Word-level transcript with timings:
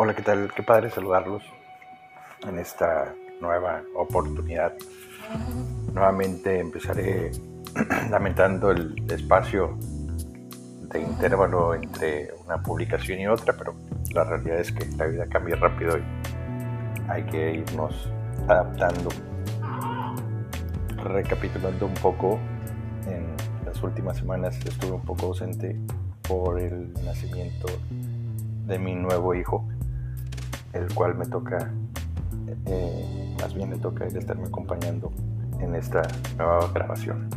Hola, 0.00 0.14
¿qué 0.14 0.22
tal? 0.22 0.52
Qué 0.54 0.62
padre 0.62 0.90
saludarlos 0.90 1.42
en 2.46 2.56
esta 2.60 3.12
nueva 3.40 3.82
oportunidad. 3.96 4.72
Nuevamente 5.92 6.60
empezaré 6.60 7.32
lamentando 8.08 8.70
el 8.70 8.94
espacio 9.10 9.76
de 10.92 11.00
intervalo 11.00 11.74
entre 11.74 12.32
una 12.46 12.62
publicación 12.62 13.18
y 13.18 13.26
otra, 13.26 13.56
pero 13.58 13.74
la 14.14 14.22
realidad 14.22 14.60
es 14.60 14.70
que 14.70 14.86
la 14.96 15.06
vida 15.06 15.26
cambia 15.26 15.56
rápido 15.56 15.98
y 15.98 16.02
hay 17.08 17.24
que 17.24 17.54
irnos 17.54 18.08
adaptando. 18.46 19.08
Recapitulando 21.02 21.86
un 21.86 21.94
poco, 21.94 22.38
en 23.08 23.34
las 23.66 23.82
últimas 23.82 24.16
semanas 24.16 24.64
estuve 24.64 24.92
un 24.92 25.02
poco 25.02 25.26
ausente 25.26 25.76
por 26.22 26.60
el 26.60 26.92
nacimiento 27.04 27.66
de 28.64 28.78
mi 28.78 28.94
nuevo 28.94 29.34
hijo 29.34 29.66
el 30.78 30.94
cual 30.94 31.16
me 31.16 31.26
toca, 31.26 31.70
eh, 32.66 33.36
más 33.40 33.54
bien 33.54 33.70
me 33.70 33.78
toca 33.78 34.06
estarme 34.06 34.46
acompañando 34.46 35.12
en 35.60 35.74
esta 35.74 36.02
nueva 36.36 36.70
grabación. 36.72 37.28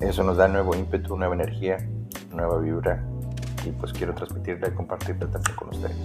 Eso 0.00 0.24
nos 0.24 0.38
da 0.38 0.48
nuevo 0.48 0.74
ímpetu, 0.74 1.16
nueva 1.16 1.34
energía, 1.34 1.76
nueva 2.32 2.58
vibra 2.58 3.04
y 3.64 3.70
pues 3.72 3.92
quiero 3.92 4.14
transmitirla 4.14 4.68
y 4.68 4.70
compartirla 4.72 5.30
también 5.30 5.56
con 5.56 5.68
ustedes. 5.68 5.96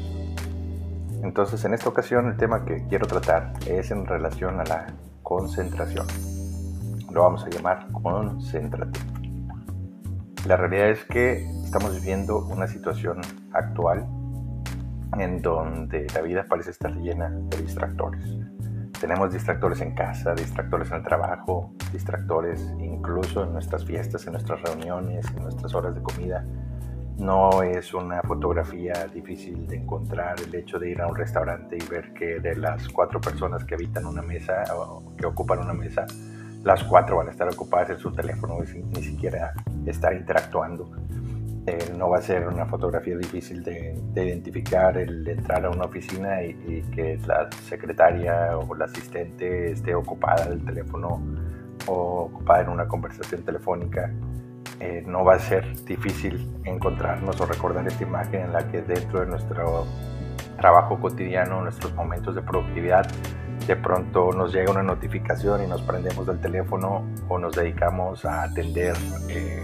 Entonces 1.23 1.63
en 1.63 1.73
esta 1.73 1.89
ocasión 1.89 2.27
el 2.27 2.37
tema 2.37 2.65
que 2.65 2.85
quiero 2.87 3.07
tratar 3.07 3.53
es 3.67 3.91
en 3.91 4.05
relación 4.05 4.59
a 4.59 4.65
la 4.65 4.87
concentración. 5.23 6.05
Lo 7.11 7.23
vamos 7.23 7.45
a 7.45 7.49
llamar 7.49 7.87
concéntrate. 7.91 8.99
La 10.45 10.57
realidad 10.57 10.89
es 10.89 11.05
que 11.05 11.45
estamos 11.63 11.95
viviendo 11.95 12.45
una 12.45 12.67
situación 12.67 13.21
actual 13.53 14.05
en 15.19 15.41
donde 15.41 16.07
la 16.13 16.21
vida 16.21 16.45
parece 16.47 16.71
estar 16.71 16.93
llena 16.95 17.29
de 17.29 17.57
distractores. 17.57 18.37
Tenemos 18.99 19.31
distractores 19.33 19.81
en 19.81 19.93
casa, 19.93 20.33
distractores 20.33 20.89
en 20.89 20.97
el 20.97 21.03
trabajo, 21.03 21.73
distractores 21.91 22.73
incluso 22.79 23.43
en 23.43 23.53
nuestras 23.53 23.85
fiestas, 23.85 24.25
en 24.25 24.33
nuestras 24.33 24.61
reuniones, 24.61 25.25
en 25.35 25.43
nuestras 25.43 25.73
horas 25.75 25.93
de 25.95 26.01
comida. 26.01 26.45
No 27.17 27.61
es 27.61 27.93
una 27.93 28.21
fotografía 28.21 29.07
difícil 29.13 29.67
de 29.67 29.77
encontrar 29.77 30.35
el 30.41 30.53
hecho 30.55 30.79
de 30.79 30.89
ir 30.89 31.01
a 31.01 31.07
un 31.07 31.15
restaurante 31.15 31.77
y 31.77 31.87
ver 31.87 32.13
que 32.13 32.39
de 32.39 32.55
las 32.55 32.87
cuatro 32.89 33.21
personas 33.21 33.63
que 33.63 33.75
habitan 33.75 34.05
una 34.05 34.21
mesa 34.21 34.63
o 34.75 35.15
que 35.15 35.25
ocupan 35.25 35.59
una 35.59 35.73
mesa, 35.73 36.05
las 36.63 36.83
cuatro 36.83 37.17
van 37.17 37.27
a 37.27 37.31
estar 37.31 37.47
ocupadas 37.47 37.91
en 37.91 37.97
su 37.99 38.11
teléfono 38.11 38.57
y 38.63 38.83
ni 38.83 39.03
siquiera 39.03 39.53
estar 39.85 40.13
interactuando 40.13 40.91
no 41.95 42.09
va 42.09 42.17
a 42.17 42.21
ser 42.21 42.47
una 42.47 42.65
fotografía 42.65 43.17
difícil 43.17 43.63
de, 43.63 43.95
identificar 44.15 44.97
el 44.97 45.27
entrar 45.27 45.65
a 45.65 45.69
una 45.69 45.85
oficina 45.85 46.43
y, 46.43 46.81
que 46.93 47.19
la 47.25 47.49
secretaria 47.51 48.57
o 48.57 48.75
la 48.75 48.85
asistente 48.85 49.71
esté 49.71 49.95
ocupada 49.95 50.45
del 50.45 50.63
teléfono 50.63 51.21
o 51.87 52.29
ocupada 52.31 52.61
en 52.61 52.69
una 52.69 52.87
conversación 52.87 53.43
telefónica. 53.43 54.11
Eh, 54.79 55.03
no 55.05 55.23
va 55.23 55.35
a 55.35 55.39
ser 55.39 55.63
difícil 55.85 56.49
encontrarnos 56.65 57.39
o 57.39 57.45
recordar 57.45 57.87
esta 57.87 58.03
imagen 58.03 58.41
en 58.41 58.53
la 58.53 58.67
que 58.67 58.81
dentro 58.81 59.21
de 59.21 59.27
nuestro 59.27 59.85
trabajo 60.57 60.99
cotidiano, 60.99 61.61
nuestros 61.61 61.93
momentos 61.93 62.35
de 62.35 62.41
productividad, 62.41 63.05
de 63.67 63.75
pronto 63.75 64.31
nos 64.31 64.53
llega 64.53 64.71
una 64.71 64.83
notificación 64.83 65.63
y 65.63 65.67
nos 65.67 65.81
prendemos 65.81 66.27
del 66.27 66.39
teléfono 66.39 67.05
o 67.29 67.39
nos 67.39 67.55
dedicamos 67.55 68.25
a 68.25 68.43
atender 68.43 68.95
eh, 69.29 69.63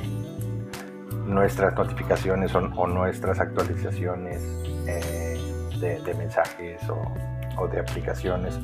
nuestras 1.31 1.73
notificaciones 1.75 2.53
o, 2.53 2.87
nuestras 2.87 3.39
actualizaciones 3.39 4.41
eh, 4.85 5.39
de, 5.79 6.13
mensajes 6.13 6.81
o, 6.89 7.67
de 7.67 7.79
aplicaciones 7.79 8.59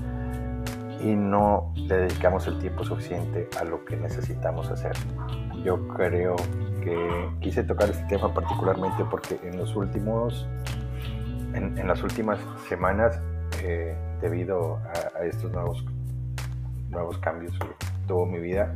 y 1.02 1.16
no 1.16 1.72
le 1.76 1.98
dedicamos 1.98 2.46
el 2.48 2.60
tiempo 2.60 2.84
suficiente 2.84 3.48
a 3.60 3.64
lo 3.64 3.86
que 3.86 3.96
necesitamos 3.96 4.70
hacer. 4.70 4.92
Yo 5.64 5.88
creo 5.90 6.36
que 6.84 7.30
quise 7.40 7.64
tocar 7.64 7.90
este 7.90 8.04
tema 8.06 8.34
particularmente 8.34 9.06
porque 9.10 9.40
en 9.44 9.58
los 9.58 9.76
últimos, 9.76 10.48
en, 11.54 11.88
las 11.88 12.04
últimas 12.04 12.40
semanas, 12.68 13.20
eh, 13.64 13.96
debido 14.22 14.80
a, 15.16 15.24
estos 15.24 15.52
nuevos, 15.52 15.86
nuevos 16.90 17.18
cambios 17.20 17.58
que 17.60 17.68
tuvo 18.08 18.26
mi 18.26 18.40
vida, 18.40 18.76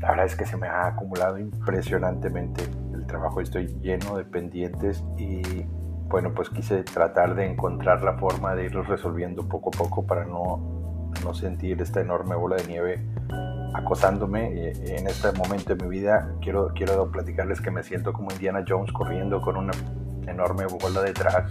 la 0.00 0.10
verdad 0.10 0.26
es 0.26 0.36
que 0.36 0.46
se 0.46 0.56
me 0.56 0.68
ha 0.68 0.86
acumulado 0.88 1.38
impresionantemente 1.38 2.62
trabajo 3.06 3.40
estoy 3.40 3.68
lleno 3.80 4.16
de 4.16 4.24
pendientes 4.24 5.02
y 5.16 5.64
bueno, 6.08 6.32
pues 6.34 6.50
quise 6.50 6.82
tratar 6.84 7.34
de 7.34 7.46
encontrar 7.46 8.02
la 8.02 8.14
forma 8.14 8.54
de 8.54 8.66
irlos 8.66 8.86
resolviendo 8.86 9.48
poco 9.48 9.70
a 9.74 9.78
poco 9.78 10.06
para 10.06 10.24
no, 10.24 11.10
no 11.24 11.34
sentir 11.34 11.80
esta 11.82 12.00
enorme 12.00 12.36
bola 12.36 12.56
de 12.56 12.66
nieve 12.66 13.06
acosándome. 13.74 14.70
En 14.70 15.06
este 15.08 15.32
momento 15.32 15.74
de 15.74 15.84
mi 15.84 15.90
vida 15.90 16.32
quiero, 16.40 16.68
quiero 16.74 17.10
platicarles 17.10 17.60
que 17.60 17.70
me 17.70 17.82
siento 17.82 18.12
como 18.12 18.30
Indiana 18.30 18.64
Jones 18.66 18.92
corriendo 18.92 19.40
con 19.40 19.56
una 19.56 19.72
enorme 20.28 20.66
bola 20.66 21.02
detrás, 21.02 21.50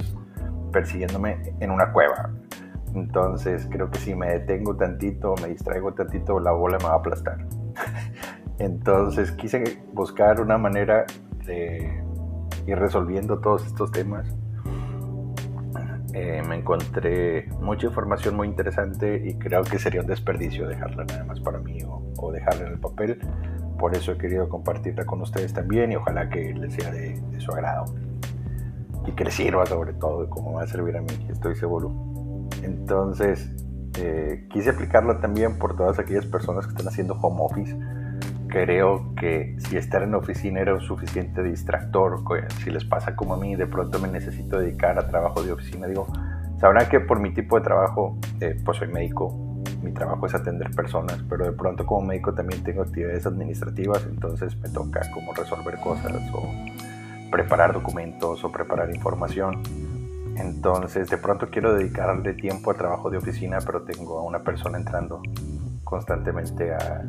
persiguiéndome 0.71 1.55
en 1.59 1.71
una 1.71 1.91
cueva. 1.91 2.31
Entonces 2.93 3.67
creo 3.69 3.91
que 3.91 3.99
si 3.99 4.15
me 4.15 4.27
detengo 4.27 4.77
tantito, 4.77 5.35
me 5.41 5.49
distraigo 5.49 5.93
tantito, 5.93 6.39
la 6.39 6.51
bola 6.51 6.77
me 6.77 6.85
va 6.85 6.93
a 6.93 6.97
aplastar. 6.97 7.45
Entonces 8.59 9.31
quise 9.31 9.81
buscar 9.93 10.39
una 10.39 10.57
manera 10.57 11.05
de 11.45 12.03
ir 12.65 12.77
resolviendo 12.77 13.39
todos 13.39 13.65
estos 13.65 13.91
temas. 13.91 14.27
Eh, 16.13 16.41
me 16.47 16.55
encontré 16.55 17.49
mucha 17.59 17.87
información 17.87 18.37
muy 18.37 18.47
interesante 18.47 19.21
y 19.25 19.35
creo 19.35 19.63
que 19.63 19.77
sería 19.79 19.99
un 19.99 20.07
desperdicio 20.07 20.65
dejarla 20.65 21.03
nada 21.03 21.25
más 21.25 21.41
para 21.41 21.59
mí 21.59 21.79
o, 21.85 22.31
dejarla 22.31 22.67
en 22.67 22.73
el 22.73 22.79
papel. 22.79 23.19
Por 23.77 23.93
eso 23.93 24.13
he 24.13 24.17
querido 24.17 24.47
compartirla 24.47 25.05
con 25.05 25.21
ustedes 25.21 25.53
también 25.53 25.91
y 25.91 25.97
ojalá 25.97 26.29
que 26.29 26.53
les 26.53 26.73
sea 26.73 26.91
de, 26.91 27.21
su 27.39 27.51
agrado 27.51 27.93
y 29.05 29.11
que 29.11 29.25
les 29.25 29.33
sirva 29.33 29.65
sobre 29.65 29.93
todo 29.93 30.29
como 30.29 30.53
va 30.53 30.63
a 30.63 30.67
servir 30.67 30.95
a 30.95 31.01
mí, 31.01 31.27
estoy 31.29 31.55
seguro. 31.55 31.91
Entonces, 32.63 33.51
eh, 33.99 34.47
quise 34.49 34.69
aplicarla 34.69 35.19
también 35.19 35.59
por 35.59 35.75
todas 35.75 35.99
aquellas 35.99 36.25
personas 36.25 36.65
que 36.65 36.71
están 36.71 36.87
haciendo 36.87 37.15
home 37.15 37.41
office 37.41 37.75
creo 38.55 39.13
que 39.19 39.57
si 39.57 39.75
estar 39.75 40.01
en 40.01 40.11
la 40.11 40.17
oficina 40.17 40.61
era 40.61 40.73
un 40.75 40.79
suficiente 40.79 41.43
distractor, 41.43 42.23
si 42.63 42.69
les 42.69 42.85
pasa 42.85 43.13
como 43.13 43.33
a 43.33 43.37
mí, 43.37 43.53
de 43.57 43.67
pronto 43.67 43.99
me 43.99 44.07
necesito 44.07 44.59
dedicar 44.59 44.97
a 44.97 45.09
trabajo 45.09 45.43
de 45.43 45.51
oficina, 45.51 45.87
digo, 45.87 46.07
sabrán 46.57 46.87
que 46.87 47.01
por 47.01 47.19
mi 47.19 47.33
tipo 47.33 47.57
de 47.57 47.65
trabajo, 47.65 48.17
eh, 48.39 48.57
pues 48.63 48.77
soy 48.77 48.87
médico, 48.87 49.61
mi 49.83 49.91
trabajo 49.91 50.25
es 50.25 50.35
atender 50.35 50.71
personas, 50.71 51.21
pero 51.27 51.43
de 51.43 51.51
pronto 51.51 51.85
como 51.85 52.07
médico 52.07 52.33
también 52.33 52.63
tengo 52.63 52.83
actividades 52.83 53.25
administrativas, 53.25 54.05
entonces 54.09 54.57
me 54.61 54.69
toca 54.69 55.01
como 55.13 55.33
resolver 55.33 55.77
cosas 55.81 56.13
o 56.33 56.49
preparar 57.29 57.73
documentos 57.73 58.41
o 58.45 58.51
preparar 58.53 58.89
información. 58.95 59.63
Entonces 60.37 61.09
de 61.09 61.17
pronto 61.17 61.49
quiero 61.49 61.73
dedicarle 61.73 62.33
tiempo 62.33 62.71
a 62.71 62.75
trabajo 62.75 63.09
de 63.09 63.17
oficina, 63.17 63.57
pero 63.65 63.81
tengo 63.81 64.17
a 64.17 64.23
una 64.23 64.39
persona 64.39 64.77
entrando 64.77 65.21
constantemente 65.83 66.73
a, 66.73 67.03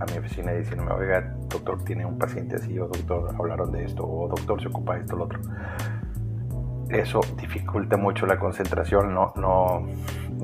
a 0.00 0.06
mi 0.06 0.18
oficina 0.18 0.52
diciéndome, 0.52 0.92
oiga, 0.92 1.34
doctor, 1.48 1.84
tiene 1.84 2.04
un 2.06 2.18
paciente 2.18 2.56
así, 2.56 2.78
o 2.78 2.88
doctor, 2.88 3.34
hablaron 3.38 3.70
de 3.70 3.84
esto, 3.84 4.04
o 4.04 4.28
doctor, 4.28 4.60
se 4.60 4.68
ocupa 4.68 4.94
de 4.94 5.00
esto, 5.00 5.16
lo 5.16 5.24
otro. 5.24 5.40
Eso 6.88 7.20
dificulta 7.36 7.96
mucho 7.96 8.26
la 8.26 8.38
concentración, 8.38 9.14
no, 9.14 9.32
no, 9.36 9.86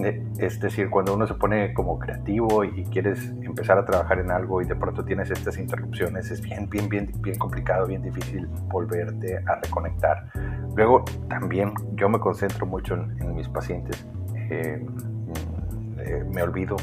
eh, 0.04 0.22
es 0.38 0.60
decir, 0.60 0.90
cuando 0.90 1.14
uno 1.14 1.26
se 1.26 1.34
pone 1.34 1.72
como 1.74 1.98
creativo 1.98 2.62
y 2.62 2.84
quieres 2.84 3.32
empezar 3.42 3.78
a 3.78 3.84
trabajar 3.84 4.20
en 4.20 4.30
algo 4.30 4.60
y 4.60 4.66
de 4.66 4.76
pronto 4.76 5.04
tienes 5.04 5.30
estas 5.30 5.58
interrupciones, 5.58 6.30
es 6.30 6.40
bien, 6.40 6.68
bien, 6.68 6.88
bien, 6.88 7.10
bien 7.20 7.36
complicado, 7.36 7.86
bien 7.86 8.02
difícil 8.02 8.46
volverte 8.68 9.38
a 9.38 9.56
reconectar. 9.60 10.30
Luego 10.76 11.04
también 11.28 11.72
yo 11.94 12.08
me 12.08 12.20
concentro 12.20 12.66
mucho 12.66 12.94
en, 12.94 13.34
mis 13.34 13.48
pacientes, 13.48 14.06
eh, 14.50 14.86
eh, 15.98 16.24
me 16.32 16.42
olvido 16.42 16.76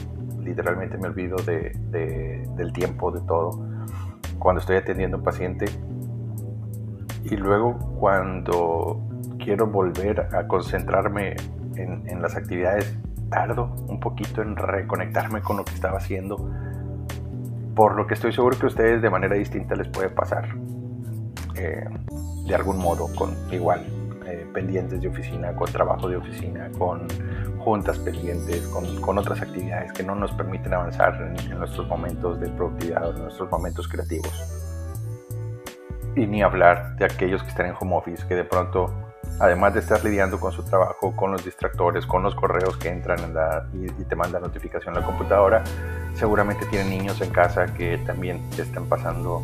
literalmente 0.43 0.97
me 0.97 1.07
olvido 1.07 1.37
de, 1.37 2.45
del 2.55 2.73
tiempo, 2.73 3.11
de 3.11 3.21
todo, 3.21 3.65
cuando 4.39 4.61
estoy 4.61 4.77
atendiendo 4.77 5.17
a 5.17 5.19
un 5.19 5.23
paciente. 5.23 5.65
Y 7.23 7.35
luego 7.37 7.77
cuando 7.99 9.01
quiero 9.43 9.67
volver 9.67 10.27
a 10.35 10.47
concentrarme 10.47 11.35
en, 11.75 12.07
en, 12.07 12.21
las 12.21 12.35
actividades, 12.35 12.97
tardo 13.29 13.73
un 13.87 13.99
poquito 13.99 14.41
en 14.41 14.55
reconectarme 14.55 15.41
con 15.41 15.57
lo 15.57 15.63
que 15.63 15.73
estaba 15.73 15.97
haciendo, 15.97 16.49
por 17.75 17.95
lo 17.95 18.05
que 18.05 18.13
estoy 18.13 18.31
seguro 18.31 18.57
que 18.57 18.65
a 18.65 18.69
ustedes 18.69 19.01
de 19.01 19.09
manera 19.09 19.35
distinta 19.35 19.75
les 19.75 19.87
puede 19.87 20.09
pasar, 20.09 20.49
eh, 21.55 21.85
de 22.45 22.55
algún 22.55 22.77
modo, 22.77 23.07
con 23.15 23.35
igual 23.51 23.85
eh, 24.25 24.45
pendientes 24.53 25.01
de 25.01 25.07
oficina, 25.07 25.55
con 25.55 25.71
trabajo 25.71 26.07
de 26.07 26.17
oficina, 26.17 26.69
con 26.77 27.07
juntas 27.63 27.97
pendientes, 27.99 28.67
con, 28.67 29.17
otras 29.17 29.41
actividades 29.41 29.93
que 29.93 30.03
no 30.03 30.15
nos 30.15 30.31
permiten 30.31 30.73
avanzar 30.73 31.15
en, 31.21 31.57
nuestros 31.57 31.87
momentos 31.87 32.39
de 32.39 32.49
productividad 32.49 33.07
o 33.07 33.13
en 33.13 33.23
nuestros 33.23 33.49
momentos 33.49 33.87
creativos. 33.87 34.31
Y 36.15 36.27
ni 36.27 36.43
hablar 36.43 36.95
de 36.97 37.05
aquellos 37.05 37.41
que 37.41 37.49
están 37.49 37.67
en 37.67 37.75
home 37.79 37.95
office, 37.95 38.27
que 38.27 38.35
de 38.35 38.43
pronto 38.43 38.93
además 39.39 39.73
de 39.73 39.79
estar 39.79 40.03
lidiando 40.03 40.39
con 40.39 40.51
su 40.51 40.63
trabajo, 40.63 41.15
con 41.15 41.31
los 41.31 41.43
distractores, 41.43 42.05
con 42.05 42.23
los 42.23 42.35
correos 42.35 42.77
que 42.77 42.89
entran 42.89 43.19
en 43.19 43.33
la, 43.33 43.67
y, 43.73 43.87
te 44.03 44.15
mandan 44.15 44.41
notificación 44.41 44.95
a 44.95 44.99
la 44.99 45.05
computadora, 45.05 45.63
seguramente 46.15 46.65
tienen 46.67 46.89
niños 46.89 47.19
en 47.21 47.31
casa 47.31 47.73
que 47.73 47.97
también 47.99 48.41
están 48.57 48.85
pasando 48.85 49.41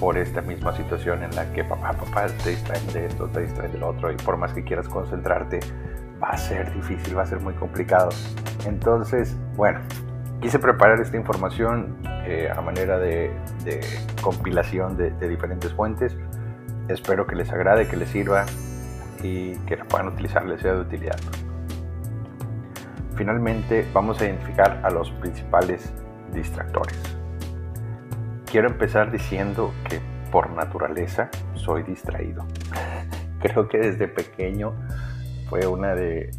por 0.00 0.16
esta 0.16 0.40
misma 0.40 0.76
situación 0.76 1.22
en 1.24 1.34
la 1.34 1.52
que 1.52 1.64
papá, 1.64 1.92
papá 1.92 2.26
te 2.42 2.50
distraen 2.50 2.86
de 2.92 3.06
esto, 3.06 3.26
te 3.26 3.42
distraen 3.42 3.72
del 3.72 3.82
otro 3.82 4.12
y 4.12 4.16
por 4.16 4.36
más 4.36 4.52
que 4.52 4.62
quieras 4.62 4.88
concentrarte, 4.88 5.60
va 6.22 6.30
a 6.30 6.36
ser 6.36 6.72
difícil, 6.74 7.16
va 7.16 7.22
a 7.22 7.26
ser 7.26 7.40
muy 7.40 7.54
complicado. 7.54 8.10
Entonces, 8.66 9.36
bueno, 9.56 9.80
quise 10.40 10.58
preparar 10.58 11.00
esta 11.00 11.16
información 11.16 11.96
eh, 12.24 12.50
a 12.54 12.60
manera 12.60 12.98
de, 12.98 13.32
compilación 14.22 14.96
de, 14.96 15.10
de, 15.10 15.28
diferentes 15.28 15.72
fuentes. 15.72 16.16
Espero 16.88 17.26
que 17.26 17.36
les 17.36 17.50
agrade, 17.50 17.86
que 17.86 17.96
les 17.96 18.08
sirva 18.08 18.46
y 19.22 19.56
que 19.60 19.76
la 19.76 19.84
puedan 19.84 20.08
utilizar, 20.08 20.46
les 20.46 20.60
sea 20.60 20.74
de 20.74 20.80
utilidad. 20.80 21.18
Finalmente, 23.16 23.86
vamos 23.92 24.20
a 24.20 24.26
identificar 24.26 24.80
a 24.84 24.90
los 24.90 25.10
principales 25.12 25.92
distractores. 26.32 26.96
Quiero 28.50 28.68
empezar 28.68 29.10
diciendo 29.10 29.74
que 29.88 30.00
por 30.30 30.50
naturaleza 30.50 31.30
soy 31.54 31.82
distraído. 31.82 32.46
Creo 33.40 33.68
que 33.68 33.78
desde 33.78 34.08
pequeño 34.08 34.74
fue 35.48 35.66
una 35.66 35.94
de, 35.94 36.30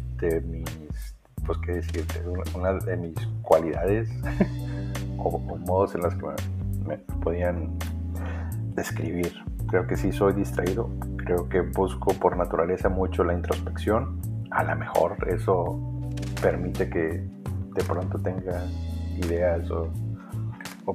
mis, 0.46 1.16
pues 1.44 1.58
qué 1.58 1.72
decirte, 1.72 2.22
una 2.54 2.74
de 2.74 2.96
mis 2.96 3.14
cualidades 3.42 4.08
o, 5.18 5.38
modos 5.38 5.94
en 5.94 6.02
los 6.02 6.14
que 6.14 6.26
me, 6.86 6.98
podían 7.22 7.76
describir. 8.74 9.32
Creo 9.68 9.86
que 9.86 9.96
sí 9.96 10.12
soy 10.12 10.32
distraído, 10.32 10.90
creo 11.16 11.48
que 11.48 11.60
busco 11.60 12.12
por 12.14 12.36
naturaleza 12.36 12.88
mucho 12.88 13.24
la 13.24 13.34
introspección. 13.34 14.20
A 14.50 14.64
lo 14.64 14.76
mejor 14.76 15.16
eso 15.28 15.78
permite 16.42 16.88
que 16.88 17.24
de 17.74 17.84
pronto 17.86 18.18
tenga 18.18 18.64
ideas 19.16 19.70
o, 19.70 19.90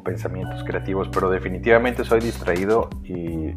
pensamientos 0.03 0.61
creativos, 0.65 1.07
pero 1.07 1.29
definitivamente 1.29 2.03
soy 2.03 2.19
distraído 2.19 2.89
y 3.05 3.53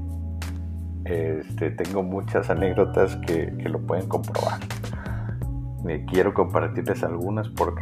este, 1.09 1.71
tengo 1.71 2.03
muchas 2.03 2.51
anécdotas 2.51 3.17
que, 3.27 3.51
lo 3.69 3.81
pueden 3.81 4.09
comprobar. 4.09 4.61
quiero 6.07 6.35
compartirles 6.35 7.03
algunas 7.03 7.49
por, 7.49 7.75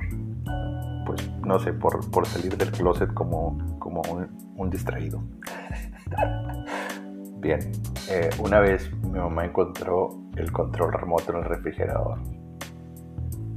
pues, 1.05 1.31
no 1.45 1.59
sé, 1.59 1.73
por, 1.73 2.09
por 2.11 2.27
salir 2.27 2.57
del 2.57 2.71
closet 2.71 3.13
como, 3.15 3.59
como 3.79 4.03
un, 4.57 4.71
distraído. 4.71 5.23
Bien, 7.41 7.61
eh, 8.11 8.31
una 8.39 8.61
vez 8.61 8.91
mi 9.03 9.19
mamá 9.19 9.45
encontró 9.45 10.21
el 10.37 10.53
control 10.53 10.93
remoto 10.93 11.33
en 11.33 11.39
el 11.39 11.45
refrigerador. 11.45 12.19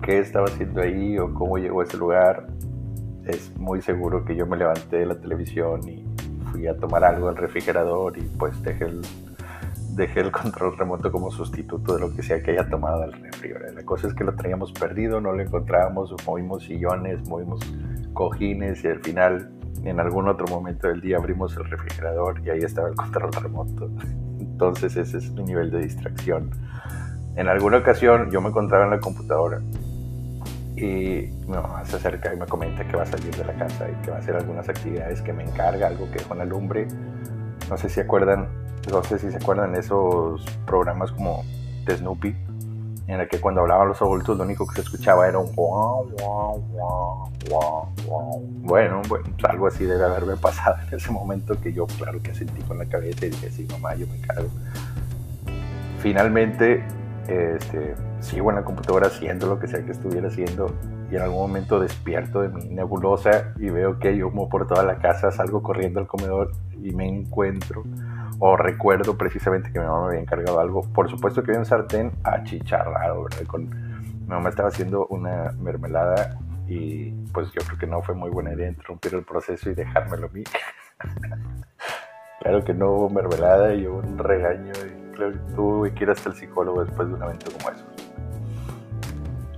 ¿Qué 0.04 0.20
estaba 0.20 0.46
haciendo 0.46 0.82
ahí 0.82 1.18
o 1.18 1.34
cómo 1.34 1.58
llegó 1.58 1.82
a 1.82 1.84
ese 1.84 1.98
lugar? 1.98 2.48
Es 3.26 3.56
muy 3.58 3.82
seguro 3.82 4.26
que 4.26 4.36
yo 4.36 4.46
me 4.46 4.58
levanté 4.58 4.98
de 4.98 5.06
la 5.06 5.20
televisión 5.20 5.88
y 5.88 6.06
fui 6.52 6.68
a 6.68 6.78
tomar 6.78 7.04
algo 7.04 7.28
del 7.28 7.38
refrigerador 7.38 8.18
y 8.18 8.22
pues 8.22 8.62
dejé 8.64 8.86
el, 8.86 9.02
dejé 10.00 10.22
el 10.22 10.32
control 10.32 10.78
remoto 10.78 11.12
como 11.12 11.30
sustituto 11.30 11.96
de 11.96 12.00
lo 12.00 12.16
que 12.16 12.24
sea 12.24 12.42
que 12.42 12.52
haya 12.52 12.68
tomado 12.70 13.02
del 13.02 13.14
refrigerador. 13.14 13.76
La 13.76 13.84
cosa 13.84 14.08
es 14.08 14.14
que 14.14 14.24
lo 14.24 14.34
teníamos 14.34 14.72
perdido, 14.72 15.20
no 15.20 15.34
lo 15.34 15.42
encontrábamos, 15.44 16.16
movimos 16.26 16.64
sillones, 16.64 17.28
movimos 17.28 17.60
cojines 18.14 18.84
y 18.84 18.88
al 18.88 19.00
final 19.02 19.52
en 19.84 20.00
algún 20.00 20.28
otro 20.28 20.48
momento 20.48 20.88
del 20.88 21.02
día 21.02 21.18
abrimos 21.18 21.56
el 21.58 21.66
refrigerador 21.66 22.42
y 22.44 22.50
ahí 22.50 22.60
estaba 22.60 22.88
el 22.90 22.96
control 23.04 23.32
remoto. 23.34 23.92
Entonces 24.40 24.96
ese 24.96 25.18
es 25.18 25.32
mi 25.32 25.44
nivel 25.44 25.70
de 25.70 25.80
distracción. 25.80 26.50
En 27.36 27.48
alguna 27.48 27.78
ocasión 27.78 28.32
yo 28.32 28.42
me 28.42 28.50
encontraba 28.50 28.86
en 28.86 28.92
la 28.92 29.00
computadora 29.00 29.62
y 30.76 31.30
mi 31.46 31.48
mamá 31.48 31.84
se 31.84 31.98
acerca 31.98 32.34
y 32.34 32.38
me 32.38 32.46
comenta 32.46 32.88
que 32.88 32.96
va 32.96 33.04
a 33.04 33.06
salir 33.06 33.36
de 33.36 33.44
la 33.44 33.54
casa 33.54 33.90
y 33.90 34.02
que 34.02 34.12
va 34.12 34.18
a 34.18 34.20
hacer 34.20 34.36
algunas 34.36 34.70
actividades 34.70 35.22
que 35.22 35.34
me 35.34 35.44
encarga, 35.44 35.88
algo 35.88 36.10
que 36.10 36.20
dejó 36.20 36.34
en 36.34 36.40
la 36.40 36.46
lumbre. 36.46 36.88
No 37.70 37.78
sé 37.78 37.90
si 37.90 38.00
acuerdan, 38.00 38.48
no 38.92 39.04
sé 39.04 39.20
si 39.20 39.30
se 39.30 39.38
acuerdan 39.38 39.76
esos 39.76 40.44
programas 40.66 41.12
como 41.12 41.44
de 41.86 41.98
Snoopy, 41.98 42.36
en 43.08 43.20
el 43.20 43.28
que 43.28 43.40
cuando 43.40 43.62
hablaban 43.62 43.88
los 43.88 44.02
adultos 44.02 44.38
lo 44.38 44.44
único 44.44 44.68
que 44.68 44.76
se 44.76 44.82
escuchaba 44.82 45.28
era 45.28 45.40
un 45.40 45.54
Bueno, 48.64 49.02
bueno, 49.08 49.28
algo 49.44 49.68
así 49.68 49.86
debe 49.86 50.06
haberme 50.06 50.36
pasado 50.38 50.78
en 50.88 50.96
ese 50.96 51.12
momento 51.12 51.60
que 51.60 51.74
yo 51.74 51.88
claro 51.88 52.22
que 52.22 52.34
sentí 52.36 52.62
con 52.64 52.78
la 52.78 52.86
cabeza 52.86 53.26
y 53.26 53.30
dije, 53.30 53.50
sí, 53.52 53.68
mamá, 53.72 53.96
yo 53.96 54.08
me 54.08 54.18
encargo. 54.18 54.50
Finalmente, 56.00 56.84
este, 57.28 57.96
sigo 58.20 58.50
en 58.50 58.58
la 58.58 58.64
computadora 58.64 59.08
haciendo 59.08 59.48
lo 59.48 59.60
que 59.60 59.68
sea 59.68 59.84
que 59.84 59.92
estuviera 59.92 60.28
haciendo 60.28 60.74
y 61.12 61.16
en 61.16 61.22
algún 61.22 61.40
momento 61.40 61.80
despierto 61.80 62.42
de 62.42 62.50
mi 62.50 62.66
nebulosa 62.66 63.54
y 63.58 63.70
veo 63.70 64.00
que 64.00 64.10
hay 64.10 64.22
humo 64.22 64.50
por 64.50 64.68
toda 64.68 64.84
la 64.84 64.98
casa, 64.98 65.32
salgo 65.32 65.64
corriendo 65.64 66.00
al 66.00 66.08
comedor 66.08 66.52
y 66.82 66.92
me 66.92 67.08
encuentro 67.08 67.84
o 68.40 68.56
recuerdo 68.56 69.18
precisamente 69.18 69.72
que 69.72 69.80
mi 69.80 69.86
mamá 69.86 70.02
me 70.02 70.08
había 70.08 70.22
encargado 70.22 70.60
algo. 70.60 70.82
Por 70.94 71.10
supuesto 71.10 71.44
que 71.44 71.52
había 71.52 71.60
un 71.60 71.66
sartén 71.66 72.12
achicharrado, 72.24 73.24
¿verdad? 73.24 73.46
Con, 73.48 73.70
mi 73.70 74.36
mamá 74.36 74.50
estaba 74.50 74.70
haciendo 74.70 75.08
una 75.08 75.52
mermelada 75.60 76.38
y 76.68 77.10
pues 77.34 77.52
yo 77.52 77.62
creo 77.66 77.80
que 77.80 77.88
no 77.88 78.02
fue 78.02 78.14
muy 78.14 78.30
buena 78.30 78.54
idea 78.54 78.70
interrumpir 78.70 79.16
el 79.16 79.24
proceso 79.24 79.72
y 79.72 79.74
dejármelo 79.74 80.28
a 80.28 80.30
mí. 80.30 80.44
claro 82.40 82.64
que 82.64 82.74
no 82.74 82.92
hubo 82.92 83.10
mermelada 83.10 83.74
y 83.74 83.88
hubo 83.88 83.98
un 83.98 84.18
regaño 84.18 84.72
y 84.72 85.16
claro 85.16 85.34
tuve 85.56 85.94
que 85.94 86.04
ir 86.04 86.12
hasta 86.12 86.30
el 86.30 86.36
psicólogo 86.36 86.86
después 86.86 87.08
de 87.08 87.16
un 87.16 87.24
evento 87.24 87.52
como 87.58 87.76
eso. 87.76 87.86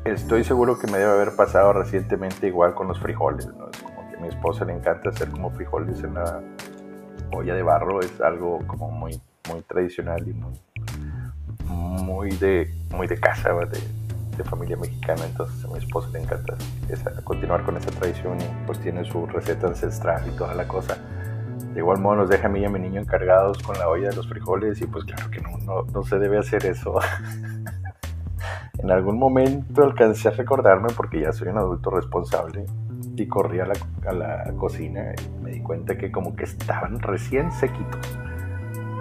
Estoy 0.06 0.44
seguro 0.44 0.80
que 0.80 0.88
me 0.88 0.98
debe 0.98 1.12
haber 1.12 1.36
pasado 1.36 1.74
recientemente 1.74 2.48
igual 2.48 2.74
con 2.74 2.88
los 2.88 3.00
frijoles, 3.00 3.48
¿no? 3.56 3.70
Es 3.70 3.78
como 3.84 4.10
que 4.10 4.18
a 4.18 4.20
mi 4.20 4.28
esposa 4.30 4.66
le 4.66 4.74
encanta 4.74 5.10
hacer 5.10 5.30
como 5.30 5.52
frijoles 5.52 6.04
en 6.04 6.16
la 6.16 6.42
olla 7.34 7.54
de 7.54 7.62
barro 7.62 8.02
es 8.02 8.20
algo 8.20 8.60
como 8.68 8.90
muy, 8.90 9.22
muy 9.50 9.62
tradicional 9.62 10.28
y 10.28 10.34
muy, 10.34 12.30
de, 12.32 12.74
muy 12.92 13.08
de 13.08 13.20
casa, 13.20 13.54
de, 13.54 14.44
familia 14.44 14.76
mexicana. 14.76 15.24
Entonces 15.24 15.64
a 15.64 15.68
mi 15.68 15.78
esposa 15.78 16.10
le 16.14 16.22
encanta 16.22 16.56
continuar 17.24 17.64
con 17.64 17.78
esa 17.78 17.92
tradición 17.92 18.42
y 18.42 18.66
pues 18.66 18.80
tiene 18.80 19.06
su 19.06 19.28
receta 19.28 19.68
ancestral 19.68 20.28
y 20.28 20.36
toda 20.36 20.56
la 20.56 20.68
cosa. 20.68 20.98
De 21.74 21.80
igual 21.80 22.00
modo 22.00 22.16
nos 22.16 22.30
deja 22.30 22.48
a 22.48 22.50
mí 22.50 22.62
y 22.62 22.66
a 22.66 22.70
mi 22.70 22.80
niño 22.80 23.00
encargados 23.00 23.60
con 23.60 23.78
la 23.78 23.88
olla 23.88 24.10
de 24.10 24.16
los 24.16 24.28
frijoles 24.28 24.82
y 24.82 24.88
pues 24.88 25.06
claro 25.06 25.30
que 25.30 25.42
no, 25.42 25.58
no, 25.60 25.84
no 25.84 26.04
se 26.04 26.18
debe 26.18 26.40
hacer 26.40 26.66
eso. 26.66 26.96
en 28.78 28.92
algún 28.92 29.18
momento 29.20 29.84
alcancé 29.84 30.30
a 30.30 30.32
recordarme 30.32 30.90
porque 30.96 31.22
ya 31.22 31.32
soy 31.32 31.50
un 31.50 31.58
adulto 31.58 31.90
responsable 31.90 32.66
y 33.16 33.28
corrí 33.28 33.60
a 33.60 33.66
la, 33.66 33.74
a 34.08 34.14
la 34.14 34.54
cocina 34.58 35.14
y 35.14 35.44
me 35.44 35.52
di 35.52 35.62
cuenta 35.62 35.98
que 35.98 36.12
como 36.12 36.36
que 36.36 36.46
estaban 36.46 37.00
recién 37.00 37.52
sequitos. 37.52 38.00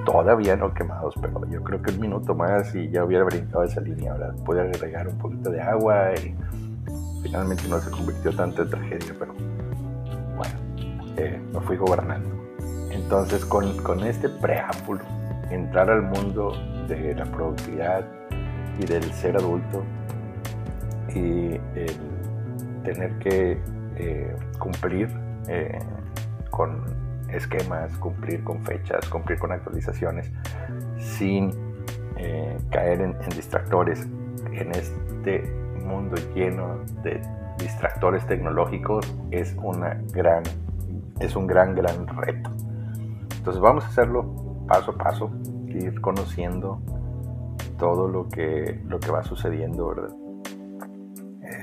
Todavía 0.05 0.57
no 0.57 0.73
quemados, 0.75 1.15
pero 1.21 1.47
yo 1.49 1.63
creo 1.63 1.83
que 1.83 1.93
un 1.93 2.01
minuto 2.01 2.35
más 2.35 2.75
y 2.75 2.91
ya 2.91 3.05
hubiera 3.05 3.25
brincado 3.25 3.65
esa 3.65 3.81
línea. 3.81 4.13
Ahora 4.13 4.33
pude 4.45 4.61
agregar 4.61 5.09
un 5.09 5.19
poquito 5.19 5.51
de 5.51 5.61
agua 5.61 6.13
y 6.15 6.35
finalmente 7.23 7.69
no 7.69 7.79
se 7.79 7.91
convirtió 7.91 8.35
tanto 8.35 8.63
en 8.63 8.71
tragedia, 8.71 9.15
pero 9.19 9.35
bueno, 10.37 10.55
eh, 11.17 11.41
me 11.53 11.61
fui 11.61 11.77
gobernando. 11.77 12.29
Entonces, 12.91 13.45
con, 13.45 13.77
con 13.83 14.01
este 14.05 14.29
preámbulo, 14.29 15.05
entrar 15.51 15.91
al 15.91 16.03
mundo 16.03 16.53
de 16.89 17.15
la 17.15 17.25
productividad 17.27 18.05
y 18.79 18.87
del 18.87 19.05
ser 19.13 19.37
adulto 19.37 19.85
y 21.15 21.55
el 21.75 21.97
tener 22.85 23.19
que 23.19 23.59
eh, 23.97 24.37
cumplir 24.59 25.09
eh, 25.49 25.79
con 26.51 26.83
esquemas, 27.29 27.97
cumplir 27.99 28.43
con 28.43 28.65
fechas, 28.65 29.09
cumplir 29.09 29.39
con 29.39 29.53
actualizaciones, 29.53 30.31
sin 30.99 31.51
eh, 32.17 32.59
caer 32.71 33.01
en, 33.01 33.17
distractores 33.35 34.07
en 34.53 34.73
este 34.73 35.43
mundo 35.85 36.17
lleno 36.35 36.81
de 37.03 37.21
distractores 37.59 38.27
tecnológicos 38.27 39.07
es 39.31 39.55
una 39.63 40.01
gran 40.13 40.43
es 41.21 41.37
un 41.37 41.47
gran 41.47 41.75
gran 41.75 42.07
reto. 42.07 42.51
Entonces 43.37 43.61
vamos 43.61 43.85
a 43.85 43.89
hacerlo 43.89 44.65
paso 44.67 44.93
a 44.93 44.99
paso 44.99 45.31
ir 45.67 46.01
conociendo 46.01 46.81
todo 47.81 48.07
lo 48.07 48.29
que 48.29 48.81
lo 48.87 49.01
que 49.01 49.11
va 49.11 49.25
sucediendo 49.25 49.89
verdad 49.89 50.15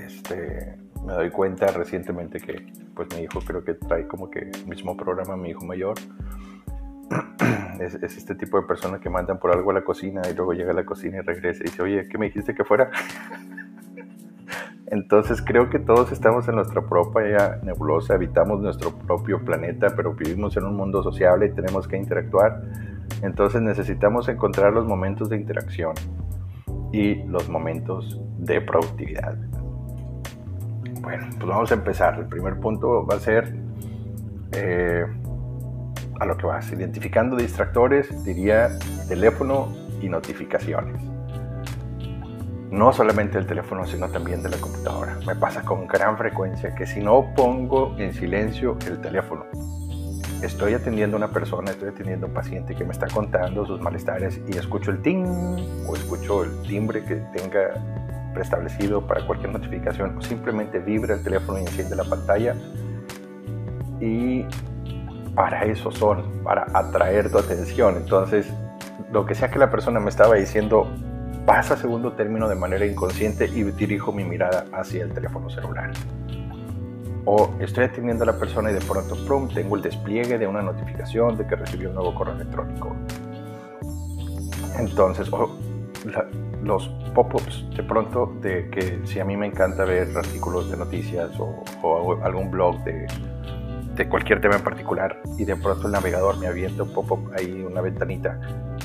este 0.07 0.77
me 1.05 1.13
doy 1.13 1.29
cuenta 1.29 1.67
recientemente 1.67 2.39
que 2.39 2.65
pues 2.93 3.07
mi 3.15 3.21
hijo 3.21 3.39
creo 3.39 3.63
que 3.63 3.75
trae 3.75 4.07
como 4.07 4.29
que 4.29 4.39
el 4.39 4.67
mismo 4.67 4.97
programa, 4.97 5.37
mi 5.37 5.51
hijo 5.51 5.65
mayor. 5.65 5.95
Es, 7.79 7.93
este 7.93 8.33
tipo 8.33 8.59
de 8.59 8.65
persona 8.65 8.99
que 8.99 9.07
mandan 9.07 9.37
por 9.37 9.51
algo 9.51 9.69
a 9.69 9.73
la 9.75 9.83
cocina 9.83 10.23
y 10.29 10.33
luego 10.33 10.53
llega 10.53 10.71
a 10.71 10.73
la 10.73 10.83
cocina 10.83 11.17
y 11.17 11.21
regresa 11.21 11.61
y 11.61 11.67
dice, 11.67 11.83
oye, 11.83 12.07
¿qué 12.09 12.17
me 12.17 12.25
dijiste 12.25 12.55
que 12.55 12.63
fuera? 12.63 12.89
Entonces 14.87 15.43
creo 15.43 15.69
que 15.69 15.77
todos 15.77 16.11
estamos 16.11 16.47
en 16.47 16.55
nuestra 16.55 16.81
propia 16.81 17.59
nebulosa, 17.61 18.15
habitamos 18.15 18.61
nuestro 18.61 18.97
propio 18.97 19.45
planeta, 19.45 19.93
pero 19.95 20.15
vivimos 20.15 20.57
en 20.57 20.63
un 20.63 20.75
mundo 20.75 21.03
sociable 21.03 21.45
y 21.45 21.51
tenemos 21.51 21.87
que 21.87 21.97
interactuar. 21.97 22.63
Entonces 23.21 23.61
necesitamos 23.61 24.29
encontrar 24.29 24.73
los 24.73 24.85
momentos 24.85 25.29
de 25.29 25.37
interacción 25.37 25.93
y 26.91 27.15
los 27.23 27.49
momentos 27.49 28.19
de 28.37 28.61
productividad. 28.61 29.35
Bueno, 31.01 31.27
pues 31.37 31.47
vamos 31.47 31.71
a 31.71 31.75
empezar. 31.75 32.19
El 32.19 32.27
primer 32.27 32.59
punto 32.59 33.05
va 33.05 33.15
a 33.15 33.19
ser 33.19 33.55
eh, 34.53 35.05
a 36.19 36.25
lo 36.25 36.37
que 36.37 36.45
vas, 36.45 36.71
identificando 36.71 37.35
distractores, 37.35 38.23
diría 38.23 38.69
teléfono 39.07 39.67
y 40.01 40.09
notificaciones. 40.09 41.01
No 42.71 42.91
solamente 42.91 43.37
el 43.37 43.45
teléfono, 43.45 43.85
sino 43.85 44.09
también 44.09 44.43
de 44.43 44.49
la 44.49 44.57
computadora. 44.57 45.17
Me 45.25 45.35
pasa 45.35 45.63
con 45.63 45.87
gran 45.87 46.17
frecuencia 46.17 46.75
que 46.75 46.85
si 46.85 46.99
no 46.99 47.33
pongo 47.35 47.95
en 47.97 48.13
silencio 48.13 48.77
el 48.87 48.99
teléfono, 48.99 49.45
estoy 50.41 50.73
atendiendo 50.73 51.17
a 51.17 51.19
una 51.19 51.31
persona, 51.31 51.71
estoy 51.71 51.89
atendiendo 51.89 52.25
a 52.25 52.29
un 52.29 52.35
paciente 52.35 52.75
que 52.75 52.83
me 52.83 52.91
está 52.91 53.07
contando 53.07 53.65
sus 53.65 53.81
malestares 53.81 54.39
y 54.47 54.57
escucho 54.57 54.91
el 54.91 55.01
ting 55.01 55.25
o 55.87 55.95
escucho 55.95 56.43
el 56.43 56.61
timbre 56.63 57.03
que 57.03 57.15
tenga 57.35 57.73
preestablecido 58.33 59.05
para 59.05 59.25
cualquier 59.25 59.51
notificación 59.51 60.17
o 60.17 60.21
simplemente 60.21 60.79
vibra 60.79 61.15
el 61.15 61.23
teléfono 61.23 61.59
y 61.59 61.61
enciende 61.61 61.95
la 61.95 62.03
pantalla 62.03 62.55
y 63.99 64.45
para 65.33 65.65
eso 65.65 65.91
son, 65.91 66.43
para 66.43 66.65
atraer 66.73 67.31
tu 67.31 67.37
atención. 67.37 67.95
Entonces, 67.97 68.47
lo 69.11 69.25
que 69.25 69.35
sea 69.35 69.49
que 69.49 69.59
la 69.59 69.69
persona 69.69 69.99
me 69.99 70.09
estaba 70.09 70.35
diciendo 70.35 70.87
pasa 71.45 71.75
a 71.75 71.77
segundo 71.77 72.13
término 72.13 72.49
de 72.49 72.55
manera 72.55 72.85
inconsciente 72.85 73.45
y 73.45 73.63
dirijo 73.63 74.11
mi 74.11 74.23
mirada 74.23 74.65
hacia 74.73 75.03
el 75.03 75.13
teléfono 75.13 75.49
celular. 75.49 75.91
O 77.29 77.53
estoy 77.59 77.83
atendiendo 77.83 78.23
a 78.23 78.27
la 78.27 78.39
persona 78.39 78.71
y 78.71 78.73
de 78.73 78.79
pronto, 78.79 79.15
prum, 79.25 79.49
tengo 79.49 79.75
el 79.75 79.81
despliegue 79.81 80.37
de 80.37 80.47
una 80.47 80.61
notificación 80.61 81.37
de 81.37 81.45
que 81.45 81.57
recibió 81.57 81.89
un 81.89 81.95
nuevo 81.95 82.15
correo 82.15 82.35
electrónico. 82.35 82.95
Entonces, 84.79 85.29
los 86.63 86.87
pop-ups 87.13 87.65
de 87.75 87.83
pronto 87.83 88.33
de 88.41 88.69
que 88.69 89.01
si 89.05 89.19
a 89.19 89.25
mí 89.25 89.35
me 89.35 89.47
encanta 89.47 89.83
ver 89.83 90.07
artículos 90.15 90.71
de 90.71 90.77
noticias 90.77 91.31
o 91.39 92.23
algún 92.23 92.49
blog 92.49 92.81
de 92.83 93.07
de 93.97 94.07
cualquier 94.07 94.39
tema 94.39 94.55
en 94.55 94.63
particular 94.63 95.19
y 95.37 95.43
de 95.43 95.55
pronto 95.55 95.87
el 95.87 95.93
navegador 95.93 96.37
me 96.37 96.47
avienta 96.47 96.83
un 96.83 96.93
pop-up 96.93 97.31
ahí, 97.35 97.63
una 97.63 97.81
ventanita 97.81 98.39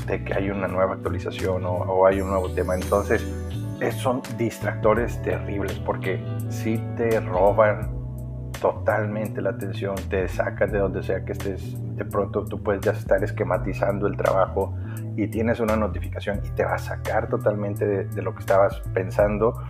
de 0.06 0.24
que 0.24 0.34
hay 0.34 0.50
una 0.50 0.66
nueva 0.66 0.94
actualización 0.94 1.64
o, 1.66 2.06
hay 2.06 2.20
un 2.20 2.30
nuevo 2.30 2.50
tema. 2.50 2.74
Entonces, 2.74 3.24
son 4.00 4.22
distractores 4.38 5.20
terribles 5.22 5.78
porque 5.80 6.24
si 6.48 6.78
te 6.96 7.20
roban 7.20 8.01
totalmente 8.62 9.42
la 9.42 9.50
atención, 9.50 9.96
te 10.08 10.28
sacan 10.28 10.70
de 10.70 10.78
donde 10.78 11.02
sea 11.02 11.24
que 11.24 11.32
estés, 11.32 11.76
de 11.96 12.04
pronto 12.04 12.44
tú 12.44 12.62
puedes 12.62 12.80
ya 12.80 12.92
estar 12.92 13.22
esquematizando 13.24 14.06
el 14.06 14.16
trabajo 14.16 14.72
y 15.16 15.26
tienes 15.26 15.58
una 15.58 15.74
notificación 15.74 16.40
y 16.44 16.50
te 16.50 16.64
va 16.64 16.74
a 16.74 16.78
sacar 16.78 17.28
totalmente 17.28 17.84
de, 17.84 18.22
lo 18.22 18.32
que 18.32 18.38
estabas 18.38 18.80
pensando 18.94 19.60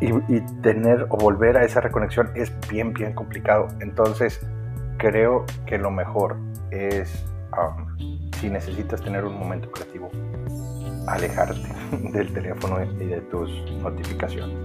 y, 0.00 0.14
y, 0.34 0.40
tener 0.62 1.06
o 1.10 1.18
volver 1.18 1.58
a 1.58 1.64
esa 1.64 1.82
reconexión 1.82 2.30
es 2.34 2.50
bien, 2.70 2.94
bien 2.94 3.12
complicado. 3.12 3.68
Entonces, 3.80 4.40
creo 4.96 5.44
que 5.66 5.76
lo 5.76 5.90
mejor 5.90 6.38
es, 6.70 7.30
um, 7.52 8.30
si 8.40 8.48
necesitas 8.48 9.02
tener 9.02 9.26
un 9.26 9.38
momento 9.38 9.70
creativo, 9.70 10.10
alejarte 11.06 11.68
del 12.12 12.32
teléfono 12.32 12.82
y 12.82 13.04
de 13.04 13.20
tus 13.20 13.50
notificaciones. 13.82 14.56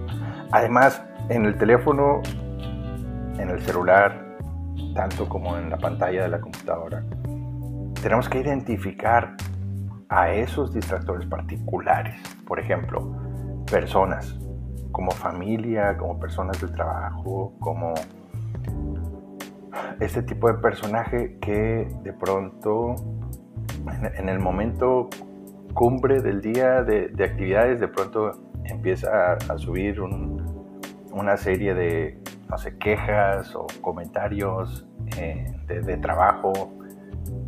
Además, 0.52 1.04
en 1.30 1.46
el 1.46 1.58
teléfono, 1.58 2.22
en 3.38 3.50
el 3.50 3.60
celular, 3.62 4.38
tanto 4.96 5.28
como 5.28 5.58
en 5.58 5.70
la 5.70 5.78
pantalla 5.78 6.24
de 6.24 6.30
la 6.30 6.40
computadora, 6.40 7.04
tenemos 8.02 8.30
que 8.30 8.40
identificar 8.40 9.36
a 10.10 10.32
esos 10.32 10.74
distractores 10.74 11.26
particulares. 11.28 12.22
Por 12.46 12.60
ejemplo, 12.60 13.16
personas, 13.70 14.38
como 14.92 15.12
familia, 15.12 15.98
como 15.98 16.20
personas 16.20 16.60
del 16.62 16.72
trabajo, 16.72 17.54
como 17.60 17.94
este 20.00 20.22
tipo 20.22 20.48
de 20.48 20.56
personaje 20.56 21.38
que 21.40 21.88
de 22.04 22.14
pronto 22.14 22.96
en, 24.16 24.30
el 24.30 24.40
momento 24.40 25.10
cumbre 25.74 26.22
del 26.22 26.42
día 26.42 26.84
de, 26.84 27.12
actividades 27.24 27.80
de 27.80 27.88
pronto 27.88 28.32
empieza 28.66 29.34
a, 29.34 29.58
subir 29.58 30.00
una 31.12 31.38
serie 31.38 31.74
de 31.74 32.20
no 32.54 32.60
sé, 32.60 32.78
quejas 32.78 33.56
o 33.56 33.66
comentarios 33.82 34.86
eh, 35.18 35.52
de, 35.66 35.98
trabajo 35.98 36.54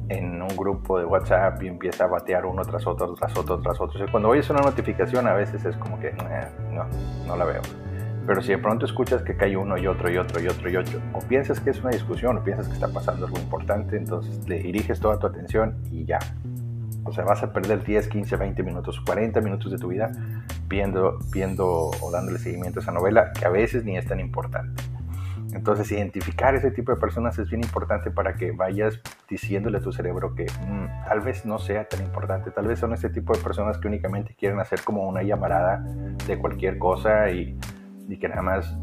en 0.09 0.41
un 0.41 0.47
grupo 0.57 0.97
de 0.97 1.05
WhatsApp 1.05 1.61
y 1.61 1.67
empieza 1.67 2.05
a 2.05 2.07
batear 2.07 2.43
uno 2.47 2.63
tras 2.63 2.87
otro, 2.87 3.13
tras 3.13 3.37
otro, 3.37 3.59
tras 3.59 3.79
otro. 3.79 4.03
Y 4.03 4.09
cuando 4.09 4.29
oyes 4.29 4.49
una 4.49 4.61
notificación 4.61 5.27
a 5.27 5.33
veces 5.33 5.63
es 5.63 5.77
como 5.77 5.99
que 5.99 6.11
no, 6.11 6.85
no 7.27 7.35
la 7.35 7.45
veo. 7.45 7.61
Pero 8.25 8.41
si 8.41 8.49
de 8.49 8.57
pronto 8.57 8.87
escuchas 8.87 9.21
que 9.21 9.37
cae 9.37 9.55
uno 9.55 9.77
y 9.77 9.85
otro 9.85 10.11
y 10.11 10.17
otro 10.17 10.41
y 10.41 10.47
otro 10.47 10.71
y 10.71 10.75
otro, 10.75 10.99
o 11.13 11.19
piensas 11.19 11.59
que 11.59 11.69
es 11.69 11.79
una 11.81 11.91
discusión, 11.91 12.39
o 12.39 12.43
piensas 12.43 12.67
que 12.67 12.73
está 12.73 12.87
pasando 12.87 13.27
algo 13.27 13.37
importante, 13.37 13.97
entonces 13.97 14.49
le 14.49 14.57
diriges 14.57 14.99
toda 14.99 15.19
tu 15.19 15.27
atención 15.27 15.77
y 15.91 16.05
ya. 16.05 16.17
O 17.03 17.11
sea, 17.11 17.23
vas 17.23 17.43
a 17.43 17.53
perder 17.53 17.83
10, 17.83 18.07
15, 18.07 18.35
20 18.35 18.63
minutos, 18.63 18.99
40 19.01 19.39
minutos 19.41 19.71
de 19.71 19.77
tu 19.77 19.89
vida 19.89 20.11
viendo, 20.67 21.19
viendo 21.31 21.91
o 22.01 22.11
dándole 22.11 22.39
seguimiento 22.39 22.79
a 22.79 22.81
esa 22.81 22.91
novela 22.91 23.31
que 23.31 23.45
a 23.45 23.49
veces 23.49 23.85
ni 23.85 23.97
es 23.97 24.07
tan 24.07 24.19
importante. 24.19 24.83
Entonces, 25.55 25.91
identificar 25.91 26.53
ese 26.53 26.69
tipo 26.69 26.91
de 26.93 26.99
personas 26.99 27.39
es 27.39 27.49
bien 27.49 27.63
importante 27.63 28.11
para 28.11 28.35
que 28.35 28.51
vayas 28.51 28.99
diciéndole 29.29 29.79
a 29.79 29.81
tu 29.81 29.91
cerebro 29.91 30.35
que 30.35 30.45
mm, 30.45 31.07
tal 31.07 31.21
vez 31.21 31.45
no 31.45 31.57
sea 31.57 31.87
tan 31.87 32.03
importante, 32.03 32.51
tal 32.51 32.67
vez 32.67 32.77
son 32.77 32.93
ese 32.93 33.09
tipo 33.09 33.33
de 33.33 33.41
personas 33.41 33.77
que 33.77 33.87
únicamente 33.87 34.35
quieren 34.35 34.59
hacer 34.59 34.81
como 34.83 35.07
una 35.07 35.23
llamarada 35.23 35.83
de 36.27 36.37
cualquier 36.37 36.77
cosa 36.77 37.31
y 37.31 37.57
y 38.07 38.17
que 38.17 38.27
nada 38.27 38.41
más 38.41 38.75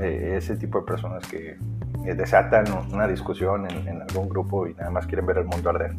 eh, 0.00 0.34
ese 0.36 0.56
tipo 0.56 0.80
de 0.80 0.86
personas 0.86 1.26
que 1.26 1.56
eh, 2.06 2.14
desatan 2.14 2.64
una 2.92 3.06
discusión 3.06 3.70
en, 3.70 4.02
algún 4.02 4.28
grupo 4.28 4.66
y 4.66 4.74
nada 4.74 4.90
más 4.90 5.06
quieren 5.06 5.26
ver 5.26 5.38
el 5.38 5.44
mundo 5.44 5.70
arder. 5.70 5.94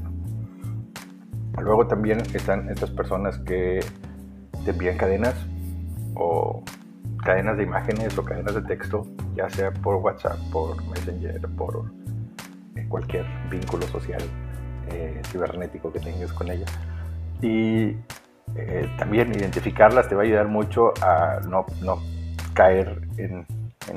Luego 1.59 1.85
también 1.87 2.21
están 2.33 2.69
estas 2.69 2.89
personas 2.91 3.37
que 3.39 3.81
te 4.63 4.71
envían 4.71 4.97
cadenas 4.97 5.35
o 6.15 6.63
cadenas 7.23 7.57
de 7.57 7.63
imágenes 7.63 8.17
o 8.17 8.23
cadenas 8.23 8.55
de 8.55 8.61
texto, 8.63 9.07
ya 9.35 9.49
sea 9.49 9.71
por 9.71 9.95
WhatsApp, 9.97 10.37
por 10.51 10.83
Messenger, 10.89 11.41
por 11.57 11.85
eh, 12.75 12.85
cualquier 12.87 13.25
vínculo 13.49 13.87
social 13.87 14.21
cibernético 15.31 15.91
que 15.93 15.99
tengas 15.99 16.33
con 16.33 16.51
ella. 16.51 16.65
Y 17.41 17.95
también 18.97 19.31
identificarlas 19.31 20.09
te 20.09 20.15
va 20.15 20.21
a 20.21 20.25
ayudar 20.25 20.47
mucho 20.47 20.93
a 21.01 21.39
no, 21.47 21.65
no 21.81 21.99
caer 22.53 23.07
en, 23.17 23.45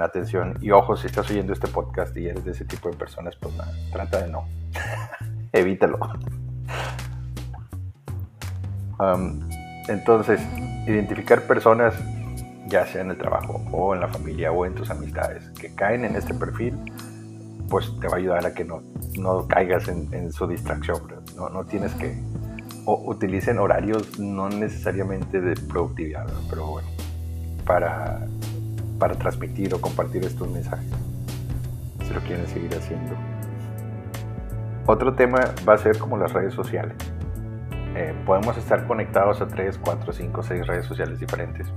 atención. 0.01 0.59
Y 0.61 0.71
ojo, 0.73 0.97
si 0.97 1.07
estás 1.07 1.31
oyendo 1.31 1.53
este 1.53 1.69
podcast 1.69 2.17
y 2.17 2.27
eres 2.27 2.45
de 2.45 2.51
ese 2.51 2.65
tipo 2.65 2.91
de 2.91 2.97
personas, 2.97 3.37
pues 3.37 3.55
nada, 3.55 3.73
trata 3.93 4.23
de 4.23 4.31
no. 4.31 4.45
Evítalo. 5.53 5.99
entonces, 9.89 10.41
identificar 10.87 11.43
personas, 11.43 11.95
ya 12.67 12.87
sea 12.87 13.03
en 13.03 13.11
el 13.11 13.19
trabajo 13.19 13.65
o 13.73 13.95
en 13.95 14.01
la 14.01 14.09
familia 14.09 14.53
o 14.53 14.67
en 14.67 14.75
tus 14.75 14.91
amistades, 14.91 15.51
que 15.51 15.75
caen 15.75 16.05
en 16.05 16.17
este 16.17 16.35
perfil, 16.35 16.75
pues 17.69 17.91
te 18.01 18.09
va 18.09 18.15
a 18.15 18.17
ayudar 18.19 18.47
a 18.47 18.55
que 18.55 18.65
no, 18.65 18.83
no 19.19 19.47
caigas 19.47 19.89
en, 19.89 20.33
su 20.33 20.47
distracción. 20.47 21.01
No, 21.37 21.49
no 21.49 21.65
tienes 21.65 21.95
que... 21.95 22.17
Utilicen 22.87 23.59
horarios 23.59 24.19
no 24.19 24.51
necesariamente 24.51 25.41
de 25.41 25.55
productividad, 25.55 26.27
pero 26.51 26.67
bueno, 26.67 26.89
para, 27.65 28.27
para 28.99 29.15
transmitir 29.15 29.73
o 29.73 29.81
compartir 29.81 30.23
estos 30.23 30.51
mensajes, 30.51 30.91
si 32.07 32.13
lo 32.13 32.21
quieren 32.21 32.47
seguir 32.47 32.75
haciendo. 32.77 33.15
Otro 34.87 35.15
tema 35.15 35.39
va 35.67 35.75
a 35.75 35.79
ser 35.79 35.99
como 35.99 36.19
las 36.19 36.35
redes 36.35 36.53
sociales. 36.53 36.95
Eh, 37.97 38.15
podemos 38.27 38.57
estar 38.59 38.87
conectados 38.87 39.41
a 39.41 39.47
3, 39.49 39.79
4, 39.83 40.13
5, 40.13 40.43
6 40.43 40.67
redes 40.67 40.85
sociales 40.85 41.19
diferentes. 41.19 41.73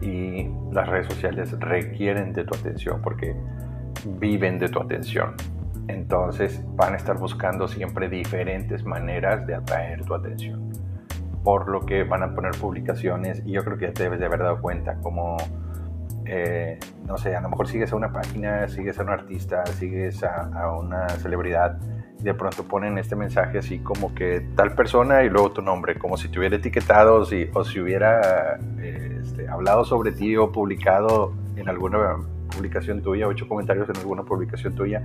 Y 0.00 0.48
las 0.72 0.88
redes 0.88 1.06
sociales 1.06 1.58
requieren 1.58 2.32
de 2.32 2.44
tu 2.44 2.54
atención 2.54 3.00
porque 3.02 3.34
viven 4.18 4.58
de 4.58 4.68
tu 4.68 4.80
atención. 4.80 5.34
Entonces 5.88 6.62
van 6.76 6.94
a 6.94 6.96
estar 6.96 7.18
buscando 7.18 7.68
siempre 7.68 8.08
diferentes 8.08 8.84
maneras 8.84 9.46
de 9.46 9.54
atraer 9.54 10.04
tu 10.04 10.14
atención 10.14 10.70
por 11.42 11.68
lo 11.68 11.86
que 11.86 12.04
van 12.04 12.22
a 12.22 12.34
poner 12.34 12.52
publicaciones 12.52 13.42
y 13.44 13.52
yo 13.52 13.64
creo 13.64 13.78
que 13.78 13.86
ya 13.86 13.92
te 13.92 14.02
debes 14.04 14.20
de 14.20 14.26
haber 14.26 14.40
dado 14.40 14.60
cuenta 14.60 14.96
como, 14.96 15.36
eh, 16.26 16.78
no 17.06 17.16
sé, 17.16 17.34
a 17.34 17.40
lo 17.40 17.48
mejor 17.48 17.66
sigues 17.68 17.92
a 17.92 17.96
una 17.96 18.12
página, 18.12 18.68
sigues 18.68 18.98
a 18.98 19.02
un 19.02 19.10
artista, 19.10 19.64
sigues 19.66 20.22
a, 20.22 20.70
una 20.78 21.08
celebridad 21.08 21.78
de 22.22 22.34
pronto 22.34 22.64
ponen 22.64 22.98
este 22.98 23.16
mensaje 23.16 23.58
así 23.58 23.78
como 23.78 24.14
que 24.14 24.46
tal 24.54 24.74
persona 24.74 25.22
y 25.22 25.30
luego 25.30 25.52
tu 25.52 25.62
nombre, 25.62 25.98
como 25.98 26.16
si 26.16 26.28
te 26.28 26.38
hubiera 26.38 26.56
etiquetado 26.56 27.16
o 27.16 27.64
si 27.64 27.80
hubiera 27.80 28.58
este, 28.82 29.48
hablado 29.48 29.84
sobre 29.84 30.12
ti 30.12 30.36
o 30.36 30.52
publicado 30.52 31.32
en 31.56 31.68
alguna 31.68 32.16
publicación 32.50 33.00
tuya 33.00 33.26
o 33.28 33.32
hecho 33.32 33.48
comentarios 33.48 33.88
en 33.88 33.96
alguna 33.96 34.22
publicación 34.22 34.74
tuya, 34.74 35.02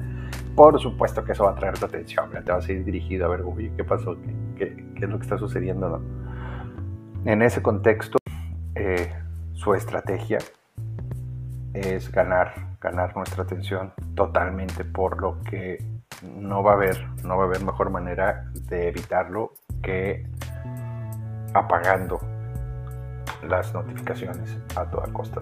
por 0.56 0.80
supuesto 0.80 1.24
que 1.24 1.34
eso 1.34 1.46
va 1.46 1.52
a 1.52 1.56
traer 1.56 1.78
tu 1.78 1.86
atención, 1.86 2.30
te 2.32 2.52
vas 2.52 2.68
a 2.68 2.72
ir 2.72 2.84
dirigido 2.84 3.26
a 3.26 3.30
ver, 3.30 3.44
¿qué 3.76 3.84
pasó? 3.84 4.16
¿Qué, 4.58 4.76
qué, 4.76 4.86
qué 4.96 5.06
es 5.06 5.10
lo 5.10 5.18
que 5.18 5.24
está 5.24 5.38
sucediendo? 5.38 5.90
No? 5.90 6.02
En 7.26 7.42
ese 7.42 7.62
contexto, 7.62 8.18
eh, 8.76 9.12
su 9.54 9.74
estrategia 9.74 10.38
es 11.74 12.12
ganar, 12.12 12.78
ganar 12.80 13.16
nuestra 13.16 13.44
atención 13.44 13.94
totalmente, 14.16 14.86
por 14.86 15.22
lo 15.22 15.42
que 15.42 15.95
no 16.24 16.64
va 16.64 16.72
a 16.72 16.76
haber, 16.76 17.08
no 17.24 17.38
va 17.38 17.44
a 17.44 17.48
haber 17.48 17.64
mejor 17.64 17.90
manera 17.90 18.52
de 18.70 18.88
evitarlo 18.88 19.54
que 19.82 20.26
apagando 21.54 22.20
las 23.48 23.74
notificaciones 23.74 24.58
a 24.76 24.90
toda 24.90 25.12
costa. 25.14 25.42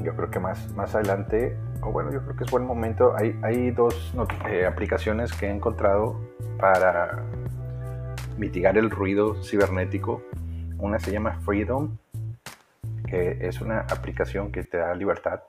Yo 0.00 0.14
creo 0.16 0.30
que 0.30 0.40
más, 0.40 0.72
más 0.74 0.94
adelante, 0.94 1.56
o 1.82 1.92
bueno, 1.92 2.10
yo 2.10 2.22
creo 2.22 2.36
que 2.36 2.44
es 2.44 2.50
buen 2.50 2.64
momento. 2.64 3.14
Hay, 3.16 3.38
hay 3.42 3.70
dos 3.70 4.14
eh, 4.48 4.66
aplicaciones 4.66 5.32
que 5.32 5.46
he 5.46 5.50
encontrado 5.50 6.20
para 6.58 7.22
mitigar 8.36 8.76
el 8.78 8.90
ruido 8.90 9.42
cibernético. 9.42 10.22
Una 10.78 10.98
se 10.98 11.12
llama 11.12 11.38
Freedom, 11.40 11.96
que 13.06 13.38
es 13.40 13.60
una 13.60 13.80
aplicación 13.80 14.50
que 14.50 14.64
te 14.64 14.78
da 14.78 14.94
libertad. 14.94 15.40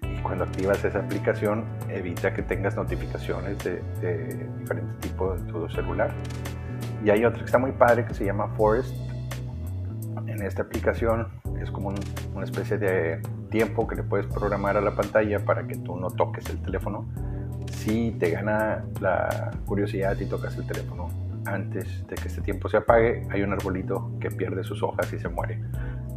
Y 0.00 0.22
cuando 0.22 0.44
activas 0.44 0.82
esa 0.84 1.00
aplicación, 1.00 1.64
evita 1.88 2.32
que 2.32 2.42
tengas 2.42 2.76
notificaciones 2.76 3.58
de, 3.62 4.48
diferentes 4.58 4.98
tipos 5.00 5.40
en 5.40 5.46
tu 5.46 5.68
celular. 5.68 6.10
Y 7.04 7.10
hay 7.10 7.24
otra 7.24 7.40
que 7.40 7.46
está 7.46 7.58
muy 7.58 7.72
padre 7.72 8.06
que 8.06 8.14
se 8.14 8.24
llama 8.24 8.48
Forest. 8.56 8.94
En 10.26 10.42
esta 10.42 10.62
aplicación 10.62 11.28
es 11.60 11.70
como 11.70 11.92
una 12.34 12.44
especie 12.44 12.78
de 12.78 13.20
tiempo 13.50 13.86
que 13.86 13.96
le 13.96 14.02
puedes 14.02 14.26
programar 14.26 14.76
a 14.76 14.80
la 14.80 14.94
pantalla 14.94 15.44
para 15.44 15.66
que 15.66 15.76
tú 15.76 15.96
no 15.96 16.08
toques 16.10 16.48
el 16.48 16.62
teléfono. 16.62 17.06
Si 17.70 18.12
te 18.12 18.30
gana 18.30 18.84
la 19.00 19.50
curiosidad 19.66 20.18
y 20.18 20.26
tocas 20.26 20.56
el 20.56 20.66
teléfono 20.66 21.21
antes 21.46 22.06
de 22.06 22.14
que 22.14 22.28
este 22.28 22.40
tiempo 22.40 22.68
se 22.68 22.78
apague, 22.78 23.26
hay 23.30 23.42
un 23.42 23.52
arbolito 23.52 24.10
que 24.20 24.30
pierde 24.30 24.64
sus 24.64 24.82
hojas 24.82 25.12
y 25.12 25.18
se 25.18 25.28
muere. 25.28 25.60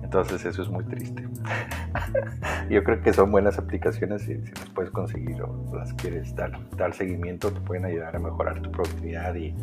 Entonces 0.03 0.45
eso 0.45 0.61
es 0.61 0.69
muy 0.69 0.83
triste. 0.85 1.27
Yo 2.69 2.83
creo 2.83 3.01
que 3.01 3.11
son 3.11 3.31
buenas 3.31 3.57
aplicaciones 3.57 4.23
y 4.23 4.35
si 4.35 4.51
las 4.53 4.69
puedes 4.69 4.91
conseguir 4.91 5.41
o 5.41 5.75
las 5.75 5.93
quieres 5.93 6.35
dar, 6.35 6.59
dar 6.77 6.93
seguimiento, 6.93 7.51
te 7.51 7.59
pueden 7.61 7.85
ayudar 7.85 8.15
a 8.15 8.19
mejorar 8.19 8.61
tu 8.61 8.71
productividad 8.71 9.33
y 9.35 9.55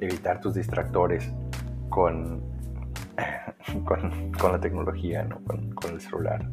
evitar 0.00 0.40
tus 0.40 0.54
distractores 0.54 1.32
con, 1.88 2.42
con, 3.84 4.32
con 4.32 4.52
la 4.52 4.60
tecnología, 4.60 5.24
¿no? 5.24 5.40
con, 5.44 5.70
con 5.72 5.94
el 5.94 6.00
celular. 6.00 6.46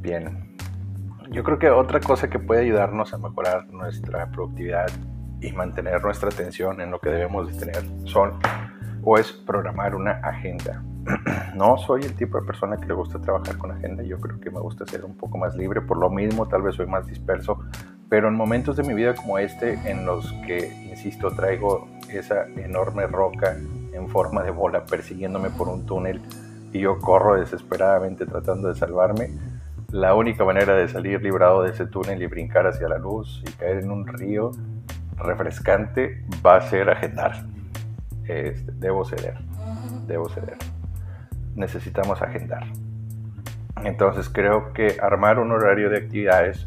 Bien. 0.00 0.50
Yo 1.30 1.44
creo 1.44 1.58
que 1.58 1.70
otra 1.70 2.00
cosa 2.00 2.28
que 2.28 2.40
puede 2.40 2.62
ayudarnos 2.62 3.14
a 3.14 3.18
mejorar 3.18 3.68
nuestra 3.72 4.30
productividad 4.32 4.88
y 5.40 5.52
mantener 5.52 6.02
nuestra 6.02 6.28
atención 6.28 6.80
en 6.80 6.90
lo 6.90 7.00
que 7.00 7.10
debemos 7.10 7.52
de 7.52 7.58
tener 7.58 7.84
son 8.04 8.38
o 9.02 9.18
es 9.18 9.32
programar 9.32 9.94
una 9.94 10.12
agenda. 10.22 10.82
No 11.54 11.76
soy 11.76 12.02
el 12.02 12.14
tipo 12.14 12.40
de 12.40 12.46
persona 12.46 12.76
que 12.76 12.86
le 12.86 12.94
gusta 12.94 13.20
trabajar 13.20 13.58
con 13.58 13.72
agenda, 13.72 14.02
yo 14.04 14.20
creo 14.20 14.38
que 14.38 14.50
me 14.50 14.60
gusta 14.60 14.86
ser 14.86 15.04
un 15.04 15.16
poco 15.16 15.36
más 15.36 15.56
libre, 15.56 15.80
por 15.80 15.98
lo 15.98 16.08
mismo 16.08 16.46
tal 16.46 16.62
vez 16.62 16.76
soy 16.76 16.86
más 16.86 17.06
disperso, 17.06 17.58
pero 18.08 18.28
en 18.28 18.34
momentos 18.34 18.76
de 18.76 18.84
mi 18.84 18.94
vida 18.94 19.14
como 19.14 19.38
este, 19.38 19.74
en 19.90 20.06
los 20.06 20.32
que, 20.46 20.72
insisto, 20.88 21.30
traigo 21.32 21.88
esa 22.08 22.46
enorme 22.46 23.06
roca 23.08 23.56
en 23.92 24.08
forma 24.08 24.42
de 24.42 24.52
bola 24.52 24.86
persiguiéndome 24.86 25.50
por 25.50 25.68
un 25.68 25.86
túnel 25.86 26.22
y 26.72 26.80
yo 26.80 26.98
corro 26.98 27.34
desesperadamente 27.34 28.26
tratando 28.26 28.68
de 28.68 28.74
salvarme, 28.74 29.30
la 29.90 30.14
única 30.14 30.44
manera 30.44 30.74
de 30.74 30.88
salir 30.88 31.20
librado 31.20 31.62
de 31.62 31.70
ese 31.70 31.86
túnel 31.86 32.22
y 32.22 32.26
brincar 32.26 32.66
hacia 32.66 32.88
la 32.88 32.98
luz 32.98 33.42
y 33.46 33.50
caer 33.52 33.78
en 33.78 33.90
un 33.90 34.06
río 34.06 34.52
refrescante 35.20 36.24
va 36.44 36.56
a 36.56 36.60
ser 36.62 36.90
agendar. 36.90 37.44
Este, 38.24 38.72
debo 38.72 39.04
ceder, 39.04 39.38
debo 40.06 40.28
ceder. 40.28 40.56
Necesitamos 41.54 42.22
agendar. 42.22 42.64
Entonces 43.84 44.28
creo 44.28 44.72
que 44.72 44.96
armar 45.00 45.38
un 45.38 45.52
horario 45.52 45.90
de 45.90 45.98
actividades, 45.98 46.66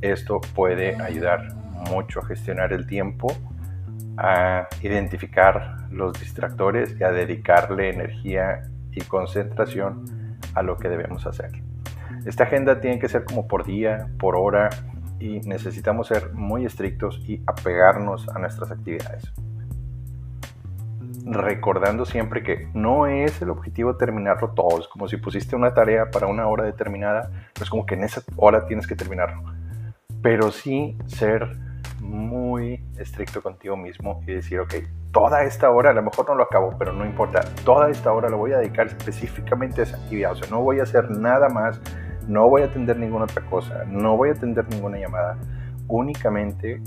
esto 0.00 0.40
puede 0.54 1.00
ayudar 1.00 1.54
mucho 1.90 2.20
a 2.20 2.26
gestionar 2.26 2.72
el 2.72 2.86
tiempo, 2.86 3.28
a 4.16 4.66
identificar 4.82 5.88
los 5.90 6.18
distractores 6.18 6.96
y 6.98 7.04
a 7.04 7.12
dedicarle 7.12 7.90
energía 7.90 8.62
y 8.92 9.00
concentración 9.02 10.04
a 10.54 10.62
lo 10.62 10.76
que 10.76 10.88
debemos 10.88 11.26
hacer. 11.26 11.50
Esta 12.24 12.44
agenda 12.44 12.80
tiene 12.80 12.98
que 12.98 13.08
ser 13.08 13.24
como 13.24 13.46
por 13.46 13.64
día, 13.64 14.08
por 14.18 14.36
hora, 14.36 14.70
y 15.20 15.40
necesitamos 15.40 16.08
ser 16.08 16.32
muy 16.32 16.64
estrictos 16.64 17.22
y 17.26 17.42
apegarnos 17.46 18.28
a 18.28 18.38
nuestras 18.38 18.70
actividades. 18.70 19.32
Recordando 21.24 22.04
siempre 22.04 22.42
que 22.42 22.68
no 22.72 23.06
es 23.06 23.42
el 23.42 23.50
objetivo 23.50 23.96
terminarlo 23.96 24.50
todo, 24.50 24.80
es 24.80 24.88
como 24.88 25.08
si 25.08 25.18
pusiste 25.18 25.56
una 25.56 25.74
tarea 25.74 26.10
para 26.10 26.26
una 26.26 26.46
hora 26.46 26.64
determinada, 26.64 27.30
es 27.60 27.68
como 27.68 27.84
que 27.84 27.94
en 27.94 28.04
esa 28.04 28.22
hora 28.36 28.66
tienes 28.66 28.86
que 28.86 28.96
terminarlo. 28.96 29.42
Pero 30.22 30.50
sí 30.50 30.96
ser 31.06 31.56
muy 32.00 32.84
estricto 32.98 33.42
contigo 33.42 33.76
mismo 33.76 34.22
y 34.26 34.32
decir, 34.32 34.60
ok, 34.60 34.74
toda 35.12 35.42
esta 35.42 35.70
hora, 35.70 35.90
a 35.90 35.92
lo 35.92 36.02
mejor 36.02 36.28
no 36.28 36.34
lo 36.34 36.44
acabo, 36.44 36.76
pero 36.78 36.92
no 36.92 37.04
importa, 37.04 37.40
toda 37.64 37.90
esta 37.90 38.12
hora 38.12 38.28
lo 38.28 38.38
voy 38.38 38.52
a 38.52 38.58
dedicar 38.58 38.86
específicamente 38.86 39.80
a 39.80 39.84
esa 39.84 39.96
actividad, 39.96 40.32
o 40.32 40.36
sea, 40.36 40.48
no 40.50 40.60
voy 40.62 40.80
a 40.80 40.84
hacer 40.84 41.10
nada 41.10 41.48
más 41.48 41.80
no 42.28 42.48
voy 42.48 42.62
a 42.62 42.66
atender 42.66 42.98
ninguna 42.98 43.24
otra 43.24 43.44
cosa, 43.46 43.84
no 43.86 44.16
voy 44.16 44.28
a 44.28 44.32
atender 44.32 44.68
ninguna 44.68 44.98
llamada, 44.98 45.38
únicamente 45.88 46.80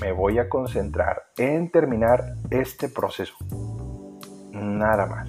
me 0.00 0.12
voy 0.12 0.38
a 0.38 0.48
concentrar 0.48 1.22
en 1.38 1.70
terminar 1.70 2.34
este 2.50 2.88
proceso. 2.88 3.34
Nada 4.52 5.06
más. 5.06 5.28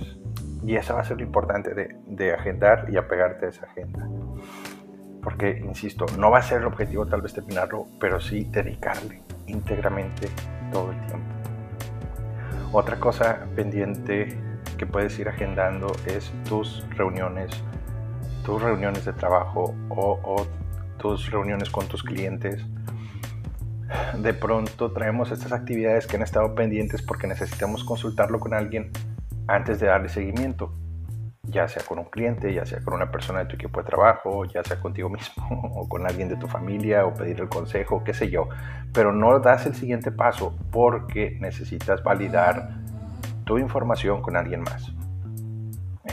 Y 0.63 0.75
eso 0.75 0.95
va 0.95 1.01
a 1.01 1.03
ser 1.03 1.17
lo 1.17 1.23
importante 1.23 1.73
de, 1.73 2.33
agendar 2.33 2.87
y 2.89 2.97
apegarte 2.97 3.45
a 3.45 3.49
esa 3.49 3.67
agenda. 3.67 4.09
Porque, 5.23 5.61
insisto, 5.63 6.05
no 6.17 6.31
va 6.31 6.39
a 6.39 6.41
ser 6.41 6.61
el 6.61 6.67
objetivo 6.67 7.05
tal 7.05 7.21
vez 7.21 7.33
terminarlo, 7.33 7.85
pero 7.99 8.19
sí 8.19 8.45
dedicarle 8.51 9.21
íntegramente 9.45 10.29
todo 10.71 10.91
el 10.91 11.05
tiempo. 11.05 11.27
Otra 12.71 12.99
cosa 12.99 13.45
pendiente 13.55 14.37
que 14.77 14.85
puedes 14.85 15.17
ir 15.19 15.29
agendando 15.29 15.91
es 16.05 16.31
tus 16.49 16.85
reuniones 16.97 17.63
tus 18.47 18.61
reuniones 18.61 19.03
de 19.03 19.11
trabajo 19.11 19.75
o, 19.89 20.47
tus 20.97 21.29
reuniones 21.29 21.69
con 21.69 21.85
tus 21.87 22.01
clientes. 22.01 22.65
De 24.17 24.33
pronto 24.33 24.93
traemos 24.93 25.31
estas 25.31 25.51
actividades 25.51 26.07
que 26.07 26.15
han 26.15 26.23
estado 26.23 26.55
pendientes 26.55 27.01
porque 27.01 27.27
necesitamos 27.27 27.83
consultarlo 27.83 28.39
con 28.39 28.53
alguien 28.53 28.91
antes 29.47 29.81
de 29.81 29.87
darle 29.87 30.07
seguimiento, 30.07 30.73
ya 31.43 31.67
sea 31.67 31.83
con 31.83 31.99
un 31.99 32.05
cliente, 32.05 32.53
ya 32.53 32.65
sea 32.65 32.79
con 32.79 32.93
una 32.93 33.11
persona 33.11 33.39
de 33.39 33.47
tu 33.47 33.55
equipo 33.55 33.81
de 33.81 33.85
trabajo, 33.85 34.45
ya 34.45 34.63
sea 34.63 34.79
contigo 34.79 35.09
mismo 35.09 35.43
o 35.75 35.89
con 35.89 36.07
alguien 36.07 36.29
de 36.29 36.37
tu 36.37 36.47
familia 36.47 37.05
o 37.05 37.13
pedir 37.13 37.41
el 37.41 37.49
consejo, 37.49 38.01
qué 38.05 38.13
sé 38.13 38.29
yo. 38.29 38.47
Pero 38.93 39.11
no 39.11 39.37
das 39.39 39.65
el 39.65 39.75
siguiente 39.75 40.09
paso 40.09 40.55
porque 40.71 41.37
necesitas 41.41 42.01
validar 42.01 42.77
tu 43.43 43.57
información 43.57 44.21
con 44.21 44.37
alguien 44.37 44.61
más 44.61 44.93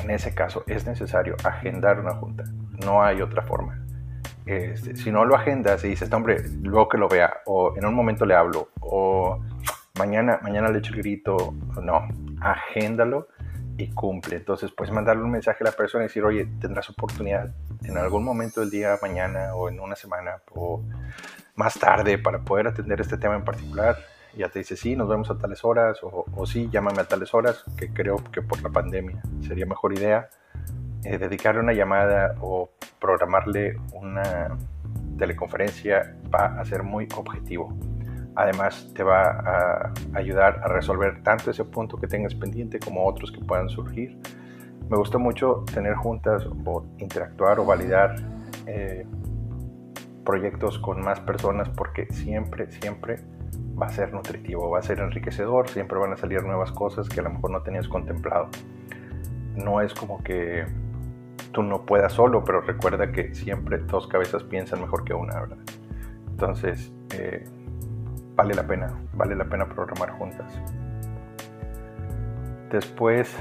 en 0.03 0.11
ese 0.11 0.35
caso 0.35 0.65
es 0.67 0.87
necesario 0.87 1.37
agendar 1.45 2.01
una 2.01 2.15
junta. 2.15 2.45
No 2.85 3.03
hay 3.03 3.23
otra 3.23 3.43
forma. 3.43 3.81
Este, 4.47 4.97
si 4.97 5.11
no 5.11 5.25
lo 5.25 5.37
agendas 5.37 5.85
y 5.85 5.89
dices, 5.89 6.13
hombre, 6.13 6.45
luego 6.63 6.89
que 6.89 6.99
lo 6.99 7.09
vea, 7.09 7.39
o 7.47 7.77
en 7.77 7.87
un 7.87 7.95
momento 7.95 8.27
le 8.27 8.35
hablo, 8.35 8.69
o 8.81 9.43
mañana, 9.99 10.39
mañana 10.43 10.69
le 10.69 10.81
echo 10.81 10.93
el 10.93 11.01
grito, 11.01 11.55
no, 11.83 12.07
agéndalo 12.41 13.29
y 13.79 13.91
cumple. 13.91 14.37
Entonces 14.37 14.71
puedes 14.71 14.93
mandarle 14.93 15.23
un 15.23 15.31
mensaje 15.31 15.65
a 15.65 15.71
la 15.71 15.73
persona 15.73 16.05
y 16.05 16.09
decir, 16.09 16.25
oye, 16.25 16.47
tendrás 16.61 16.91
oportunidad 16.91 17.55
en 17.83 17.97
algún 17.97 18.25
momento 18.25 18.61
del 18.61 18.71
día, 18.71 18.99
mañana 19.01 19.55
o 19.55 19.69
en 19.69 19.81
una 19.81 19.97
semana 19.97 20.43
o 20.55 20.83
más 21.57 21.75
tarde 21.75 22.19
para 22.19 22.41
poder 22.41 22.67
atender 22.69 23.01
este 23.01 23.17
tema 23.17 23.37
en 23.37 23.45
particular 23.45 23.97
ya 24.37 24.49
te 24.49 24.61
dice, 24.61 24.77
sí, 24.77 24.97
nos 24.97 25.09
vemos 25.09 25.31
a 25.31 25.39
tales 25.39 25.65
horas, 25.65 26.03
o, 26.03 26.25
o 26.35 26.47
sí, 26.47 26.69
llámame 26.71 27.01
a 27.01 27.05
tales 27.05 27.33
horas, 27.35 27.65
que 27.77 27.93
creo 27.93 28.17
que 28.33 28.43
por 28.43 28.63
la 28.63 28.71
pandemia 28.71 29.23
sería 29.47 29.67
mejor 29.67 29.93
idea. 29.93 30.29
Eh, 31.05 31.19
dedicarle 31.19 31.61
una 31.61 31.75
llamada 31.75 32.35
o 32.41 32.71
programarle 32.99 33.77
una 33.93 34.57
teleconferencia 35.19 36.17
va 36.35 36.59
a 36.59 36.65
ser 36.65 36.83
muy 36.83 37.07
objetivo. 37.15 37.77
Además, 38.37 38.91
te 38.95 39.03
va 39.03 39.23
a 39.23 39.93
ayudar 40.15 40.61
a 40.65 40.69
resolver 40.69 41.23
tanto 41.23 41.51
ese 41.51 41.65
punto 41.65 41.99
que 41.99 42.09
tengas 42.09 42.35
pendiente 42.35 42.81
como 42.81 43.07
otros 43.07 43.31
que 43.31 43.39
puedan 43.39 43.69
surgir. 43.69 44.19
Me 44.89 44.97
gusta 44.97 45.19
mucho 45.19 45.65
tener 45.73 45.95
juntas 45.95 46.45
o 46.47 46.85
interactuar 46.99 47.61
o 47.61 47.65
validar 47.65 48.17
eh, 48.67 49.07
proyectos 50.25 50.79
con 50.79 51.03
más 51.03 51.21
personas 51.21 51.69
porque 51.69 52.07
siempre, 52.11 52.73
siempre 52.73 53.21
va 53.81 53.87
a 53.87 53.89
ser 53.89 54.13
nutritivo, 54.13 54.71
va 54.71 54.79
a 54.79 54.83
ser 54.83 55.01
enriquecedor, 55.01 55.69
siempre 55.69 55.99
van 55.99 56.13
a 56.13 56.17
salir 56.17 56.43
nuevas 56.45 56.73
cosas 56.73 57.09
que 57.09 57.21
a 57.21 57.23
lo 57.25 57.31
mejor 57.31 57.51
no 57.51 57.63
tenías 57.63 57.89
contemplado. 57.89 58.49
No 59.57 59.81
es 59.81 59.95
como 59.95 60.23
que 60.23 60.65
tú 61.53 61.63
no 61.63 61.85
puedas 61.85 62.13
solo, 62.13 62.45
pero 62.45 62.61
recuerda 62.61 63.11
que 63.13 63.35
siempre 63.35 63.79
dos 63.79 64.07
cabezas 64.07 64.43
piensan 64.45 64.81
mejor 64.81 65.05
que 65.05 65.15
una, 65.15 65.41
¿verdad? 65.41 65.59
Entonces, 66.29 66.93
eh, 67.17 67.45
vale 68.35 68.55
la 68.55 68.67
pena, 68.67 68.93
vale 69.13 69.37
la 69.37 69.45
pena 69.45 69.69
programar 69.69 70.11
juntas. 70.13 70.61
Después, 72.71 73.37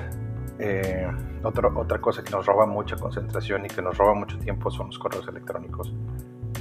eh, 0.59 1.07
otra 1.43 1.99
cosa 1.99 2.23
que 2.23 2.29
nos 2.29 2.45
roba 2.45 2.65
mucha 2.67 2.95
concentración 2.95 3.65
y 3.65 3.67
que 3.67 3.81
nos 3.81 3.97
roba 3.97 4.13
mucho 4.13 4.37
tiempo 4.37 4.69
son 4.69 4.87
los 4.87 4.99
correos 4.99 5.27
electrónicos. 5.27 5.93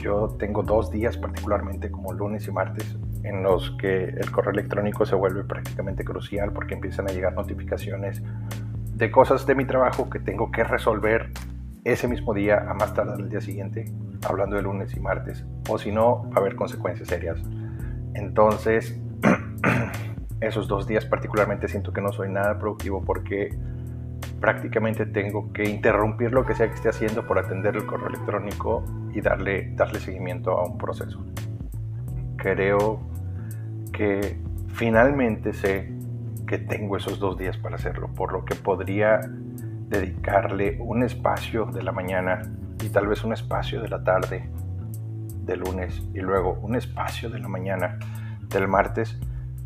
Yo 0.01 0.29
tengo 0.39 0.63
dos 0.63 0.91
días 0.91 1.17
particularmente 1.19 1.91
como 1.91 2.13
lunes 2.13 2.49
y 2.49 2.51
martes 2.51 2.97
en 3.25 3.43
los 3.43 3.71
que 3.73 4.05
el 4.05 4.31
correo 4.31 4.53
electrónico 4.53 5.07
se 5.07 5.15
vuelve 5.15 5.45
prácticamente 5.45 6.05
crucial 6.05 6.53
porque 6.53 6.75
empiezan 6.75 7.09
a 7.09 7.13
llegar 7.13 7.35
notificaciones 7.35 8.23
de 8.95 9.11
cosas 9.11 9.47
de 9.47 9.55
mi 9.55 9.65
trabajo 9.65 10.11
que 10.11 10.19
tengo 10.19 10.51
que 10.51 10.65
resolver 10.65 11.31
ese 11.85 12.07
mismo 12.07 12.35
día 12.35 12.65
a 12.69 12.75
más 12.75 12.95
tarde 12.95 13.17
del 13.17 13.29
día 13.29 13.41
siguiente, 13.41 13.87
hablando 14.29 14.57
de 14.57 14.63
lunes 14.63 14.95
y 14.97 15.01
martes, 15.01 15.45
o 15.69 15.79
si 15.79 15.91
no, 15.91 16.29
va 16.31 16.37
a 16.37 16.41
haber 16.41 16.55
consecuencias 16.55 17.09
serias. 17.09 17.43
Entonces, 18.15 19.01
esos 20.41 20.69
dos 20.69 20.87
días 20.87 21.07
particularmente 21.07 21.69
siento 21.69 21.93
que 21.93 22.01
no 22.01 22.13
soy 22.13 22.29
nada 22.29 22.59
productivo 22.59 23.03
porque 23.05 23.57
prácticamente 24.41 25.07
tengo 25.07 25.53
que 25.53 25.65
interrumpir 25.65 26.33
lo 26.33 26.45
que 26.45 26.55
sea 26.55 26.69
que 26.69 26.75
esté 26.75 26.89
haciendo 26.89 27.27
por 27.27 27.39
atender 27.39 27.77
el 27.77 27.87
correo 27.87 28.09
electrónico 28.09 28.85
y 29.13 29.21
darle, 29.21 29.73
darle 29.75 30.01
seguimiento 30.01 30.53
a 30.53 30.65
un 30.65 30.79
proceso. 30.79 31.25
Creo 32.37 33.12
que 33.93 34.39
finalmente 34.69 35.53
sé 35.53 35.93
que 36.47 36.59
tengo 36.59 36.97
esos 36.97 37.19
dos 37.19 37.39
días 37.39 37.57
para 37.57 37.77
hacerlo, 37.77 38.09
por 38.15 38.33
lo 38.33 38.45
que 38.45 38.55
podría 38.55 39.21
dedicarle 39.89 40.79
un 40.81 41.03
espacio 41.03 41.67
de 41.67 41.83
la 41.83 41.93
mañana 41.93 42.43
y 42.83 42.89
tal 42.89 43.07
vez 43.07 43.23
un 43.25 43.33
espacio 43.33 43.81
de 43.81 43.89
la 43.89 44.03
tarde 44.03 44.51
de 45.45 45.57
lunes 45.57 46.03
y 46.15 46.21
luego 46.21 46.59
un 46.63 46.75
espacio 46.77 47.31
de 47.31 47.39
la 47.39 47.49
mañana 47.49 47.99
del 48.49 48.69
martes 48.69 49.19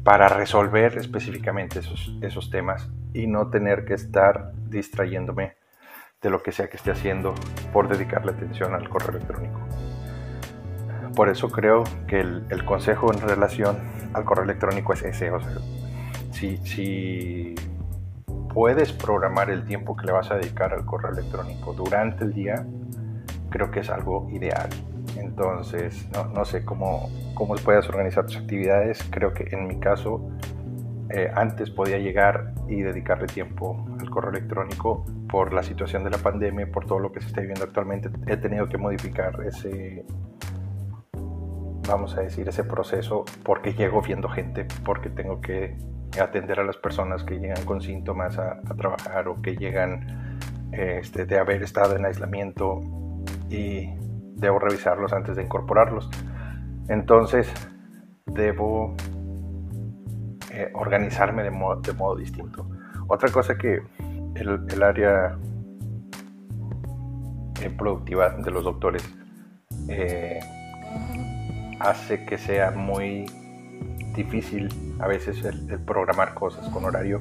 para 0.02 0.28
resolver 0.28 0.96
específicamente 0.98 1.80
esos, 1.80 2.16
esos 2.22 2.50
temas 2.50 2.88
y 3.12 3.26
no 3.26 3.50
tener 3.50 3.84
que 3.84 3.94
estar 3.94 4.52
distrayéndome 4.68 5.54
de 6.22 6.30
lo 6.30 6.42
que 6.42 6.52
sea 6.52 6.68
que 6.68 6.76
esté 6.76 6.90
haciendo 6.90 7.34
por 7.72 7.88
dedicarle 7.88 8.32
atención 8.32 8.74
al 8.74 8.88
correo 8.88 9.16
electrónico. 9.16 9.65
Por 11.16 11.30
eso 11.30 11.48
creo 11.48 11.84
que 12.06 12.20
el, 12.20 12.64
consejo 12.66 13.10
en 13.10 13.18
relación 13.26 13.78
al 14.12 14.24
correo 14.26 14.44
electrónico 14.44 14.92
es 14.92 15.02
ese. 15.02 15.30
O 15.30 15.40
sea, 15.40 15.56
si, 16.30 17.54
puedes 18.52 18.92
programar 18.92 19.48
el 19.48 19.64
tiempo 19.64 19.96
que 19.96 20.06
le 20.06 20.12
vas 20.12 20.30
a 20.30 20.34
dedicar 20.34 20.74
al 20.74 20.84
correo 20.84 21.12
electrónico 21.12 21.72
durante 21.72 22.24
el 22.24 22.34
día, 22.34 22.66
creo 23.48 23.70
que 23.70 23.80
es 23.80 23.88
algo 23.88 24.28
ideal. 24.30 24.68
Entonces, 25.16 26.06
no, 26.34 26.44
sé 26.44 26.66
cómo, 26.66 27.08
cómo 27.32 27.54
puedes 27.54 27.88
organizar 27.88 28.26
tus 28.26 28.36
actividades. 28.36 29.02
Creo 29.10 29.32
que 29.32 29.48
en 29.52 29.66
mi 29.66 29.80
caso, 29.80 30.20
eh, 31.08 31.30
antes 31.34 31.70
podía 31.70 31.96
llegar 31.96 32.52
y 32.68 32.82
dedicarle 32.82 33.26
tiempo 33.26 33.86
al 33.98 34.10
correo 34.10 34.32
electrónico 34.32 35.06
por 35.30 35.54
la 35.54 35.62
situación 35.62 36.04
de 36.04 36.10
la 36.10 36.18
pandemia, 36.18 36.70
por 36.70 36.84
todo 36.84 36.98
lo 36.98 37.10
que 37.10 37.22
se 37.22 37.28
está 37.28 37.40
viviendo 37.40 37.64
actualmente. 37.64 38.10
He 38.26 38.36
tenido 38.36 38.68
que 38.68 38.76
modificar 38.76 39.40
ese, 39.46 40.04
vamos 41.86 42.16
a 42.16 42.20
decir, 42.20 42.48
ese 42.48 42.64
proceso 42.64 43.24
porque 43.42 43.74
llego 43.74 44.02
viendo 44.02 44.28
gente, 44.28 44.66
porque 44.84 45.10
tengo 45.10 45.40
que 45.40 45.76
atender 46.20 46.60
a 46.60 46.64
las 46.64 46.76
personas 46.76 47.24
que 47.24 47.38
llegan 47.38 47.64
con 47.64 47.80
síntomas 47.80 48.38
a, 48.38 48.60
trabajar 48.76 49.28
o 49.28 49.40
que 49.42 49.56
llegan 49.56 50.38
este, 50.72 51.26
de 51.26 51.38
haber 51.38 51.62
estado 51.62 51.96
en 51.96 52.04
aislamiento 52.04 52.80
y 53.50 53.90
debo 54.34 54.58
revisarlos 54.58 55.12
antes 55.12 55.36
de 55.36 55.42
incorporarlos. 55.42 56.10
Entonces, 56.88 57.52
debo 58.26 58.94
eh, 60.52 60.70
organizarme 60.74 61.42
de 61.42 61.50
modo, 61.50 61.80
de 61.80 61.92
modo, 61.92 62.16
distinto. 62.16 62.68
Otra 63.08 63.30
cosa 63.30 63.56
que 63.56 63.82
el, 64.34 64.82
área 64.82 65.36
eh, 67.62 67.70
productiva 67.70 68.30
de 68.30 68.50
los 68.50 68.64
doctores 68.64 69.08
eh, 69.88 70.40
hace 71.88 72.24
que 72.24 72.38
sea 72.38 72.70
muy 72.70 73.26
difícil 74.14 74.68
a 74.98 75.06
veces 75.06 75.44
el, 75.44 75.78
programar 75.80 76.34
cosas 76.34 76.68
con 76.70 76.84
horario 76.84 77.20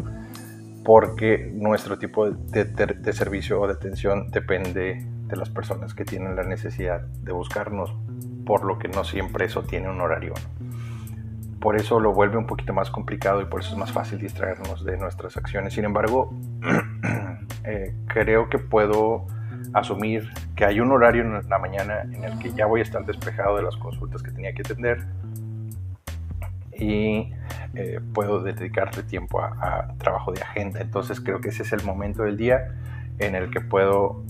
porque 0.84 1.52
nuestro 1.54 1.98
tipo 1.98 2.30
de, 2.30 2.66
de, 2.66 3.14
servicio 3.14 3.60
o 3.60 3.68
de 3.68 3.74
atención 3.74 4.30
depende 4.30 5.04
de 5.28 5.36
las 5.36 5.50
personas 5.50 5.96
que 5.96 6.06
tienen 6.06 6.36
la 6.36 6.44
necesidad 6.44 7.02
de 7.02 7.32
buscarnos, 7.32 7.92
por 8.46 8.64
lo 8.64 8.78
que 8.78 8.88
no 8.88 9.04
siempre 9.04 9.46
eso 9.46 9.64
tiene 9.64 9.90
un 9.90 10.00
horario. 10.00 10.34
Por 11.60 11.76
eso 11.76 12.00
lo 12.00 12.14
vuelve 12.14 12.38
un 12.38 12.46
poquito 12.46 12.72
más 12.72 12.92
complicado 12.92 13.42
y 13.42 13.46
por 13.46 13.62
eso 13.62 13.72
es 13.72 13.78
más 13.80 13.92
fácil 13.92 14.20
distraernos 14.20 14.86
de 14.86 14.98
nuestras 14.98 15.36
acciones. 15.38 15.74
Sin 15.74 15.86
embargo, 15.86 16.32
eh, 17.64 17.96
creo 18.06 18.50
que 18.50 18.60
puedo 18.60 19.26
asumir 19.76 20.30
que 20.56 20.64
hay 20.64 20.80
un 20.80 20.90
horario 20.92 21.22
en 21.24 21.50
la 21.50 21.60
mañana 21.60 22.04
en 22.04 22.24
el 22.24 22.40
que 22.40 22.52
ya 22.54 22.66
voy 22.66 22.80
a 22.80 22.84
estar 22.84 23.06
despejado 23.06 23.58
de 23.58 23.64
las 23.64 23.76
consultas 23.76 24.24
que 24.24 24.32
tenía 24.32 24.54
que 24.54 24.62
atender 24.62 25.06
y 26.78 27.34
eh, 27.74 28.00
puedo 28.14 28.42
dedicarle 28.42 29.04
tiempo 29.04 29.42
a, 29.42 29.94
trabajo 29.98 30.32
de 30.32 30.42
agenda. 30.42 30.80
Entonces 30.80 31.20
creo 31.20 31.42
que 31.42 31.50
ese 31.50 31.64
es 31.64 31.74
el 31.74 31.84
momento 31.84 32.24
del 32.24 32.38
día 32.38 32.74
en 33.20 33.36
el 33.36 33.52
que 33.52 33.60
puedo 33.60 34.24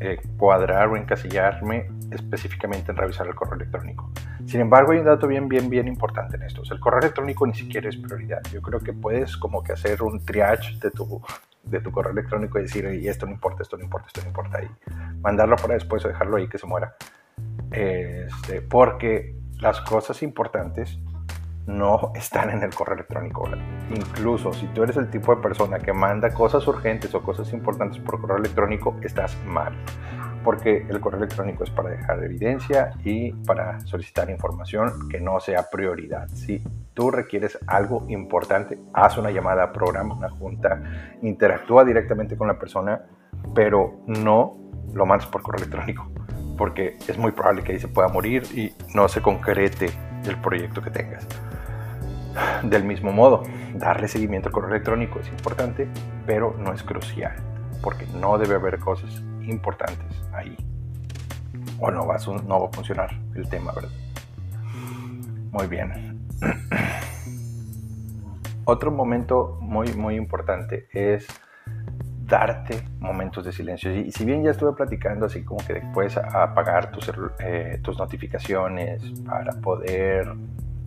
eh, 0.00 0.20
cuadrar 0.36 0.88
o 0.88 0.96
encasillarme 0.96 1.88
específicamente 2.10 2.90
en 2.90 2.96
revisar 2.96 3.28
el 3.28 3.36
correo 3.36 3.54
electrónico. 3.54 4.10
Sin 4.46 4.60
embargo, 4.60 4.92
hay 4.92 4.98
un 4.98 5.04
dato 5.04 5.28
bien, 5.28 5.48
bien, 5.48 5.70
bien 5.70 5.86
importante 5.86 6.36
en 6.36 6.42
esto. 6.42 6.62
El 6.70 6.80
correo 6.80 7.00
electrónico 7.00 7.46
ni 7.46 7.54
siquiera 7.54 7.88
es 7.88 7.96
prioridad. 7.96 8.40
Yo 8.52 8.62
creo 8.62 8.80
que 8.80 8.92
puedes 8.92 9.36
como 9.36 9.62
que 9.62 9.72
hacer 9.72 10.02
un 10.02 10.24
triage 10.24 10.76
de 10.80 10.90
tu, 10.90 11.22
de 11.68 11.80
tu 11.80 11.90
correo 11.92 12.12
electrónico 12.12 12.58
y 12.58 12.62
decir, 12.62 12.84
y 12.94 13.08
esto 13.08 13.26
no 13.26 13.32
importa, 13.32 13.62
esto 13.62 13.76
no 13.76 13.84
importa, 13.84 14.08
esto 14.08 14.20
no 14.22 14.28
importa, 14.28 14.62
y 14.62 14.68
mandarlo 15.20 15.56
para 15.56 15.74
después 15.74 16.04
o 16.04 16.08
dejarlo 16.08 16.36
ahí 16.36 16.48
que 16.48 16.58
se 16.58 16.66
muera. 16.66 16.94
Este, 17.70 18.62
porque 18.62 19.34
las 19.60 19.80
cosas 19.82 20.22
importantes 20.22 20.98
no 21.66 22.12
están 22.16 22.50
en 22.50 22.62
el 22.62 22.74
correo 22.74 22.94
electrónico. 22.94 23.48
Incluso 23.94 24.52
si 24.52 24.66
tú 24.68 24.82
eres 24.82 24.96
el 24.96 25.10
tipo 25.10 25.34
de 25.34 25.42
persona 25.42 25.78
que 25.78 25.92
manda 25.92 26.32
cosas 26.32 26.66
urgentes 26.66 27.14
o 27.14 27.22
cosas 27.22 27.52
importantes 27.52 28.00
por 28.00 28.20
correo 28.20 28.38
electrónico, 28.38 28.96
estás 29.02 29.36
mal. 29.44 29.74
Porque 30.44 30.86
el 30.88 31.00
correo 31.00 31.18
electrónico 31.18 31.64
es 31.64 31.70
para 31.70 31.90
dejar 31.90 32.22
evidencia 32.24 32.92
y 33.04 33.32
para 33.32 33.80
solicitar 33.80 34.30
información 34.30 35.08
que 35.08 35.20
no 35.20 35.40
sea 35.40 35.68
prioridad. 35.70 36.28
Si 36.28 36.62
tú 36.98 37.12
requieres 37.12 37.56
algo 37.68 38.04
importante, 38.08 38.76
haz 38.92 39.18
una 39.18 39.30
llamada, 39.30 39.72
programa 39.72 40.16
una 40.16 40.30
junta, 40.30 40.82
interactúa 41.22 41.84
directamente 41.84 42.36
con 42.36 42.48
la 42.48 42.58
persona, 42.58 43.02
pero 43.54 44.00
no 44.08 44.56
lo 44.92 45.06
mandes 45.06 45.28
por 45.28 45.42
correo 45.42 45.58
electrónico. 45.58 46.10
Porque 46.56 46.96
es 47.06 47.16
muy 47.16 47.30
probable 47.30 47.62
que 47.62 47.70
ahí 47.70 47.78
se 47.78 47.86
pueda 47.86 48.08
morir 48.08 48.42
y 48.52 48.72
no 48.96 49.06
se 49.06 49.22
concrete 49.22 49.90
el 50.26 50.38
proyecto 50.38 50.82
que 50.82 50.90
tengas. 50.90 51.24
Del 52.64 52.82
mismo 52.82 53.12
modo, 53.12 53.44
darle 53.76 54.08
seguimiento 54.08 54.48
al 54.48 54.54
correo 54.54 54.70
electrónico 54.70 55.20
es 55.20 55.28
importante, 55.28 55.86
pero 56.26 56.56
no 56.58 56.72
es 56.72 56.82
crucial, 56.82 57.36
porque 57.80 58.08
no 58.20 58.38
debe 58.38 58.56
haber 58.56 58.80
cosas 58.80 59.22
importantes 59.42 60.20
ahí. 60.32 60.56
O 61.78 61.92
no 61.92 62.00
no 62.00 62.60
va 62.60 62.66
a 62.66 62.72
funcionar 62.72 63.16
el 63.36 63.48
tema, 63.48 63.70
¿verdad? 63.70 63.90
Muy 65.52 65.68
bien. 65.68 66.17
Otro 68.64 68.90
momento 68.90 69.58
muy, 69.60 69.92
muy 69.94 70.16
importante 70.16 70.88
es 70.92 71.26
darte 72.28 72.84
momentos 73.00 73.44
de 73.44 73.52
silencio. 73.52 73.94
Y 73.94 74.12
si 74.12 74.24
bien 74.24 74.44
ya 74.44 74.50
estuve 74.50 74.74
platicando 74.74 75.26
así 75.26 75.42
como 75.42 75.66
que 75.66 75.74
después 75.74 76.16
apagar 76.18 76.90
tus, 76.90 77.10
eh, 77.38 77.80
tus 77.82 77.98
notificaciones 77.98 79.02
para 79.26 79.52
poder 79.54 80.34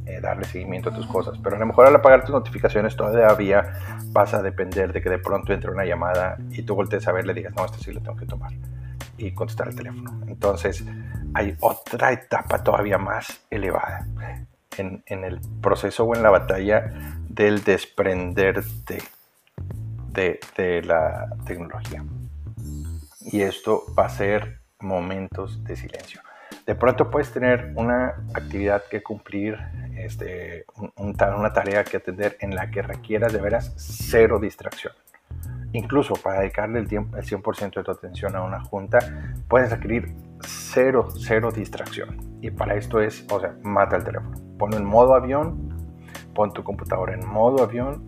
eh, 0.05 0.21
darle 0.21 0.45
seguimiento 0.45 0.89
a 0.89 0.93
tus 0.93 1.07
cosas. 1.07 1.39
Pero 1.43 1.55
a 1.55 1.59
lo 1.59 1.65
mejor 1.65 1.87
al 1.87 1.95
apagar 1.95 2.21
tus 2.21 2.31
notificaciones 2.31 2.95
todavía 2.95 3.73
vas 4.11 4.33
a 4.33 4.43
depender 4.43 4.93
de 4.93 5.01
que 5.01 5.09
de 5.09 5.17
pronto 5.17 5.51
entre 5.51 5.71
una 5.71 5.83
llamada 5.83 6.37
y 6.51 6.61
tú 6.61 6.75
voltees 6.75 7.07
a 7.07 7.11
ver, 7.11 7.25
le 7.25 7.33
digas, 7.33 7.53
no, 7.55 7.65
esto 7.65 7.79
sí 7.79 7.91
lo 7.91 8.01
tengo 8.01 8.17
que 8.17 8.25
tomar 8.25 8.51
y 9.17 9.31
contestar 9.31 9.69
el 9.69 9.75
teléfono. 9.75 10.21
Entonces 10.27 10.85
hay 11.33 11.55
otra 11.61 12.11
etapa 12.11 12.63
todavía 12.63 12.99
más 12.99 13.45
elevada 13.49 14.05
en, 14.77 15.03
en 15.05 15.23
el 15.23 15.39
proceso 15.61 16.03
o 16.05 16.15
en 16.15 16.23
la 16.23 16.29
batalla 16.29 16.91
del 17.29 17.63
desprenderte 17.63 19.01
de, 20.11 20.39
de 20.57 20.81
la 20.83 21.29
tecnología. 21.45 22.03
Y 23.21 23.41
esto 23.41 23.83
va 23.97 24.05
a 24.05 24.09
ser 24.09 24.59
momentos 24.79 25.63
de 25.63 25.75
silencio. 25.75 26.21
De 26.65 26.75
pronto 26.75 27.09
puedes 27.09 27.31
tener 27.31 27.71
una 27.75 28.25
actividad 28.33 28.83
que 28.89 29.01
cumplir 29.01 29.57
este, 29.97 30.65
una 30.97 31.53
tarea 31.53 31.83
que 31.83 31.97
atender 31.97 32.37
en 32.39 32.55
la 32.55 32.69
que 32.69 32.81
requieras 32.81 33.33
de 33.33 33.41
veras 33.41 33.73
cero 33.77 34.39
distracción. 34.39 34.93
Incluso 35.73 36.13
para 36.15 36.41
dedicarle 36.41 36.79
el, 36.79 36.87
tiempo, 36.87 37.17
el 37.17 37.23
100% 37.23 37.75
de 37.75 37.83
tu 37.83 37.91
atención 37.91 38.35
a 38.35 38.43
una 38.43 38.61
junta, 38.61 38.99
puedes 39.47 39.71
requerir 39.71 40.13
cero, 40.41 41.07
cero 41.17 41.51
distracción. 41.51 42.17
Y 42.41 42.51
para 42.51 42.75
esto 42.75 42.99
es, 42.99 43.25
o 43.31 43.39
sea, 43.39 43.55
mata 43.63 43.95
el 43.95 44.03
teléfono. 44.03 44.50
Ponlo 44.61 44.77
en 44.77 44.85
modo 44.85 45.15
avión, 45.15 45.57
pon 46.35 46.53
tu 46.53 46.63
computadora 46.63 47.15
en 47.15 47.27
modo 47.27 47.63
avión, 47.63 48.03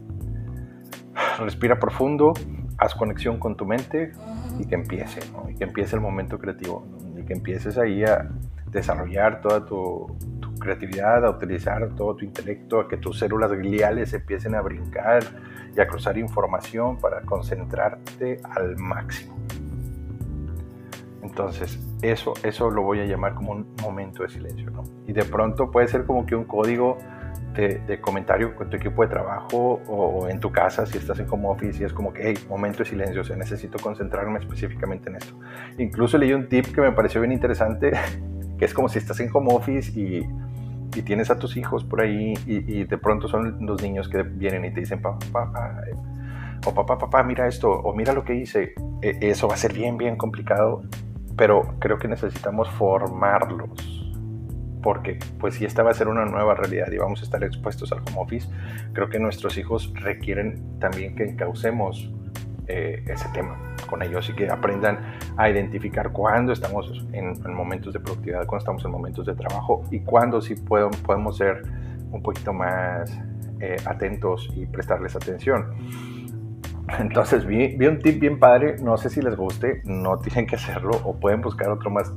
respira 1.40 1.80
profundo, 1.80 2.34
haz 2.78 2.94
conexión 2.94 3.40
con 3.40 3.58
tu 3.58 3.66
mente 3.66 4.12
y 4.60 4.68
que 4.68 4.76
empiece, 4.76 5.22
y 5.50 5.56
que 5.56 5.64
empiece 5.64 5.96
el 5.96 6.04
momento 6.04 6.38
creativo, 6.38 6.86
y 7.18 7.24
que 7.24 7.34
empieces 7.34 7.80
ahí 7.80 8.04
a 8.04 8.30
desarrollar 8.68 9.42
toda 9.42 9.66
tu, 9.66 10.16
creatividad, 10.60 11.26
a 11.26 11.32
utilizar 11.32 11.90
todo 11.96 12.16
tu 12.16 12.24
intelecto, 12.24 12.82
a 12.82 12.88
que 12.88 12.98
tus 12.98 13.18
células 13.18 13.52
gliales 13.54 14.14
empiecen 14.14 14.54
a 14.54 14.62
brincar 14.62 15.24
y 15.76 15.82
a 15.82 15.88
cruzar 15.88 16.20
información 16.20 16.98
para 17.00 17.22
concentrarte 17.22 18.40
al 18.56 18.78
máximo. 18.78 19.36
Entonces, 21.34 21.80
eso, 22.04 22.36
eso 22.44 22.70
lo 22.70 22.84
voy 22.84 23.00
a 23.00 23.06
llamar 23.06 23.34
como 23.34 23.54
un 23.54 23.66
momento 23.82 24.22
de 24.22 24.30
silencio, 24.30 24.70
¿no? 24.70 24.84
Y 25.08 25.14
de 25.14 25.26
pronto 25.26 25.72
puede 25.72 25.88
ser 25.88 26.06
como 26.06 26.28
que 26.28 26.36
un 26.36 26.44
código 26.44 27.00
de, 27.56 28.00
comentario 28.02 28.56
con 28.56 28.70
tu 28.70 28.78
equipo 28.78 29.02
de 29.02 29.08
trabajo 29.08 29.82
o, 29.88 30.30
en 30.30 30.40
tu 30.40 30.52
casa, 30.52 30.86
si 30.86 31.00
estás 31.00 31.18
en 31.18 31.26
home 31.28 31.48
office, 31.48 31.82
y 31.82 31.86
es 31.86 31.92
como 31.92 32.14
que, 32.14 32.22
hey, 32.30 32.36
momento 32.48 32.84
de 32.84 32.86
silencio, 32.86 33.22
o 33.22 33.24
sea, 33.24 33.36
necesito 33.36 33.80
concentrarme 33.80 34.38
específicamente 34.38 35.10
en 35.10 35.16
esto. 35.16 35.34
Incluso 35.80 36.20
leí 36.20 36.34
un 36.34 36.48
tip 36.48 36.68
que 36.68 36.82
me 36.82 36.92
pareció 36.92 37.20
bien 37.20 37.34
interesante, 37.34 37.94
que 38.60 38.66
es 38.66 38.74
como 38.76 38.88
si 38.88 39.00
estás 39.00 39.20
en 39.20 39.32
home 39.34 39.56
office 39.56 39.92
y, 40.00 40.20
y 40.96 41.02
tienes 41.02 41.32
a 41.32 41.40
tus 41.40 41.58
hijos 41.58 41.84
por 41.84 42.02
ahí 42.02 42.36
y, 42.46 42.84
de 42.84 42.98
pronto 43.00 43.28
son 43.28 43.66
los 43.66 43.82
niños 43.82 44.08
que 44.08 44.22
vienen 44.22 44.66
y 44.66 44.72
te 44.72 44.82
dicen, 44.82 45.02
papá, 45.02 45.18
papá, 45.32 45.82
eh, 45.88 45.96
o 46.64 46.74
papá, 46.76 46.96
papá, 46.96 47.24
mira 47.24 47.48
esto, 47.48 47.72
o 47.72 47.96
mira 47.96 48.14
lo 48.14 48.24
que 48.24 48.36
hice. 48.36 48.76
E, 49.02 49.18
eso 49.22 49.48
va 49.48 49.56
a 49.56 49.58
ser 49.58 49.74
bien, 49.74 49.98
bien 49.98 50.16
complicado, 50.16 50.84
pero 51.36 51.76
creo 51.80 51.98
que 51.98 52.08
necesitamos 52.08 52.70
formarlos 52.70 54.04
porque 54.84 55.18
pues 55.40 55.56
si 55.56 55.66
esta 55.66 55.82
va 55.82 55.92
a 55.92 55.94
ser 55.94 56.10
una 56.10 56.26
nueva 56.26 56.54
realidad 56.54 56.92
y 56.92 56.98
vamos 56.98 57.22
a 57.22 57.24
estar 57.24 57.44
expuestos 57.44 57.92
al 57.92 58.00
home 58.00 58.18
office, 58.18 58.50
creo 58.92 59.10
que 59.10 59.18
nuestros 59.18 59.58
hijos 59.58 59.92
requieren 59.96 60.78
también 60.80 61.16
que 61.16 61.24
encaucemos 61.24 62.12
eh, 62.68 63.04
ese 63.08 63.28
tema 63.34 63.58
con 63.90 64.04
ellos 64.04 64.30
y 64.30 64.34
que 64.34 64.50
aprendan 64.50 65.00
a 65.38 65.50
identificar 65.50 66.12
cuándo 66.12 66.54
estamos 66.54 67.06
en, 67.14 67.34
momentos 67.54 67.94
de 67.94 68.00
productividad, 68.00 68.46
cuándo 68.46 68.60
estamos 68.60 68.86
en 68.86 68.92
momentos 68.92 69.26
de 69.26 69.36
trabajo 69.36 69.84
y 69.90 70.02
cuándo 70.02 70.42
sí 70.42 70.56
podemos 70.56 71.38
ser 71.38 71.64
un 72.12 72.22
poquito 72.22 72.54
más 72.54 73.12
eh, 73.60 73.78
atentos 73.86 74.52
y 74.56 74.66
prestarles 74.66 75.16
atención. 75.16 75.74
Entonces 77.00 77.46
vi, 77.46 77.76
vi, 77.76 77.88
un 77.88 78.00
tip 78.00 78.20
bien 78.20 78.40
padre, 78.40 78.76
no 78.82 78.98
sé 78.98 79.10
si 79.10 79.22
les 79.22 79.36
guste, 79.36 79.82
no 79.86 80.20
tienen 80.20 80.46
que 80.46 80.56
hacerlo 80.56 80.92
o 81.04 81.16
pueden 81.20 81.42
buscar 81.42 81.70
otro 81.70 81.90
más, 81.90 82.12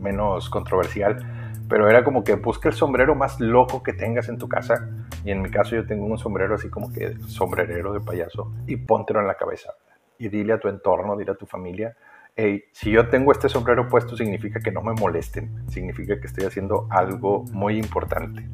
menos 0.00 0.50
controversial 0.50 1.24
pero 1.68 1.88
era 1.88 2.02
como 2.02 2.24
que 2.24 2.34
busca 2.36 2.68
el 2.68 2.74
sombrero 2.74 3.14
más 3.14 3.40
loco 3.40 3.82
que 3.82 3.92
tengas 3.92 4.28
en 4.28 4.38
tu 4.38 4.48
casa. 4.48 4.88
Y 5.24 5.30
en 5.30 5.42
mi 5.42 5.50
caso 5.50 5.76
yo 5.76 5.86
tengo 5.86 6.06
un 6.06 6.18
sombrero 6.18 6.54
así 6.54 6.70
como 6.70 6.92
que 6.92 7.16
sombrerero 7.26 7.92
de 7.92 8.00
payaso 8.00 8.52
y 8.66 8.76
póntelo 8.76 9.20
en 9.20 9.26
la 9.26 9.34
cabeza. 9.34 9.74
Y 10.18 10.28
dile 10.28 10.54
a 10.54 10.58
tu 10.58 10.68
entorno, 10.68 11.16
dile 11.16 11.32
a 11.32 11.34
tu 11.34 11.46
familia, 11.46 11.94
hey, 12.34 12.64
si 12.72 12.90
yo 12.90 13.08
tengo 13.08 13.32
este 13.32 13.48
sombrero 13.48 13.88
puesto 13.88 14.16
significa 14.16 14.60
que 14.60 14.72
no 14.72 14.80
me 14.82 14.92
molesten, 14.92 15.68
significa 15.68 16.18
que 16.18 16.26
estoy 16.26 16.44
haciendo 16.44 16.86
algo 16.90 17.44
muy 17.52 17.78
importante. 17.78 18.48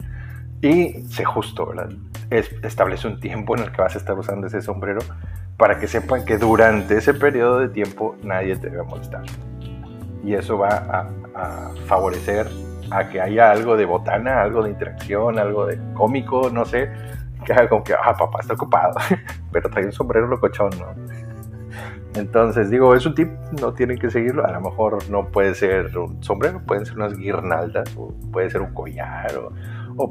Y 0.65 1.03
sé 1.11 1.27
justo, 1.27 1.67
¿verdad? 1.67 1.91
establece 2.31 3.07
un 3.07 3.21
tiempo 3.21 3.55
en 3.55 3.65
el 3.65 3.71
que 3.71 3.83
vas 3.83 3.95
a 3.95 3.99
estar 3.99 4.19
usando 4.19 4.47
ese 4.47 4.63
sombrero 4.63 5.01
para 5.59 5.79
que 5.79 5.87
sepan 5.87 6.25
que 6.25 6.39
durante 6.39 6.97
ese 6.97 7.13
periodo 7.13 7.59
de 7.59 7.69
tiempo 7.69 8.17
nadie 8.23 8.57
te 8.57 8.71
va 8.71 8.81
a 8.81 8.87
molestar. 8.87 9.25
Y 10.25 10.33
eso 10.33 10.57
va 10.57 10.71
a, 10.71 11.11
a 11.35 11.71
favorecer 11.87 12.49
a 12.91 13.11
que 13.11 13.21
haya 13.21 13.51
algo 13.51 13.77
de 13.77 13.85
botana, 13.85 14.41
algo 14.41 14.63
de 14.63 14.71
interacción, 14.71 15.39
algo 15.39 15.67
de 15.67 15.79
cómico, 15.93 16.49
no 16.51 16.65
sé, 16.65 16.91
que 17.45 17.53
haga 17.53 17.69
como 17.69 17.85
que, 17.85 17.93
ah, 17.93 18.17
papá 18.17 18.39
está 18.41 18.55
ocupado, 18.55 18.95
pero 19.53 19.69
trae 19.69 19.85
un 19.85 19.93
sombrero 19.93 20.27
locochón, 20.29 20.71
¿no? 20.79 20.95
Entonces, 22.15 22.71
digo, 22.71 22.95
es 22.95 23.05
un 23.05 23.15
tip, 23.15 23.29
no 23.61 23.75
tienen 23.75 23.99
que 23.99 24.09
seguirlo. 24.09 24.47
A 24.47 24.53
lo 24.53 24.61
mejor 24.61 25.11
no 25.11 25.29
puede 25.29 25.55
ser 25.55 25.97
un 25.99 26.23
sombrero, 26.23 26.61
pueden 26.65 26.87
ser 26.87 26.97
unas 26.97 27.19
guirnaldas, 27.19 27.95
o 27.97 28.15
puede 28.33 28.51
ser 28.51 28.63
un 28.63 28.73
collar, 28.73 29.37
o, 29.37 29.53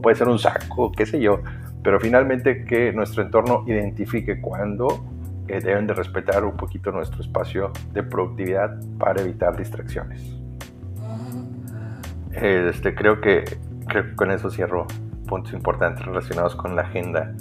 puede 0.02 0.16
ser 0.16 0.28
un 0.28 0.40
saco, 0.40 0.92
qué 0.92 1.06
sé 1.06 1.20
yo. 1.20 1.42
Pero 1.84 2.00
finalmente 2.00 2.66
que 2.66 2.94
nuestro 2.94 3.24
entorno 3.24 3.64
identifique 3.68 4.40
cuándo 4.40 5.06
eh, 5.48 5.60
deben 5.60 5.88
de 5.88 5.94
respetar 5.94 6.46
un 6.46 6.56
poquito 6.56 6.92
nuestro 6.92 7.22
espacio 7.22 7.72
de 7.92 8.04
productividad 8.04 8.80
para 8.98 9.22
evitar 9.22 9.58
distracciones. 9.58 10.22
Este, 12.32 12.96
creo, 12.96 13.22
que, 13.22 13.44
con 14.16 14.32
eso 14.32 14.50
cierro 14.50 14.88
puntos 15.28 15.54
importantes 15.54 16.06
relacionados 16.06 16.56
con 16.56 16.76
la 16.76 16.84
agenda. 16.84 17.34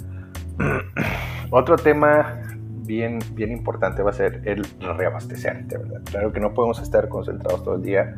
Otro 1.49 1.77
tema 1.77 2.41
bien, 2.85 3.19
bien 3.33 3.51
importante 3.51 4.03
va 4.03 4.09
a 4.09 4.13
ser 4.13 4.41
el 4.45 4.65
reabastecerte. 4.79 5.77
Claro 6.11 6.31
que 6.33 6.39
no 6.39 6.53
podemos 6.53 6.79
estar 6.81 7.07
concentrados 7.07 7.63
todo 7.63 7.75
el 7.75 7.81
día. 7.81 8.15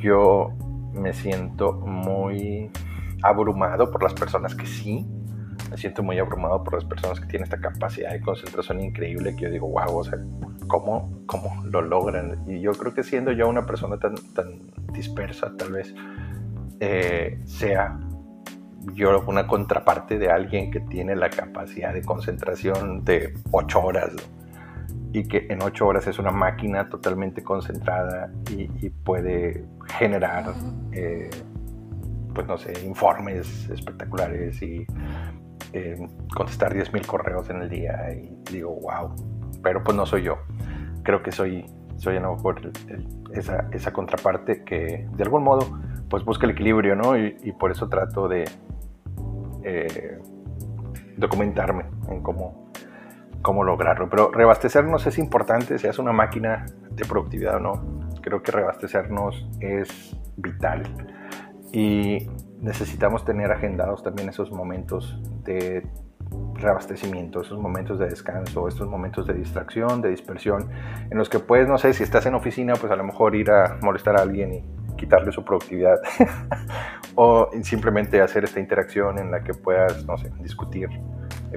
Yo 0.00 0.52
me 0.92 1.12
siento 1.12 1.72
muy 1.72 2.70
abrumado 3.22 3.90
por 3.90 4.02
las 4.02 4.14
personas 4.14 4.54
que 4.54 4.66
sí. 4.66 5.06
Me 5.70 5.76
siento 5.76 6.02
muy 6.02 6.18
abrumado 6.18 6.64
por 6.64 6.74
las 6.74 6.84
personas 6.84 7.20
que 7.20 7.26
tienen 7.26 7.44
esta 7.44 7.60
capacidad 7.60 8.10
de 8.10 8.20
concentración 8.20 8.80
increíble 8.80 9.36
que 9.36 9.42
yo 9.42 9.50
digo, 9.50 9.68
wow, 9.68 9.98
o 9.98 10.04
sea, 10.04 10.18
¿cómo, 10.66 11.22
cómo 11.26 11.62
lo 11.64 11.82
logran? 11.82 12.42
Y 12.48 12.60
yo 12.60 12.72
creo 12.72 12.92
que 12.92 13.04
siendo 13.04 13.30
yo 13.32 13.48
una 13.48 13.66
persona 13.66 13.98
tan, 13.98 14.14
tan 14.34 14.58
dispersa, 14.92 15.56
tal 15.56 15.72
vez 15.72 15.94
eh, 16.80 17.38
sea 17.44 17.98
yo 18.94 19.22
una 19.26 19.46
contraparte 19.46 20.18
de 20.18 20.30
alguien 20.30 20.70
que 20.70 20.80
tiene 20.80 21.14
la 21.14 21.28
capacidad 21.30 21.92
de 21.92 22.02
concentración 22.02 23.04
de 23.04 23.34
8 23.50 23.80
horas 23.80 24.12
y 25.12 25.24
que 25.24 25.46
en 25.50 25.62
8 25.62 25.86
horas 25.86 26.06
es 26.06 26.18
una 26.18 26.30
máquina 26.30 26.88
totalmente 26.88 27.42
concentrada 27.42 28.32
y, 28.50 28.90
puede 28.90 29.66
generar, 29.98 30.54
eh, 30.92 31.30
pues 32.34 32.46
no 32.46 32.58
sé, 32.58 32.72
informes 32.84 33.68
espectaculares 33.70 34.60
y 34.62 34.86
eh, 35.72 35.96
contestar 36.34 36.74
10.000 36.74 37.06
correos 37.06 37.50
en 37.50 37.62
el 37.62 37.68
día 37.68 38.12
y 38.12 38.36
digo, 38.52 38.78
wow, 38.80 39.14
pero 39.62 39.82
pues 39.82 39.96
no 39.96 40.06
soy 40.06 40.22
yo. 40.22 40.38
Creo 41.02 41.22
que 41.22 41.32
soy 41.32 41.64
soy 42.00 42.16
a 42.16 42.20
lo 42.20 42.34
mejor 42.34 42.72
esa, 43.32 43.92
contraparte 43.92 44.64
que 44.64 45.06
de 45.12 45.22
algún 45.22 45.44
modo 45.44 45.78
pues 46.08 46.24
busca 46.24 46.46
el 46.46 46.52
equilibrio, 46.52 46.96
¿no? 46.96 47.16
Y, 47.16 47.52
por 47.52 47.70
eso 47.70 47.88
trato 47.88 48.26
de 48.26 48.44
eh, 49.62 50.18
documentarme 51.16 51.84
en 52.08 52.22
cómo, 52.22 52.72
cómo 53.42 53.62
lograrlo. 53.62 54.08
Pero 54.08 54.32
reabastecernos 54.32 55.06
es 55.06 55.18
importante, 55.18 55.78
seas 55.78 55.98
una 55.98 56.12
máquina 56.12 56.64
de 56.90 57.04
productividad 57.04 57.56
o 57.56 57.60
no. 57.60 58.08
Creo 58.22 58.42
que 58.42 58.50
reabastecernos 58.50 59.48
es 59.60 60.16
vital. 60.36 60.82
Y 61.72 62.28
necesitamos 62.60 63.24
tener 63.24 63.52
agendados 63.52 64.02
también 64.02 64.28
esos 64.28 64.50
momentos 64.50 65.20
de 65.44 65.86
reabastecimiento, 66.54 67.40
esos 67.40 67.58
momentos 67.58 67.98
de 67.98 68.08
descanso, 68.08 68.68
estos 68.68 68.88
momentos 68.88 69.26
de 69.26 69.34
distracción, 69.34 70.02
de 70.02 70.10
dispersión, 70.10 70.68
en 71.10 71.16
los 71.16 71.28
que 71.28 71.38
puedes, 71.38 71.68
no 71.68 71.78
sé, 71.78 71.92
si 71.94 72.02
estás 72.02 72.26
en 72.26 72.34
oficina, 72.34 72.74
pues 72.74 72.92
a 72.92 72.96
lo 72.96 73.04
mejor 73.04 73.34
ir 73.34 73.50
a 73.50 73.78
molestar 73.82 74.16
a 74.16 74.22
alguien 74.22 74.52
y 74.52 74.96
quitarle 74.96 75.32
su 75.32 75.44
productividad, 75.44 75.98
o 77.14 77.50
simplemente 77.62 78.20
hacer 78.20 78.44
esta 78.44 78.60
interacción 78.60 79.18
en 79.18 79.30
la 79.30 79.42
que 79.42 79.54
puedas, 79.54 80.04
no 80.04 80.18
sé, 80.18 80.30
discutir 80.40 80.88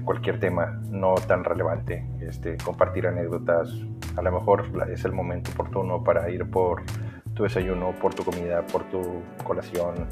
cualquier 0.01 0.39
tema 0.39 0.81
no 0.89 1.13
tan 1.15 1.43
relevante, 1.43 2.05
este, 2.21 2.57
compartir 2.57 3.05
anécdotas, 3.07 3.69
a 4.15 4.21
lo 4.21 4.31
mejor 4.31 4.65
es 4.89 5.05
el 5.05 5.11
momento 5.11 5.51
oportuno 5.51 6.03
para 6.03 6.29
ir 6.29 6.49
por 6.49 6.81
tu 7.33 7.43
desayuno, 7.43 7.91
por 8.01 8.13
tu 8.13 8.23
comida, 8.23 8.61
por 8.67 8.83
tu 8.89 9.21
colación, 9.43 10.07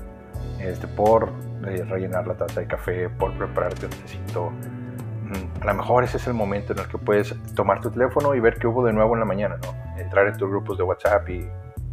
este, 0.60 0.88
por 0.88 1.30
eh, 1.68 1.84
rellenar 1.84 2.28
la 2.28 2.36
taza 2.36 2.62
de 2.62 2.68
café, 2.68 3.10
por 3.10 3.34
prepararte 3.38 3.86
un 3.86 3.92
tecito. 3.92 4.50
Mm, 4.50 5.62
a 5.62 5.66
lo 5.66 5.74
mejor 5.76 6.04
ese 6.04 6.18
es 6.18 6.28
el 6.28 6.34
momento 6.34 6.74
en 6.74 6.80
el 6.80 6.88
que 6.88 6.98
puedes 6.98 7.36
tomar 7.56 7.82
tu 7.82 7.92
teléfono 7.92 8.34
y 8.36 8.40
ver 8.40 8.58
qué 8.58 8.68
hubo 8.68 8.86
de 8.86 8.94
nuevo 8.94 9.14
en 9.14 9.20
la 9.20 9.26
mañana, 9.26 9.58
¿no? 9.62 10.02
Entrar 10.02 10.28
en 10.28 10.38
tus 10.38 10.50
grupos 10.50 10.78
de 10.78 10.84
WhatsApp 10.84 11.30
y 11.30 11.48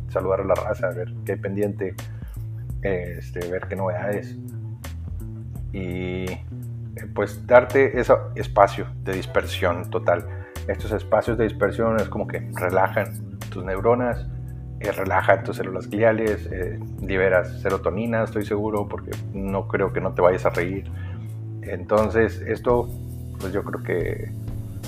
saludar 0.08 0.40
a 0.40 0.44
la 0.44 0.54
raza, 0.54 0.88
ver 0.90 1.12
qué 1.24 1.32
hay 1.32 1.38
pendiente, 1.38 1.94
este, 2.82 3.48
ver 3.50 3.66
qué 3.68 3.76
novedades. 3.76 4.36
Y 5.72 6.24
eh, 6.98 7.06
pues 7.14 7.46
darte 7.46 8.00
ese 8.00 8.14
espacio 8.34 8.86
de 9.04 9.14
dispersión 9.14 9.90
total. 9.90 10.26
Estos 10.66 10.92
espacios 10.92 11.38
de 11.38 11.44
dispersión 11.44 11.96
es 11.96 12.08
como 12.08 12.26
que 12.26 12.50
relajan 12.54 13.38
tus 13.50 13.64
neuronas, 13.64 14.26
eh, 14.80 14.92
relaja 14.92 15.42
tus 15.42 15.56
células 15.56 15.88
gliales, 15.88 16.48
eh, 16.52 16.78
liberas 17.02 17.60
serotonina, 17.60 18.24
estoy 18.24 18.44
seguro, 18.44 18.86
porque 18.88 19.10
no 19.32 19.68
creo 19.68 19.92
que 19.92 20.00
no 20.00 20.12
te 20.12 20.22
vayas 20.22 20.46
a 20.46 20.50
reír. 20.50 20.90
Entonces, 21.62 22.40
esto, 22.40 22.88
pues 23.40 23.52
yo 23.52 23.64
creo 23.64 23.82
que, 23.82 24.30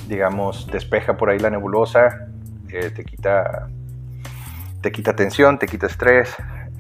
digamos, 0.09 0.67
despeja 0.71 1.17
por 1.17 1.31
ahí 1.31 1.39
la 1.39 1.51
nebulosa, 1.51 2.29
eh, 2.69 2.91
te 2.91 3.05
quita 3.05 3.69
te 4.81 4.93
quita 4.93 5.15
tensión, 5.15 5.59
te 5.59 5.67
quita 5.67 5.87
estrés 5.87 6.35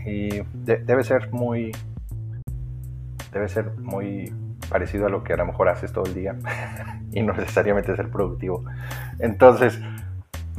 y 0.06 0.40
debe 0.64 1.04
ser 1.04 1.30
muy 1.32 1.72
debe 3.32 3.48
ser 3.48 3.72
muy 3.78 4.32
parecido 4.68 5.06
a 5.06 5.10
lo 5.10 5.22
que 5.22 5.34
a 5.34 5.36
lo 5.36 5.46
mejor 5.46 5.68
haces 5.68 5.92
todo 5.92 6.04
el 6.06 6.14
día 6.14 6.36
y 7.12 7.22
no 7.22 7.32
necesariamente 7.32 7.94
ser 7.94 8.08
productivo. 8.10 8.64
Entonces, 9.18 9.78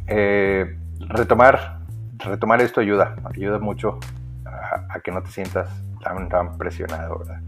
eh, 0.07 0.77
retomar, 0.99 1.80
retomar 2.23 2.61
esto 2.61 2.81
ayuda, 2.81 3.15
ayuda 3.25 3.59
mucho 3.59 3.99
a, 4.45 4.99
que 4.99 5.11
no 5.11 5.21
te 5.21 5.29
sientas 5.29 5.69
tan, 6.03 6.29
tan 6.29 6.57
presionado, 6.57 7.19
¿verdad? 7.19 7.41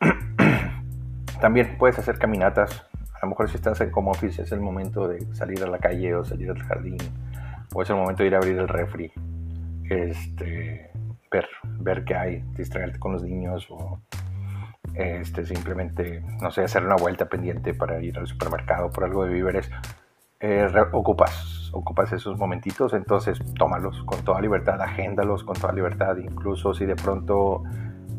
También 1.40 1.76
puedes 1.78 1.98
hacer 1.98 2.18
caminatas. 2.18 2.86
A 3.14 3.26
lo 3.26 3.30
mejor 3.30 3.48
si 3.48 3.56
estás 3.56 3.80
en 3.80 3.90
home 3.94 4.10
office 4.10 4.42
es 4.42 4.52
el 4.52 4.60
momento 4.60 5.08
de 5.08 5.34
salir 5.34 5.62
a 5.62 5.66
la 5.66 5.78
calle 5.78 6.14
o 6.14 6.24
salir 6.24 6.50
al 6.50 6.62
jardín. 6.62 6.98
O 7.74 7.82
es 7.82 7.90
el 7.90 7.96
momento 7.96 8.22
de 8.22 8.28
ir 8.28 8.34
a 8.34 8.38
abrir 8.38 8.58
el 8.58 8.68
refri. 8.68 9.12
Este, 9.88 10.90
ver, 11.30 11.48
ver 11.80 12.04
qué 12.04 12.14
hay, 12.14 12.44
distraerte 12.56 12.98
con 12.98 13.12
los 13.12 13.22
niños 13.22 13.66
o 13.70 14.00
este, 14.94 15.44
simplemente, 15.44 16.22
no 16.40 16.50
sé, 16.50 16.62
hacer 16.62 16.84
una 16.84 16.96
vuelta 16.96 17.28
pendiente 17.28 17.74
para 17.74 18.00
ir 18.00 18.18
al 18.18 18.26
supermercado 18.26 18.90
por 18.90 19.04
algo 19.04 19.24
de 19.24 19.32
víveres. 19.32 19.70
Eh, 20.40 20.66
ocupas, 20.92 21.70
ocupas 21.72 22.12
esos 22.12 22.36
momentitos, 22.38 22.92
entonces 22.92 23.38
tómalos 23.56 24.02
con 24.04 24.22
toda 24.24 24.40
libertad, 24.40 24.80
agéndalos 24.82 25.44
con 25.44 25.56
toda 25.56 25.72
libertad, 25.72 26.16
incluso 26.18 26.74
si 26.74 26.84
de 26.84 26.96
pronto 26.96 27.62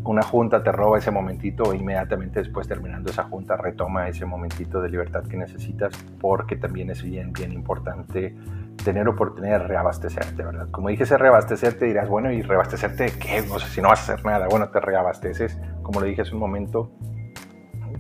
una 0.06 0.22
junta 0.22 0.64
te 0.64 0.72
roba 0.72 1.00
ese 1.00 1.12
momentito, 1.12 1.74
inmediatamente 1.74 2.40
después 2.40 2.68
terminando 2.68 3.10
esa 3.10 3.24
junta 3.24 3.58
retoma 3.58 4.08
ese 4.08 4.26
momentito 4.26 4.82
de 4.82 4.90
libertad 4.90 5.24
que 5.24 5.36
necesitas, 5.36 5.94
porque 6.20 6.56
también 6.56 6.92
es 6.92 7.04
bien, 7.04 7.34
bien 7.34 7.52
importante 7.52 8.36
tener 8.84 9.08
oportunidad 9.08 9.60
de 9.60 9.68
reabastecerte, 9.68 10.44
¿verdad? 10.44 10.68
Como 10.72 10.90
dije, 10.90 11.04
ese 11.04 11.18
reabastecerte 11.18 11.86
dirás, 11.86 12.08
bueno, 12.08 12.32
¿y 12.32 12.42
reabastecerte 12.42 13.12
qué? 13.20 13.42
No 13.48 13.60
sé, 13.60 13.68
si 13.70 13.82
no 13.82 13.90
vas 13.90 14.08
a 14.08 14.14
hacer 14.14 14.26
nada, 14.26 14.48
bueno, 14.48 14.70
te 14.70 14.80
reabasteces, 14.80 15.60
como 15.82 16.02
le 16.02 16.08
dije 16.08 16.22
hace 16.22 16.34
un 16.34 16.40
momento, 16.40 16.92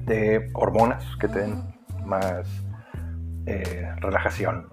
de 0.05 0.49
hormonas 0.53 1.03
que 1.19 1.27
te 1.27 1.39
den 1.39 1.63
más 2.05 2.65
eh, 3.45 3.91
relajación, 3.97 4.69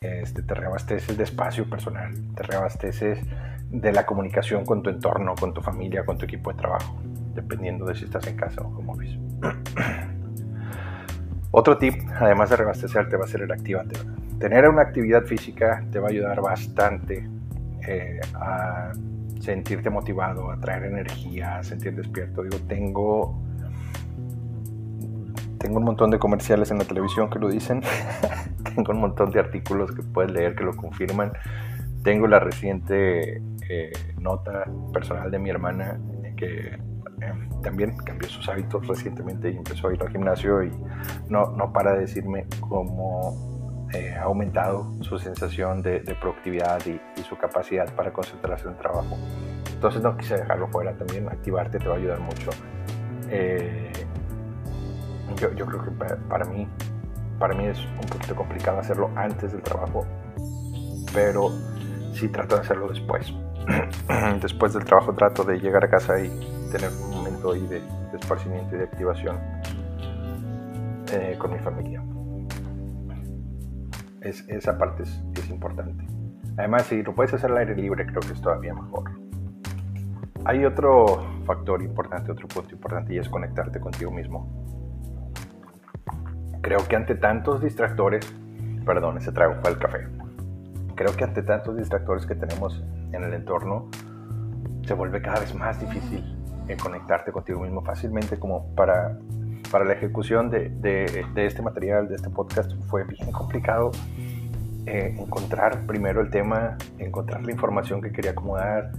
este, 0.00 0.42
te 0.42 0.54
reabasteces 0.54 1.16
de 1.16 1.24
espacio 1.24 1.68
personal, 1.70 2.12
te 2.34 2.42
reabasteces 2.42 3.20
de 3.70 3.92
la 3.92 4.04
comunicación 4.04 4.64
con 4.64 4.82
tu 4.82 4.90
entorno, 4.90 5.34
con 5.34 5.54
tu 5.54 5.62
familia, 5.62 6.04
con 6.04 6.18
tu 6.18 6.24
equipo 6.24 6.52
de 6.52 6.58
trabajo, 6.58 7.00
dependiendo 7.34 7.86
de 7.86 7.94
si 7.94 8.04
estás 8.04 8.26
en 8.26 8.36
casa 8.36 8.62
o 8.62 8.74
como 8.74 8.96
ves. 8.96 9.16
Otro 11.52 11.78
tip, 11.78 11.94
además 12.18 12.50
de 12.50 12.56
reabastecerte, 12.56 13.16
va 13.16 13.24
a 13.24 13.28
ser 13.28 13.42
el 13.42 13.52
activante. 13.52 13.98
Tener 14.38 14.68
una 14.68 14.82
actividad 14.82 15.24
física 15.24 15.84
te 15.92 15.98
va 15.98 16.08
a 16.08 16.10
ayudar 16.10 16.40
bastante 16.40 17.28
eh, 17.86 18.20
a 18.34 18.92
sentirte 19.40 19.90
motivado, 19.90 20.50
a 20.50 20.58
traer 20.58 20.84
energía, 20.84 21.58
a 21.58 21.62
sentir 21.62 21.94
despierto. 21.94 22.42
Digo, 22.42 22.58
tengo 22.66 23.51
tengo 25.62 25.78
un 25.78 25.84
montón 25.84 26.10
de 26.10 26.18
comerciales 26.18 26.72
en 26.72 26.78
la 26.78 26.84
televisión 26.84 27.30
que 27.30 27.38
lo 27.38 27.48
dicen. 27.48 27.82
tengo 28.74 28.92
un 28.92 29.00
montón 29.00 29.30
de 29.30 29.38
artículos 29.38 29.92
que 29.92 30.02
puedes 30.02 30.32
leer 30.32 30.56
que 30.56 30.64
lo 30.64 30.76
confirman. 30.76 31.32
Tengo 32.02 32.26
la 32.26 32.40
reciente 32.40 33.40
eh, 33.68 33.92
nota 34.18 34.64
personal 34.92 35.30
de 35.30 35.38
mi 35.38 35.50
hermana 35.50 36.00
que 36.36 36.78
em, 37.20 37.62
también 37.62 37.96
cambió 37.98 38.28
sus 38.28 38.48
hábitos 38.48 38.88
recientemente 38.88 39.50
y 39.50 39.56
empezó 39.56 39.86
a 39.86 39.94
ir 39.94 40.02
al 40.02 40.10
gimnasio 40.10 40.64
y 40.64 40.72
no, 41.28 41.52
no 41.52 41.72
para 41.72 41.92
de 41.92 42.00
decirme 42.00 42.46
cómo 42.58 43.86
eh, 43.94 44.16
ha 44.18 44.24
aumentado 44.24 44.90
su 45.02 45.16
sensación 45.20 45.80
de, 45.80 46.00
productividad 46.20 46.80
y, 46.86 47.22
su 47.22 47.36
capacidad 47.38 47.88
para 47.94 48.12
concentrarse 48.12 48.64
en 48.64 48.72
el 48.72 48.78
trabajo. 48.78 49.16
Entonces 49.72 50.02
no 50.02 50.16
quise 50.16 50.36
dejarlo 50.38 50.66
fuera 50.68 50.92
también, 50.96 51.28
activarte 51.28 51.78
te 51.78 51.86
va 51.86 51.94
a 51.94 51.98
ayudar 51.98 52.18
mucho. 52.18 52.50
Eh, 53.28 53.92
yo, 55.36 55.52
yo 55.52 55.66
creo 55.66 55.84
que 55.84 55.90
para, 55.90 56.44
mí, 56.44 56.68
para 57.38 57.54
mí 57.54 57.66
es 57.66 57.78
un 58.00 58.08
poquito 58.08 58.34
complicado 58.34 58.78
hacerlo 58.78 59.10
antes 59.16 59.52
del 59.52 59.62
trabajo, 59.62 60.06
pero 61.12 61.50
sí 62.12 62.28
trato 62.28 62.56
de 62.56 62.62
hacerlo 62.62 62.88
después. 62.88 63.32
después 64.42 64.72
del 64.72 64.84
trabajo 64.84 65.14
trato 65.14 65.44
de 65.44 65.58
llegar 65.58 65.84
a 65.84 65.90
casa 65.90 66.18
y 66.20 66.28
tener 66.70 66.90
un 66.90 67.10
momento 67.10 67.52
ahí 67.52 67.66
de, 67.66 67.82
esparcimiento 68.16 68.74
y 68.74 68.78
de 68.78 68.84
activación 68.84 69.38
eh, 71.12 71.36
con 71.38 71.52
mi 71.52 71.58
familia. 71.58 72.02
Es, 74.20 74.46
esa 74.48 74.78
parte 74.78 75.02
es, 75.02 75.22
es, 75.34 75.50
importante. 75.50 76.06
Además, 76.56 76.84
si 76.84 77.02
lo 77.02 77.14
puedes 77.14 77.34
hacer 77.34 77.50
al 77.50 77.58
aire 77.58 77.74
libre, 77.74 78.06
creo 78.06 78.20
que 78.20 78.32
es 78.32 78.40
todavía 78.40 78.74
mejor. 78.74 79.10
Hay 80.44 80.64
otro 80.64 81.24
factor 81.46 81.82
importante, 81.82 82.30
otro 82.30 82.46
punto 82.48 82.74
importante 82.74 83.14
y 83.14 83.18
es 83.18 83.28
conectarte 83.28 83.80
contigo 83.80 84.10
mismo 84.10 84.61
creo 86.62 86.88
que 86.88 86.96
ante 86.96 87.14
tantos 87.14 87.60
distractores, 87.60 88.26
perdón, 88.86 89.18
ese 89.18 89.32
trago 89.32 89.56
fue 89.60 89.70
el 89.70 89.78
café, 89.78 90.08
creo 90.94 91.14
que 91.14 91.24
ante 91.24 91.42
tantos 91.42 91.76
distractores 91.76 92.24
que 92.24 92.34
tenemos 92.34 92.82
en 93.12 93.22
el 93.22 93.34
entorno, 93.34 93.90
se 94.86 94.94
vuelve 94.94 95.20
cada 95.20 95.40
vez 95.40 95.54
más 95.54 95.78
difícil 95.80 96.42
conectarte 96.76 97.32
contigo 97.32 97.60
mismo 97.60 97.82
fácilmente 97.82 98.38
como 98.38 98.74
para, 98.74 99.18
para 99.70 99.84
la 99.84 99.94
ejecución 99.94 100.50
de, 100.50 100.68
de, 100.70 101.46
este 101.46 101.62
material, 101.62 102.08
de 102.08 102.16
este 102.16 102.30
podcast, 102.30 102.72
fue 102.88 103.04
bien 103.04 103.30
complicado 103.32 103.90
eh, 104.86 105.16
encontrar 105.18 105.86
primero 105.86 106.20
el 106.20 106.30
tema, 106.30 106.76
encontrar 106.98 107.44
la 107.44 107.52
información 107.52 108.00
que 108.00 108.12
quería 108.12 108.32
acomodar, 108.32 108.92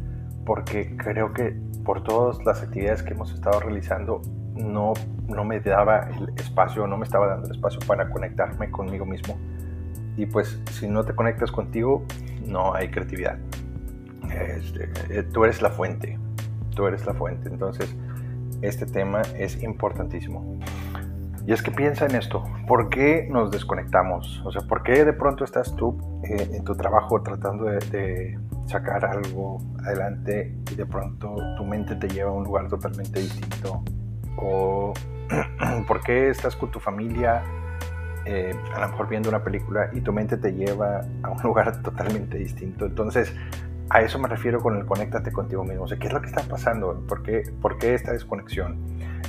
porque 0.45 0.95
creo 0.97 1.33
que 1.33 1.55
por 1.83 2.03
todas 2.03 2.43
las 2.45 2.61
actividades 2.61 3.03
que 3.03 3.13
hemos 3.13 3.33
estado 3.33 3.59
realizando 3.59 4.21
no, 4.55 4.93
no 5.27 5.43
me 5.43 5.59
daba 5.59 6.09
el 6.09 6.33
espacio, 6.37 6.87
no 6.87 6.97
me 6.97 7.05
estaba 7.05 7.27
dando 7.27 7.47
el 7.47 7.55
espacio 7.55 7.79
para 7.87 8.09
conectarme 8.09 8.69
conmigo 8.69 9.05
mismo. 9.05 9.37
Y 10.17 10.25
pues 10.25 10.59
si 10.71 10.87
no 10.87 11.03
te 11.03 11.13
conectas 11.13 11.51
contigo, 11.51 12.05
no 12.45 12.73
hay 12.73 12.89
creatividad. 12.89 13.37
Este, 14.31 14.89
eh, 15.09 15.23
tú 15.23 15.43
eres 15.43 15.61
la 15.61 15.69
fuente, 15.69 16.19
tú 16.75 16.87
eres 16.87 17.05
la 17.05 17.13
fuente. 17.13 17.49
Entonces, 17.49 17.95
este 18.61 18.85
tema 18.85 19.21
es 19.37 19.61
importantísimo. 19.63 20.59
Y 21.45 21.51
es 21.51 21.61
que 21.61 21.71
piensa 21.71 22.05
en 22.05 22.15
esto, 22.15 22.43
¿por 22.67 22.89
qué 22.89 23.27
nos 23.29 23.51
desconectamos? 23.51 24.41
O 24.45 24.51
sea, 24.51 24.61
¿por 24.61 24.81
qué 24.81 25.03
de 25.03 25.11
pronto 25.11 25.43
estás 25.43 25.75
tú 25.75 26.21
eh, 26.23 26.49
en 26.53 26.63
tu 26.63 26.73
trabajo 26.75 27.21
tratando 27.21 27.65
de, 27.65 28.39
sacar 28.65 29.03
algo 29.03 29.57
adelante 29.85 30.55
y 30.71 30.75
de 30.75 30.85
pronto 30.85 31.35
tu 31.57 31.65
mente 31.65 31.97
te 31.97 32.07
lleva 32.07 32.29
a 32.29 32.33
un 32.33 32.45
lugar 32.45 32.69
totalmente 32.69 33.19
distinto 33.19 33.83
o 34.37 34.93
por 35.87 36.01
qué 36.01 36.29
estás 36.29 36.55
con 36.55 36.71
tu 36.71 36.79
familia, 36.79 37.43
eh, 38.25 38.55
a 38.73 38.79
lo 38.79 38.89
mejor 38.89 39.09
viendo 39.09 39.29
una 39.29 39.43
película 39.43 39.89
y 39.93 40.01
tu 40.01 40.13
mente 40.13 40.37
te 40.37 40.53
lleva 40.53 41.01
a 41.23 41.29
un 41.29 41.41
lugar 41.43 41.81
totalmente 41.81 42.37
distinto. 42.37 42.85
Entonces, 42.85 43.33
a 43.89 44.01
eso 44.01 44.17
me 44.17 44.27
refiero 44.27 44.59
con 44.59 44.77
el 44.77 44.85
conéctate 44.85 45.31
contigo 45.31 45.63
mismo. 45.63 45.83
O 45.83 45.87
sea, 45.87 45.97
¿qué 45.97 46.07
es 46.07 46.13
lo 46.13 46.21
que 46.21 46.27
está 46.27 46.41
pasando? 46.43 47.03
¿Por 47.07 47.21
qué, 47.21 47.43
¿Por 47.61 47.77
qué 47.77 47.93
esta 47.93 48.11
desconexión? 48.11 48.77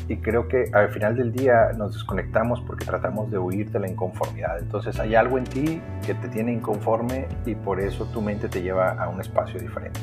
Y 0.09 0.19
creo 0.19 0.49
que 0.49 0.71
al 0.73 0.91
final 0.91 1.17
del 1.17 1.33
día 1.33 1.73
nos 1.77 1.95
desconectamos 1.95 2.61
porque 2.61 2.85
tratamos 2.85 3.31
de 3.31 3.39
huir 3.39 3.71
de 3.71 3.81
la 3.81 3.89
inconformidad. 3.89 4.59
Entonces 4.59 5.01
hay 5.01 5.15
algo 5.15 5.39
en 5.39 5.45
ti 5.45 5.83
que 6.07 6.15
te 6.15 6.29
tiene 6.29 6.53
inconforme 6.53 7.27
y 7.47 7.55
por 7.55 7.81
eso 7.81 8.05
tu 8.07 8.21
mente 8.21 8.49
te 8.49 8.63
lleva 8.63 8.91
a 8.91 9.09
un 9.09 9.21
espacio 9.21 9.59
diferente. 9.59 10.01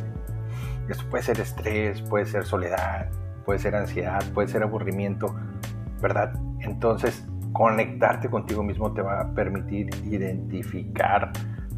Esto 0.90 1.06
puede 1.10 1.24
ser 1.24 1.40
estrés, 1.40 2.02
puede 2.02 2.26
ser 2.26 2.46
soledad, 2.46 3.10
puede 3.46 3.60
ser 3.60 3.76
ansiedad, 3.76 4.24
puede 4.34 4.48
ser 4.48 4.64
aburrimiento, 4.64 5.36
¿verdad? 6.02 6.34
Entonces, 6.60 7.26
conectarte 7.54 8.30
contigo 8.30 8.64
mismo 8.64 8.94
te 8.94 9.02
va 9.02 9.22
a 9.22 9.34
permitir 9.34 9.90
identificar 10.06 11.32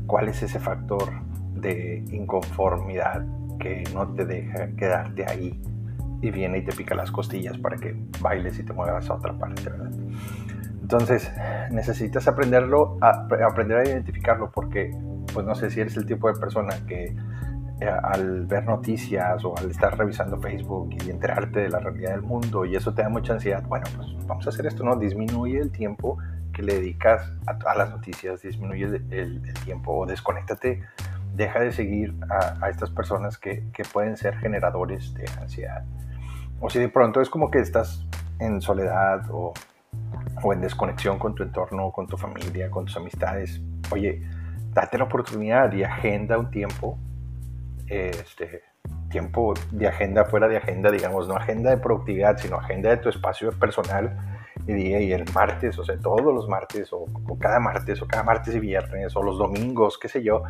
cuál 0.06 0.30
es 0.30 0.44
ese 0.44 0.60
factor 0.60 1.10
de 1.56 2.04
inconformidad 2.12 3.26
que 3.60 3.84
no 3.94 4.08
te 4.14 4.26
deja 4.26 4.68
quedarte 4.76 5.26
ahí 5.26 5.62
y 6.22 6.32
viene 6.32 6.60
y 6.60 6.62
te 6.64 6.72
pica 6.72 6.96
las 6.96 7.12
costillas 7.12 7.58
para 7.58 7.78
que 7.78 7.96
bailes 8.22 8.58
y 8.60 8.64
te 8.64 8.74
muevas 8.74 9.10
a 9.10 9.16
otra 9.16 9.34
parte, 9.34 9.70
¿verdad? 9.70 9.92
Entonces, 10.82 11.32
necesitas 11.72 12.28
aprenderlo, 12.28 12.98
aprender 13.02 13.78
a 13.78 13.88
identificarlo 13.88 14.52
porque, 14.52 14.92
pues 15.34 15.46
no 15.46 15.56
sé 15.56 15.70
si 15.70 15.82
eres 15.82 15.98
el 15.98 16.06
tipo 16.06 16.32
de 16.32 16.40
persona 16.40 16.76
que 16.88 17.16
al 17.88 18.46
ver 18.46 18.66
noticias 18.66 19.44
o 19.46 19.58
al 19.58 19.72
estar 19.72 19.98
revisando 19.98 20.40
Facebook 20.40 20.90
y 21.06 21.10
enterarte 21.10 21.62
de 21.62 21.70
la 21.70 21.80
realidad 21.80 22.12
del 22.12 22.22
mundo 22.22 22.66
y 22.66 22.76
eso 22.76 22.94
te 22.94 23.02
da 23.02 23.10
mucha 23.10 23.34
ansiedad, 23.34 23.64
bueno, 23.64 23.86
pues 23.96 24.10
vamos 24.28 24.46
a 24.46 24.50
hacer 24.50 24.66
esto, 24.66 24.84
¿no? 24.84 24.96
Disminuye 24.96 25.60
el 25.60 25.72
tiempo 25.72 26.18
que 26.54 26.62
le 26.62 26.76
dedicas 26.76 27.32
a, 27.48 27.76
las 27.76 27.90
noticias, 27.90 28.42
disminuye 28.42 28.86
el, 29.10 29.42
tiempo 29.66 29.94
o 29.94 30.06
desconéctate, 30.06 30.84
deja 31.34 31.60
de 31.60 31.72
seguir 31.72 32.14
a, 32.30 32.70
estas 32.70 32.92
personas 32.92 33.38
que, 33.38 33.64
que, 33.74 33.84
pueden 33.84 34.18
ser 34.18 34.38
generadores 34.38 35.14
de 35.16 35.26
ansiedad. 35.42 35.84
O 36.60 36.70
si 36.70 36.80
de 36.80 36.90
pronto 36.90 37.22
es 37.22 37.30
como 37.30 37.50
que 37.50 37.60
estás 37.60 38.06
en 38.40 38.62
soledad 38.62 39.26
o, 39.32 39.54
o 40.44 40.54
en 40.54 40.62
desconexión 40.62 41.18
con 41.18 41.34
tu 41.34 41.44
entorno, 41.44 41.92
con 41.92 42.08
tu 42.08 42.18
familia, 42.18 42.70
con 42.70 42.86
tus 42.86 42.98
amistades, 42.98 43.60
oye, 43.92 44.22
date 44.74 44.98
la 44.98 45.06
oportunidad 45.06 45.74
y 45.74 45.84
agenda 45.84 46.38
un 46.38 46.52
tiempo 46.52 46.98
este, 47.88 48.64
tiempo 49.10 49.54
de 49.72 49.88
agenda 49.88 50.26
fuera 50.26 50.48
de 50.48 50.58
agenda, 50.58 50.92
digamos, 50.92 51.28
no 51.28 51.36
agenda 51.36 51.70
de 51.70 51.78
productividad, 51.78 52.38
sino 52.38 52.58
agenda 52.58 52.90
de 52.90 52.98
tu 52.98 53.10
espacio 53.10 53.52
personal 53.52 54.18
y 54.68 55.12
el 55.12 55.26
martes, 55.34 55.78
o 55.78 55.84
sea, 55.84 55.98
todos 56.00 56.34
los 56.34 56.48
martes, 56.48 56.90
o, 56.92 57.06
cada 57.40 57.60
martes, 57.60 58.02
o 58.02 58.08
cada 58.08 58.24
martes 58.24 58.56
y 58.56 58.60
viernes, 58.60 59.16
o 59.16 59.24
los 59.24 59.38
domingos, 59.38 59.98
qué 59.98 60.08
sé 60.08 60.24
yo, 60.24 60.44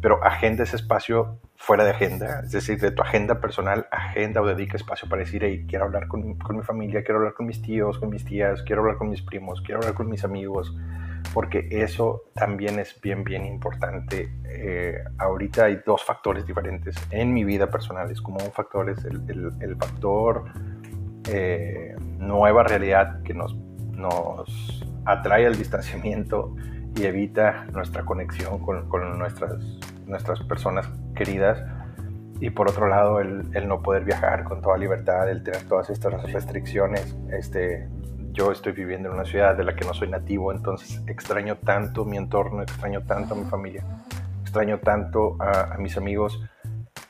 pero 0.00 0.22
agenda 0.24 0.62
ese 0.62 0.76
espacio 0.76 1.40
fuera 1.56 1.84
de 1.84 1.90
agenda, 1.90 2.40
es 2.44 2.52
decir, 2.52 2.78
de 2.78 2.90
tu 2.90 3.02
agenda 3.02 3.40
personal, 3.40 3.88
agenda 3.90 4.40
o 4.40 4.46
dedica 4.46 4.76
espacio 4.76 5.08
para 5.08 5.20
decir, 5.20 5.42
hey, 5.42 5.66
quiero 5.68 5.86
hablar 5.86 6.06
con, 6.06 6.38
con 6.38 6.56
mi 6.56 6.62
familia, 6.62 7.02
quiero 7.02 7.18
hablar 7.18 7.34
con 7.34 7.46
mis 7.46 7.60
tíos, 7.60 7.98
con 7.98 8.10
mis 8.10 8.24
tías, 8.24 8.62
quiero 8.62 8.82
hablar 8.82 8.98
con 8.98 9.08
mis 9.08 9.22
primos, 9.22 9.60
quiero 9.62 9.80
hablar 9.80 9.94
con 9.94 10.08
mis 10.08 10.24
amigos, 10.24 10.74
porque 11.32 11.68
eso 11.70 12.24
también 12.34 12.78
es 12.78 13.00
bien, 13.00 13.24
bien 13.24 13.44
importante. 13.44 14.30
Eh, 14.44 14.98
ahorita 15.18 15.64
hay 15.64 15.80
dos 15.84 16.02
factores 16.04 16.46
diferentes 16.46 16.96
en 17.10 17.32
mi 17.32 17.44
vida 17.44 17.70
personal. 17.70 18.10
Es 18.10 18.20
como 18.20 18.38
un 18.44 18.52
factor 18.52 18.90
es 18.90 19.04
el, 19.04 19.52
el, 19.60 19.76
factor 19.76 20.44
eh, 21.28 21.94
nueva 22.18 22.62
realidad 22.62 23.22
que 23.22 23.34
nos, 23.34 23.54
nos 23.92 24.84
atrae 25.04 25.46
al 25.46 25.56
distanciamiento 25.56 26.54
y 26.96 27.04
evita 27.04 27.66
nuestra 27.72 28.04
conexión 28.04 28.58
con, 28.58 28.88
con 28.88 29.18
nuestras, 29.18 29.56
nuestras 30.06 30.40
personas 30.44 30.88
queridas. 31.14 31.62
Y 32.40 32.50
por 32.50 32.68
otro 32.68 32.86
lado, 32.88 33.20
el, 33.20 33.48
el, 33.54 33.66
no 33.66 33.82
poder 33.82 34.04
viajar 34.04 34.44
con 34.44 34.60
toda 34.60 34.76
libertad, 34.76 35.30
el 35.30 35.42
tener 35.42 35.62
todas 35.68 35.88
estas 35.88 36.22
restricciones, 36.32 37.16
este, 37.32 37.88
yo 38.36 38.52
estoy 38.52 38.72
viviendo 38.72 39.08
en 39.08 39.14
una 39.14 39.24
ciudad 39.24 39.56
de 39.56 39.64
la 39.64 39.74
que 39.74 39.86
no 39.86 39.94
soy 39.94 40.08
nativo, 40.08 40.52
entonces 40.52 41.02
extraño 41.06 41.56
tanto 41.56 42.04
mi 42.04 42.18
entorno, 42.18 42.62
extraño 42.62 43.02
tanto 43.02 43.32
a 43.32 43.36
mi 43.38 43.44
familia, 43.44 43.82
extraño 44.42 44.78
tanto 44.78 45.38
a, 45.40 45.78
mis 45.78 45.96
amigos 45.96 46.38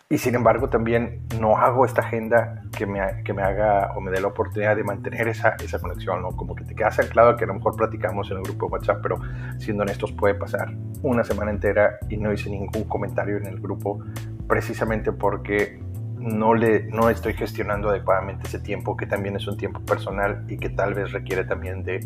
y 0.09 0.19
sin 0.19 0.37
embargo 0.37 0.69
también 0.69 1.23
no 1.41 1.57
hago 1.57 1.85
esta 1.85 2.03
agenda 2.03 2.63
que 2.79 2.87
me, 2.87 3.25
que 3.25 3.33
me 3.33 3.43
haga 3.43 3.93
o 3.97 4.01
me 4.01 4.13
dé 4.13 4.21
la 4.21 4.29
oportunidad 4.29 4.77
de 4.77 4.85
mantener 4.85 5.27
esa, 5.27 5.57
esa 5.57 5.81
conexión, 5.81 6.23
¿no? 6.23 6.31
Como 6.31 6.55
que 6.55 6.63
te 6.63 6.77
quedas 6.77 7.01
anclado 7.01 7.37
que 7.37 7.43
a 7.43 7.49
lo 7.49 7.55
mejor 7.55 7.75
platicamos 7.75 8.31
en 8.31 8.37
el 8.37 8.45
grupo 8.45 8.67
de 8.67 8.73
WhatsApp, 8.75 9.01
pero 9.03 9.19
siendo 9.59 9.83
honestos 9.83 10.13
puede 10.13 10.35
pasar 10.35 10.73
una 11.03 11.25
semana 11.25 11.51
entera 11.51 11.99
y 12.09 12.19
no 12.19 12.33
hice 12.33 12.51
ningún 12.51 12.85
comentario 12.85 13.37
en 13.37 13.47
el 13.47 13.61
grupo 13.61 13.99
precisamente 14.47 15.11
porque 15.11 15.81
no, 16.27 16.55
le, 16.55 16.83
no 16.85 17.09
estoy 17.09 17.35
gestionando 17.35 17.89
adecuadamente 17.89 18.47
ese 18.47 18.59
tiempo, 18.59 18.97
que 18.97 19.07
también 19.07 19.37
es 19.37 19.47
un 19.47 19.57
tiempo 19.57 19.81
personal 19.81 20.45
y 20.49 20.59
que 20.59 20.69
tal 20.69 20.95
vez 20.95 21.13
requiere 21.13 21.45
también 21.45 21.85
de 21.85 22.01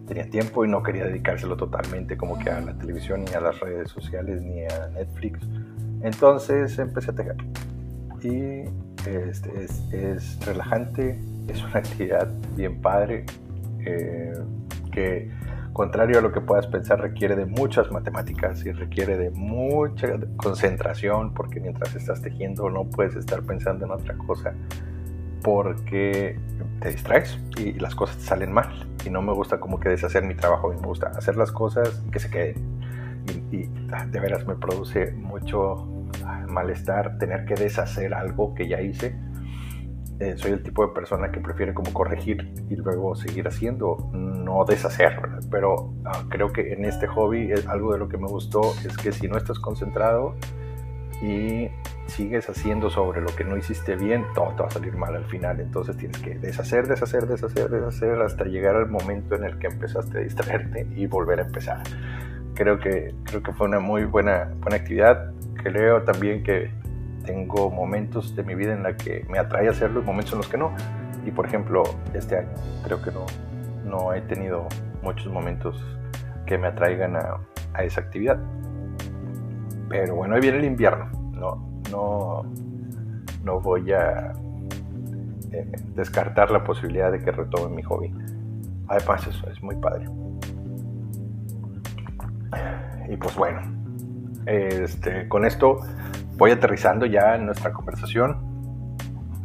tenía 0.06 0.28
tiempo 0.28 0.66
y 0.66 0.68
no 0.68 0.82
quería 0.82 1.06
dedicárselo 1.06 1.56
totalmente 1.56 2.18
como 2.18 2.38
que 2.38 2.50
a 2.50 2.60
la 2.60 2.76
televisión, 2.76 3.24
ni 3.24 3.32
a 3.32 3.40
las 3.40 3.58
redes 3.58 3.88
sociales, 3.88 4.42
ni 4.42 4.66
a 4.66 4.88
Netflix. 4.88 5.40
Entonces 6.02 6.78
empecé 6.78 7.12
a 7.12 7.14
tejer. 7.14 7.36
Y 8.22 8.64
este, 9.08 9.64
es, 9.64 9.80
es 9.94 10.38
relajante, 10.44 11.18
es 11.48 11.62
una 11.62 11.78
actividad 11.78 12.28
bien 12.56 12.80
padre 12.80 13.26
eh, 13.80 14.34
que 14.90 15.30
contrario 15.72 16.18
a 16.18 16.22
lo 16.22 16.32
que 16.32 16.40
puedas 16.40 16.66
pensar 16.66 17.00
requiere 17.00 17.34
de 17.34 17.46
muchas 17.46 17.90
matemáticas 17.90 18.64
y 18.66 18.72
requiere 18.72 19.16
de 19.16 19.30
mucha 19.30 20.08
concentración 20.36 21.32
porque 21.32 21.60
mientras 21.60 21.94
estás 21.96 22.20
tejiendo 22.20 22.68
no 22.68 22.84
puedes 22.84 23.16
estar 23.16 23.42
pensando 23.42 23.86
en 23.86 23.92
otra 23.92 24.14
cosa 24.18 24.54
porque 25.42 26.38
te 26.80 26.90
distraes 26.90 27.38
y 27.58 27.72
las 27.74 27.94
cosas 27.94 28.18
te 28.18 28.24
salen 28.24 28.52
mal. 28.52 28.88
Y 29.04 29.10
no 29.10 29.22
me 29.22 29.32
gusta 29.32 29.58
como 29.58 29.80
que 29.80 29.88
deshacer 29.88 30.24
mi 30.24 30.34
trabajo, 30.34 30.68
me 30.68 30.86
gusta 30.86 31.08
hacer 31.08 31.36
las 31.36 31.50
cosas 31.50 32.02
que 32.12 32.20
se 32.20 32.30
queden. 32.30 32.56
Y, 33.50 33.56
y 33.56 33.70
ah, 33.92 34.06
de 34.06 34.20
veras 34.20 34.46
me 34.46 34.54
produce 34.54 35.12
mucho 35.12 35.88
ah, 36.24 36.44
malestar 36.48 37.18
tener 37.18 37.44
que 37.44 37.54
deshacer 37.54 38.14
algo 38.14 38.54
que 38.54 38.68
ya 38.68 38.80
hice 38.80 39.16
eh, 40.22 40.36
soy 40.36 40.52
el 40.52 40.62
tipo 40.62 40.86
de 40.86 40.94
persona 40.94 41.32
que 41.32 41.40
prefiere 41.40 41.74
como 41.74 41.92
corregir 41.92 42.52
y 42.70 42.76
luego 42.76 43.16
seguir 43.16 43.48
haciendo, 43.48 44.10
no 44.12 44.64
deshacer, 44.64 45.20
pero 45.50 45.92
ah, 46.04 46.22
creo 46.28 46.52
que 46.52 46.72
en 46.72 46.84
este 46.84 47.08
hobby 47.08 47.50
es 47.50 47.66
algo 47.66 47.92
de 47.92 47.98
lo 47.98 48.08
que 48.08 48.18
me 48.18 48.28
gustó 48.28 48.60
es 48.86 48.96
que 48.96 49.10
si 49.10 49.26
no 49.26 49.36
estás 49.36 49.58
concentrado 49.58 50.36
y 51.20 51.68
sigues 52.06 52.48
haciendo 52.48 52.88
sobre 52.88 53.20
lo 53.20 53.34
que 53.34 53.42
no 53.42 53.56
hiciste 53.56 53.96
bien, 53.96 54.24
todo 54.32 54.54
te 54.54 54.62
va 54.62 54.68
a 54.68 54.70
salir 54.70 54.96
mal 54.96 55.16
al 55.16 55.24
final, 55.24 55.58
entonces 55.58 55.96
tienes 55.96 56.18
que 56.18 56.38
deshacer, 56.38 56.86
deshacer, 56.86 57.26
deshacer, 57.26 57.68
deshacer 57.68 58.22
hasta 58.22 58.44
llegar 58.44 58.76
al 58.76 58.88
momento 58.88 59.34
en 59.34 59.42
el 59.42 59.58
que 59.58 59.66
empezaste 59.66 60.18
a 60.18 60.20
distraerte 60.20 60.86
y 60.94 61.06
volver 61.06 61.40
a 61.40 61.42
empezar. 61.42 61.82
Creo 62.54 62.78
que, 62.78 63.12
creo 63.24 63.42
que 63.42 63.52
fue 63.52 63.66
una 63.66 63.80
muy 63.80 64.04
buena, 64.04 64.52
buena 64.60 64.76
actividad. 64.76 65.32
Creo 65.64 66.02
también 66.02 66.44
que 66.44 66.70
tengo 67.24 67.70
momentos 67.70 68.34
de 68.36 68.42
mi 68.42 68.54
vida 68.54 68.72
en 68.72 68.82
la 68.82 68.96
que 68.96 69.24
me 69.28 69.38
atrae 69.38 69.68
hacerlo 69.68 70.00
y 70.00 70.04
momentos 70.04 70.32
en 70.32 70.38
los 70.38 70.48
que 70.48 70.58
no. 70.58 70.72
Y 71.24 71.30
por 71.30 71.46
ejemplo, 71.46 71.82
este 72.14 72.38
año 72.38 72.48
creo 72.84 73.00
que 73.00 73.10
no, 73.10 73.26
no 73.84 74.12
he 74.12 74.20
tenido 74.22 74.66
muchos 75.02 75.32
momentos 75.32 75.82
que 76.46 76.58
me 76.58 76.68
atraigan 76.68 77.16
a, 77.16 77.40
esa 77.82 78.00
actividad. 78.00 78.38
Pero 79.88 80.16
bueno, 80.16 80.34
ahí 80.34 80.40
viene 80.40 80.58
el 80.58 80.64
invierno. 80.64 81.10
No, 81.32 81.82
no, 81.90 82.42
no 83.44 83.60
voy 83.60 83.92
a 83.92 84.32
eh, 85.52 85.72
descartar 85.94 86.50
la 86.50 86.64
posibilidad 86.64 87.10
de 87.12 87.20
que 87.20 87.30
retome 87.30 87.76
mi 87.76 87.82
hobby. 87.82 88.12
Además, 88.88 89.26
eso 89.26 89.48
es 89.50 89.62
muy 89.62 89.76
padre. 89.76 90.06
Y 93.08 93.16
pues 93.16 93.34
bueno, 93.36 93.60
este, 94.46 95.28
con 95.28 95.44
esto 95.44 95.78
voy 96.42 96.50
aterrizando 96.50 97.06
ya 97.06 97.36
en 97.36 97.46
nuestra 97.46 97.72
conversación. 97.72 98.96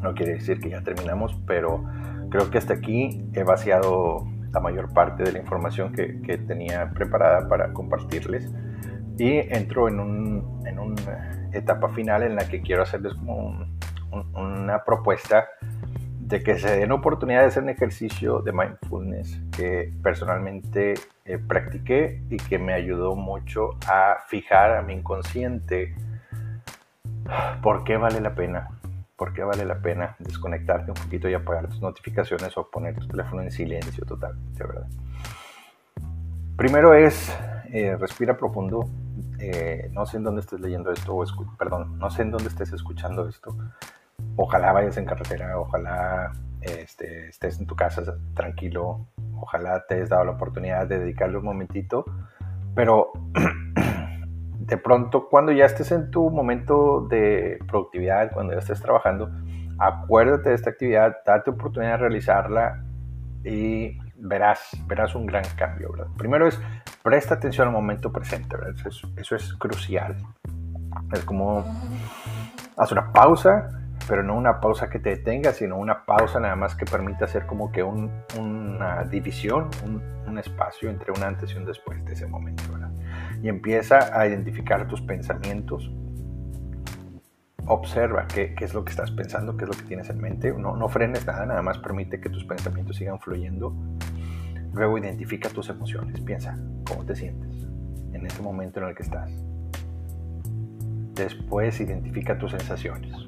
No 0.01 0.15
quiere 0.15 0.33
decir 0.33 0.59
que 0.59 0.71
ya 0.71 0.81
terminamos, 0.81 1.39
pero 1.45 1.83
creo 2.31 2.49
que 2.49 2.57
hasta 2.57 2.73
aquí 2.73 3.23
he 3.33 3.43
vaciado 3.43 4.25
la 4.51 4.59
mayor 4.61 4.91
parte 4.91 5.21
de 5.21 5.31
la 5.31 5.37
información 5.37 5.93
que, 5.93 6.37
tenía 6.47 6.89
preparada 6.89 7.47
para 7.47 7.71
compartirles. 7.71 8.51
Y 9.19 9.37
entro 9.55 9.87
en, 9.87 9.99
una 9.99 11.49
etapa 11.53 11.89
final 11.89 12.23
en 12.23 12.35
la 12.35 12.49
que 12.49 12.63
quiero 12.63 12.81
hacerles 12.81 13.13
como 13.13 13.63
una 14.33 14.83
propuesta 14.83 15.45
de 16.19 16.41
que 16.41 16.57
se 16.57 16.79
den 16.79 16.91
oportunidad 16.91 17.41
de 17.41 17.45
hacer 17.45 17.61
un 17.61 17.69
ejercicio 17.69 18.39
de 18.39 18.53
mindfulness 18.53 19.39
que 19.55 19.93
personalmente 20.01 20.95
eh, 21.25 21.37
practiqué 21.37 22.23
y 22.31 22.37
que 22.37 22.57
me 22.57 22.73
ayudó 22.73 23.15
mucho 23.15 23.77
a 23.87 24.17
fijar 24.27 24.75
a 24.75 24.81
mi 24.81 24.93
inconsciente 24.93 25.93
¿Por 27.61 27.83
qué 27.83 27.97
vale 27.97 28.21
la 28.21 28.35
pena? 28.35 28.69
¿Por 29.15 29.33
qué 29.33 29.43
vale 29.43 29.65
la 29.65 29.79
pena 29.79 30.15
desconectarte 30.19 30.91
un 30.91 30.95
poquito 30.95 31.27
y 31.27 31.33
apagar 31.33 31.67
tus 31.67 31.81
notificaciones 31.81 32.55
o 32.57 32.69
poner 32.69 32.95
tu 32.95 33.07
teléfono 33.07 33.41
en 33.41 33.51
silencio 33.51 34.05
total, 34.05 34.35
de 34.53 34.63
verdad? 34.63 34.87
Primero 36.55 36.93
es, 36.93 37.35
eh, 37.71 37.95
respira 37.97 38.37
profundo. 38.37 38.87
Eh, 39.39 39.89
no 39.91 40.05
sé 40.05 40.17
en 40.17 40.23
dónde 40.23 40.41
estés 40.41 40.59
leyendo 40.59 40.91
esto, 40.91 41.15
o 41.15 41.25
perdón, 41.57 41.97
no 41.99 42.09
sé 42.09 42.23
en 42.23 42.31
dónde 42.31 42.49
estés 42.49 42.73
escuchando 42.73 43.27
esto. 43.27 43.55
Ojalá 44.35 44.71
vayas 44.71 44.97
en 44.97 45.05
carretera, 45.05 45.59
ojalá 45.59 46.31
este, 46.61 47.29
estés 47.29 47.59
en 47.59 47.67
tu 47.67 47.75
casa 47.75 48.01
tranquilo, 48.33 49.07
ojalá 49.35 49.85
te 49.87 49.95
hayas 49.95 50.09
dado 50.09 50.25
la 50.25 50.31
oportunidad 50.31 50.87
de 50.87 50.99
dedicarle 50.99 51.37
un 51.37 51.45
momentito, 51.45 52.05
pero 52.75 53.11
de 54.67 54.77
pronto 54.77 55.29
cuando 55.29 55.53
ya 55.53 55.65
estés 55.65 55.91
en 55.91 56.11
tu 56.11 56.29
momento 56.29 57.07
de 57.09 57.57
productividad, 57.67 58.31
cuando 58.31 58.53
ya 58.53 58.59
estés 58.59 58.81
trabajando, 58.81 59.31
acuérdate 59.79 60.49
de 60.49 60.55
esta 60.55 60.71
actividad, 60.71 61.17
date 61.25 61.51
oportunidad 61.51 61.93
de 61.93 61.97
realizarla 61.97 62.83
y 63.45 63.97
verás, 64.17 64.71
verás 64.85 65.15
un 65.15 65.25
gran 65.25 65.43
cambio. 65.55 65.91
Primero 66.17 66.47
es, 66.47 66.59
presta 67.01 67.35
atención 67.35 67.67
al 67.67 67.73
momento 67.73 68.11
presente, 68.11 68.57
eso, 68.85 69.35
es 69.35 69.53
crucial. 69.53 70.17
Es 71.13 71.23
como, 71.23 71.63
haz 72.75 72.91
una 72.91 73.13
pausa, 73.13 73.69
pero 74.05 74.21
no 74.21 74.35
una 74.35 74.59
pausa 74.59 74.89
que 74.89 74.99
te 74.99 75.11
detenga, 75.11 75.53
sino 75.53 75.77
una 75.77 76.03
pausa 76.03 76.41
nada 76.41 76.57
más 76.57 76.75
que 76.75 76.85
permite 76.85 77.23
hacer 77.23 77.45
como 77.45 77.71
que 77.71 77.83
una 77.83 79.03
división, 79.05 79.69
un, 79.85 80.17
espacio 80.37 80.91
entre 80.91 81.11
un 81.11 81.23
antes 81.23 81.51
y 81.51 81.57
un 81.57 81.65
después 81.65 82.05
de 82.05 82.13
ese 82.13 82.27
momento. 82.27 82.61
Y 83.41 83.49
empieza 83.49 84.17
a 84.19 84.27
identificar 84.27 84.87
tus 84.87 85.01
pensamientos. 85.01 85.91
Observa 87.65 88.27
qué, 88.27 88.55
qué, 88.55 88.65
es 88.65 88.73
lo 88.73 88.85
que 88.85 88.91
estás 88.91 89.11
pensando, 89.11 89.57
qué 89.57 89.65
es 89.65 89.69
lo 89.69 89.75
que 89.75 89.83
tienes 89.83 90.09
en 90.09 90.19
mente. 90.19 90.53
No, 90.53 90.75
no 90.75 90.89
frenes 90.89 91.25
nada, 91.25 91.45
nada 91.45 91.61
más 91.61 91.77
permite 91.79 92.19
que 92.19 92.29
tus 92.29 92.45
pensamientos 92.45 92.95
sigan 92.95 93.19
fluyendo. 93.19 93.73
Luego 94.73 94.97
identifica 94.97 95.49
tus 95.49 95.69
emociones. 95.69 96.19
Piensa 96.21 96.57
cómo 96.87 97.05
te 97.05 97.15
sientes 97.15 97.67
en 98.13 98.25
ese 98.25 98.41
momento 98.41 98.79
en 98.79 98.87
el 98.87 98.95
que 98.95 99.03
estás. 99.03 99.29
Después 101.13 101.79
identifica 101.81 102.37
tus 102.37 102.51
sensaciones 102.51 103.27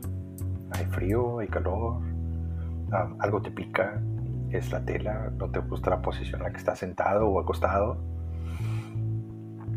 hay 0.72 0.86
frío, 0.86 1.39
hay 1.39 1.47
calor, 1.47 2.01
ah, 2.91 3.10
algo 3.20 3.41
te 3.41 3.51
pica, 3.51 4.01
es 4.49 4.72
la 4.72 4.84
tela, 4.84 5.32
no 5.38 5.49
te 5.49 5.60
gusta 5.60 5.89
la 5.89 6.01
posición 6.01 6.41
en 6.41 6.45
la 6.45 6.51
que 6.51 6.57
estás 6.57 6.80
sentado 6.80 7.28
o 7.28 7.39
acostado. 7.39 7.97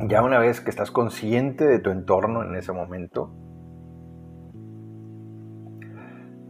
Ya 0.04 0.22
una 0.22 0.40
vez 0.40 0.60
que 0.60 0.70
estás 0.70 0.90
consciente 0.90 1.64
de 1.64 1.78
tu 1.78 1.90
entorno 1.90 2.42
en 2.42 2.56
ese 2.56 2.72
momento, 2.72 3.30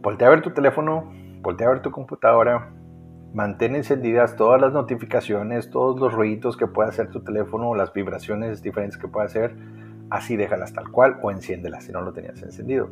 voltea 0.01 0.27
a 0.27 0.31
ver 0.31 0.41
tu 0.41 0.51
teléfono, 0.51 1.11
voltea 1.41 1.67
a 1.67 1.71
ver 1.73 1.81
tu 1.83 1.91
computadora, 1.91 2.71
mantén 3.31 3.75
encendidas 3.75 4.35
todas 4.35 4.59
las 4.59 4.73
notificaciones, 4.73 5.69
todos 5.69 5.99
los 5.99 6.11
ruidos 6.11 6.57
que 6.57 6.65
pueda 6.65 6.89
hacer 6.89 7.11
tu 7.11 7.23
teléfono, 7.23 7.75
las 7.75 7.93
vibraciones 7.93 8.63
diferentes 8.63 8.97
que 8.97 9.07
pueda 9.07 9.27
hacer, 9.27 9.55
así 10.09 10.35
déjalas 10.35 10.73
tal 10.73 10.89
cual 10.89 11.19
o 11.21 11.29
enciéndelas 11.29 11.83
si 11.83 11.91
no 11.91 12.01
lo 12.01 12.11
tenías 12.11 12.41
encendido. 12.41 12.89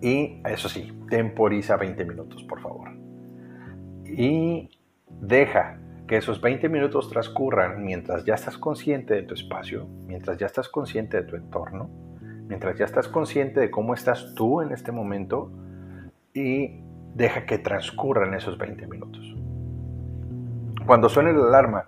Y 0.00 0.40
eso 0.46 0.70
sí, 0.70 0.90
temporiza 1.10 1.76
20 1.76 2.04
minutos, 2.06 2.42
por 2.44 2.60
favor. 2.60 2.88
Y 4.04 4.70
deja 5.20 5.81
que 6.12 6.18
esos 6.18 6.42
20 6.42 6.68
minutos 6.68 7.08
transcurran 7.08 7.82
mientras 7.82 8.26
ya 8.26 8.34
estás 8.34 8.58
consciente 8.58 9.14
de 9.14 9.22
tu 9.22 9.32
espacio, 9.32 9.86
mientras 10.06 10.36
ya 10.36 10.44
estás 10.44 10.68
consciente 10.68 11.16
de 11.16 11.22
tu 11.22 11.36
entorno, 11.36 11.88
mientras 12.20 12.76
ya 12.76 12.84
estás 12.84 13.08
consciente 13.08 13.60
de 13.60 13.70
cómo 13.70 13.94
estás 13.94 14.34
tú 14.34 14.60
en 14.60 14.72
este 14.72 14.92
momento 14.92 15.50
y 16.34 16.82
deja 17.14 17.46
que 17.46 17.56
transcurran 17.56 18.34
esos 18.34 18.58
20 18.58 18.86
minutos. 18.88 19.24
Cuando 20.86 21.08
suene 21.08 21.32
la 21.32 21.46
alarma 21.46 21.84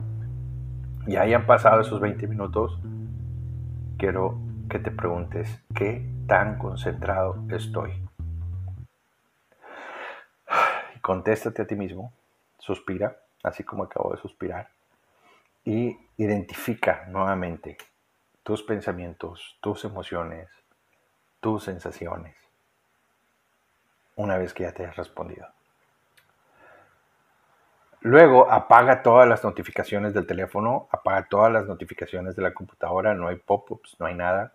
y 1.06 1.16
hayan 1.16 1.44
pasado 1.44 1.82
esos 1.82 2.00
20 2.00 2.26
minutos, 2.26 2.80
quiero 3.98 4.38
que 4.70 4.78
te 4.78 4.90
preguntes 4.90 5.62
qué 5.74 6.10
tan 6.26 6.56
concentrado 6.56 7.44
estoy. 7.50 7.90
contéstate 11.02 11.60
a 11.60 11.66
ti 11.66 11.76
mismo, 11.76 12.10
suspira, 12.58 13.18
así 13.44 13.62
como 13.62 13.84
acabo 13.84 14.10
de 14.12 14.20
suspirar, 14.20 14.68
y 15.64 15.96
identifica 16.16 17.06
nuevamente 17.08 17.78
tus 18.42 18.62
pensamientos, 18.62 19.56
tus 19.60 19.84
emociones, 19.84 20.48
tus 21.40 21.64
sensaciones, 21.64 22.36
una 24.16 24.36
vez 24.36 24.52
que 24.52 24.64
ya 24.64 24.72
te 24.72 24.84
has 24.84 24.96
respondido. 24.96 25.46
Luego 28.00 28.50
apaga 28.50 29.02
todas 29.02 29.26
las 29.26 29.44
notificaciones 29.44 30.12
del 30.12 30.26
teléfono, 30.26 30.88
apaga 30.90 31.26
todas 31.28 31.50
las 31.52 31.66
notificaciones 31.66 32.36
de 32.36 32.42
la 32.42 32.52
computadora, 32.52 33.14
no 33.14 33.28
hay 33.28 33.36
pop-ups, 33.36 33.96
no 33.98 34.06
hay 34.06 34.14
nada. 34.14 34.52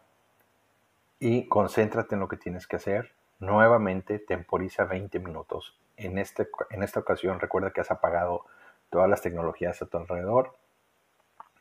Y 1.19 1.47
concéntrate 1.47 2.13
en 2.13 2.21
lo 2.21 2.27
que 2.27 2.37
tienes 2.37 2.67
que 2.67 2.75
hacer. 2.75 3.11
Nuevamente 3.39 4.19
temporiza 4.19 4.83
20 4.83 5.17
minutos 5.19 5.79
en, 5.99 6.17
este, 6.17 6.49
en 6.69 6.81
esta 6.81 6.99
ocasión 6.99 7.39
recuerda 7.39 7.71
que 7.71 7.81
has 7.81 7.91
apagado 7.91 8.45
todas 8.89 9.09
las 9.09 9.21
tecnologías 9.21 9.81
a 9.81 9.85
tu 9.85 9.97
alrededor. 9.97 10.53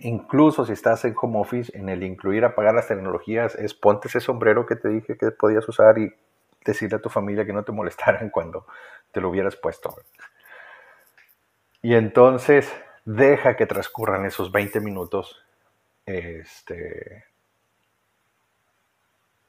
Incluso 0.00 0.64
si 0.64 0.72
estás 0.72 1.04
en 1.04 1.14
home 1.20 1.40
office, 1.40 1.76
en 1.76 1.88
el 1.88 2.02
incluir 2.02 2.44
apagar 2.44 2.74
las 2.74 2.88
tecnologías, 2.88 3.54
es 3.56 3.74
ponte 3.74 4.08
ese 4.08 4.20
sombrero 4.20 4.64
que 4.66 4.76
te 4.76 4.88
dije 4.88 5.16
que 5.16 5.30
podías 5.32 5.68
usar 5.68 5.98
y 5.98 6.14
decirle 6.64 6.96
a 6.96 7.02
tu 7.02 7.08
familia 7.08 7.44
que 7.44 7.52
no 7.52 7.64
te 7.64 7.72
molestaran 7.72 8.30
cuando 8.32 8.66
te 9.12 9.20
lo 9.20 9.30
hubieras 9.30 9.56
puesto. 9.56 9.96
Y 11.82 11.94
entonces 11.94 12.72
deja 13.04 13.56
que 13.56 13.66
transcurran 13.66 14.24
esos 14.24 14.52
20 14.52 14.80
minutos. 14.80 15.44
Este, 16.06 17.24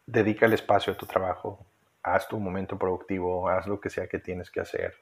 dedica 0.06 0.46
el 0.46 0.54
espacio 0.54 0.94
a 0.94 0.98
tu 0.98 1.06
trabajo, 1.06 1.66
haz 2.04 2.28
tu 2.28 2.40
momento 2.40 2.78
productivo, 2.78 3.48
haz 3.50 3.68
lo 3.68 3.80
que 3.80 3.90
sea 3.90 4.08
que 4.08 4.20
tienes 4.20 4.50
que 4.50 4.60
hacer. 4.60 4.96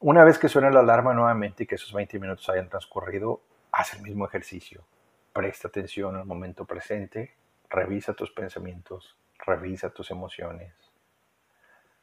Una 0.00 0.22
vez 0.22 0.38
que 0.38 0.48
suene 0.48 0.70
la 0.70 0.80
alarma 0.80 1.12
nuevamente 1.12 1.64
y 1.64 1.66
que 1.66 1.74
esos 1.74 1.92
20 1.92 2.20
minutos 2.20 2.48
hayan 2.48 2.68
transcurrido, 2.68 3.40
haz 3.72 3.94
el 3.94 4.02
mismo 4.02 4.26
ejercicio. 4.26 4.84
Presta 5.32 5.66
atención 5.66 6.14
al 6.14 6.24
momento 6.24 6.64
presente, 6.64 7.34
revisa 7.68 8.14
tus 8.14 8.30
pensamientos, 8.30 9.16
revisa 9.44 9.90
tus 9.90 10.12
emociones, 10.12 10.72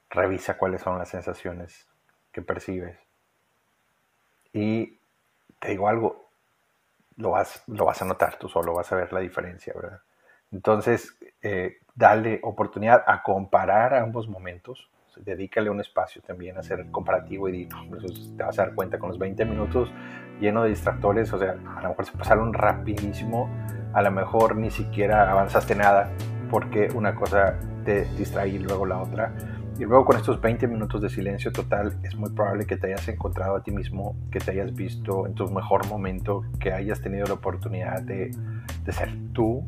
revisa 0.10 0.58
cuáles 0.58 0.82
son 0.82 1.00
las 1.00 1.08
sensaciones 1.08 1.88
que 2.34 2.42
percibes. 2.42 2.98
Y 4.52 5.00
te 5.60 5.70
digo 5.70 5.88
algo, 5.88 6.30
lo 7.16 7.32
vas, 7.32 7.64
lo 7.68 7.86
vas 7.86 8.02
a 8.02 8.06
notar 8.06 8.38
tú 8.38 8.50
solo, 8.50 8.74
vas 8.74 8.92
a 8.92 8.98
ver 8.98 9.14
la 9.14 9.22
diferencia, 9.22 9.74
¿verdad? 9.74 10.02
Entonces, 10.52 11.18
eh, 11.42 11.78
dale 11.94 12.42
oportunidad 12.44 13.06
a 13.08 13.24
comparar 13.24 13.94
ambos 13.94 14.28
momentos. 14.28 14.90
Dedícale 15.24 15.70
un 15.70 15.80
espacio 15.80 16.22
también 16.22 16.58
a 16.58 16.60
hacer 16.60 16.88
comparativo 16.92 17.48
y 17.50 17.52
di, 17.52 17.70
te 18.38 18.44
vas 18.44 18.60
a 18.60 18.66
dar 18.66 18.76
cuenta 18.76 19.00
con 19.00 19.10
los 19.10 19.20
20 19.20 19.46
minutos 19.46 19.92
lleno 20.40 20.64
de 20.64 20.70
distractores, 20.70 21.32
o 21.34 21.40
sea, 21.40 21.56
a 21.78 21.82
lo 21.82 21.90
mejor 21.90 22.06
se 22.06 22.12
pasaron 22.18 22.54
rapidísimo, 22.54 23.50
a 23.94 24.02
lo 24.02 24.12
mejor 24.12 24.56
ni 24.56 24.70
siquiera 24.70 25.32
avanzaste 25.32 25.76
nada 25.76 26.12
porque 26.50 26.90
una 26.94 27.16
cosa 27.16 27.60
te 27.86 28.06
distrae 28.18 28.50
y 28.50 28.60
luego 28.60 28.86
la 28.86 29.02
otra. 29.02 29.34
Y 29.78 29.84
luego 29.84 30.06
con 30.06 30.16
estos 30.16 30.40
20 30.40 30.68
minutos 30.68 31.02
de 31.02 31.10
silencio 31.10 31.52
total 31.52 31.98
es 32.04 32.16
muy 32.16 32.30
probable 32.30 32.66
que 32.66 32.78
te 32.78 32.88
hayas 32.88 33.08
encontrado 33.10 33.58
a 33.58 33.64
ti 33.64 33.72
mismo, 33.72 34.16
que 34.32 34.40
te 34.40 34.52
hayas 34.52 34.74
visto 34.74 35.28
en 35.28 35.34
tu 35.34 35.50
mejor 35.50 35.86
momento, 35.88 36.44
que 36.60 36.72
hayas 36.72 37.02
tenido 37.02 37.26
la 37.28 37.34
oportunidad 37.34 38.02
de, 38.02 38.32
de 38.84 38.92
ser 38.94 39.14
tú 39.34 39.66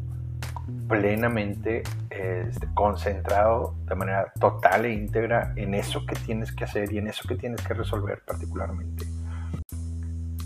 plenamente 0.88 1.84
este, 2.10 2.68
concentrado 2.74 3.76
de 3.86 3.96
manera 3.96 4.32
total 4.40 4.86
e 4.86 4.94
íntegra 4.94 5.54
en 5.56 5.74
eso 5.74 6.06
que 6.06 6.16
tienes 6.16 6.52
que 6.52 6.64
hacer 6.64 6.92
y 6.92 6.98
en 6.98 7.08
eso 7.08 7.28
que 7.28 7.36
tienes 7.36 7.62
que 7.62 7.74
resolver 7.74 8.22
particularmente. 8.26 9.06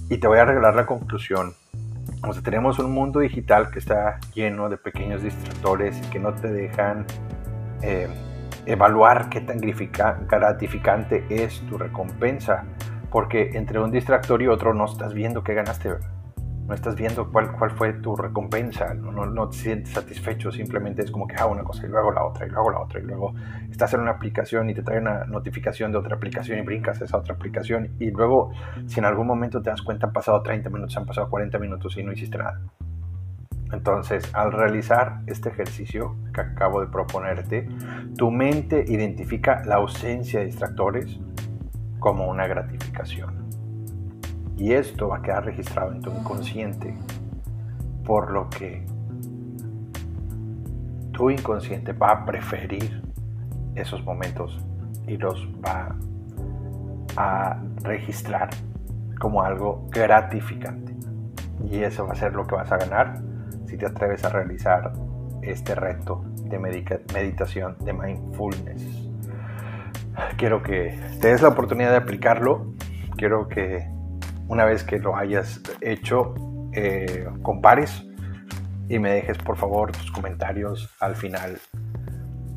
Y 0.10 0.18
te 0.18 0.28
voy 0.28 0.39
a 0.39 0.46
regalar 0.46 0.76
la 0.76 0.86
conclusión. 0.86 1.54
O 2.28 2.34
sea, 2.34 2.44
tenemos 2.44 2.78
un 2.80 2.92
mundo 2.92 3.20
digital 3.20 3.72
que 3.72 3.80
está 3.80 4.20
lleno 4.34 4.70
de 4.70 4.78
pequeños 4.78 5.24
distractores 5.24 5.98
y 5.98 6.10
que 6.10 6.20
no 6.20 6.34
te 6.34 6.52
dejan 6.52 7.06
eh, 7.82 8.08
evaluar 8.66 9.30
qué 9.30 9.42
tan 9.42 9.60
gratificante 9.60 11.26
es 11.30 11.62
tu 11.70 11.78
recompensa. 11.78 12.66
Porque 13.10 13.52
entre 13.54 13.80
un 13.80 13.92
distractor 13.92 14.42
y 14.42 14.48
otro 14.48 14.74
no 14.74 14.86
estás 14.86 15.14
viendo 15.14 15.44
qué 15.44 15.54
ganaste 15.54 15.96
no 16.72 16.76
estás 16.76 16.95
viendo 16.95 17.30
cuál, 17.30 17.51
cuál 17.51 17.72
fue 17.72 17.91
tu 17.91 18.15
recompensa, 18.15 18.93
no, 18.93 19.11
no, 19.11 19.26
no, 19.26 19.49
te 19.49 19.57
sientes 19.57 19.93
satisfecho, 19.93 20.53
simplemente 20.53 21.01
es 21.01 21.11
como 21.11 21.28
que 21.28 21.36
hago 21.36 21.51
una 21.51 21.65
cosa 21.65 21.86
y 21.86 21.89
luego 21.89 22.13
la 22.13 22.24
otra 22.24 22.47
y 22.47 22.49
luego 22.49 22.72
la 22.72 22.80
otra 22.80 23.01
y 23.01 23.03
luego 23.03 23.34
estás 23.69 23.93
en 23.93 23.99
una 23.99 24.11
aplicación 24.11 24.69
y 24.69 24.74
te 24.74 24.82
trae 24.82 24.99
una 24.99 25.26
notificación 25.26 25.91
de 25.91 25.97
otra 25.97 26.15
aplicación 26.15 26.59
y 26.59 26.61
brincas 26.61 27.01
esa 27.01 27.17
otra 27.17 27.36
aplicación 27.36 27.89
y 27.99 28.09
luego 28.11 28.53
si 28.88 28.99
en 28.99 29.05
algún 29.05 29.28
momento 29.28 29.61
te 29.61 29.69
das 29.69 29.82
cuenta 29.82 30.07
han 30.07 30.13
pasado 30.13 30.41
30 30.41 30.69
minutos, 30.69 30.95
han 30.95 31.05
pasado 31.05 31.30
40 31.30 31.59
minutos 31.59 31.97
y 31.97 32.03
no 32.03 32.13
hiciste 32.13 32.38
nada. 32.38 32.61
Entonces, 33.74 34.34
al 34.34 34.53
realizar 34.53 35.24
este 35.28 35.49
ejercicio 35.49 36.15
que 36.34 36.39
acabo 36.39 36.80
de 36.80 36.88
proponerte, 36.88 37.67
tu 38.17 38.32
mente 38.32 38.86
identifica 38.88 39.61
la 39.65 39.76
ausencia 39.76 40.39
de 40.39 40.45
distractores 40.45 41.19
como 41.99 42.30
una 42.30 42.47
gratificación. 42.47 43.41
Y 44.62 44.74
esto 44.74 45.07
va 45.07 45.18
a 45.18 45.22
quedar 45.24 45.43
registrado 45.43 45.91
en 45.91 46.01
tu 46.01 46.12
inconsciente, 46.12 46.93
por 48.05 48.30
lo 48.30 48.47
que 48.47 48.86
tu 51.12 51.32
inconsciente 51.32 51.93
va 51.93 52.12
a 52.12 52.26
preferir 52.28 53.01
esos 53.74 54.05
momentos 54.05 54.64
y 55.07 55.18
los 55.18 55.49
va 55.66 55.95
a 57.18 57.59
registrar 57.82 58.51
como 59.20 59.41
algo 59.41 59.88
gratificante. 59.89 60.95
Y 61.68 61.80
eso 61.80 62.05
va 62.05 62.14
a 62.14 62.16
ser 62.16 62.34
lo 62.34 62.45
que 62.45 62.53
vas 62.53 62.72
a 62.72 62.78
ganar 62.78 63.20
si 63.66 63.78
te 63.78 63.88
atreves 63.88 64.24
a 64.26 64.30
realizar 64.30 64.93
este 65.41 65.74
reto 65.74 66.24
de 66.43 66.59
meditación, 66.59 67.78
de 67.80 67.93
mindfulness. 67.93 69.09
Quiero 70.38 70.62
que 70.62 70.99
te 71.20 71.30
des 71.30 71.41
la 71.41 71.47
oportunidad 71.47 71.89
de 71.89 71.97
aplicarlo. 71.97 72.76
Quiero 73.18 73.47
que 73.47 73.89
una 74.52 74.66
vez 74.66 74.84
que 74.84 74.99
lo 74.99 75.16
hayas 75.16 75.62
hecho, 75.80 76.34
eh, 76.74 77.26
compares 77.41 78.06
y 78.89 78.99
me 78.99 79.12
dejes 79.12 79.38
por 79.38 79.56
favor 79.56 79.93
tus 79.93 80.12
comentarios 80.12 80.93
al 80.99 81.16
final 81.16 81.58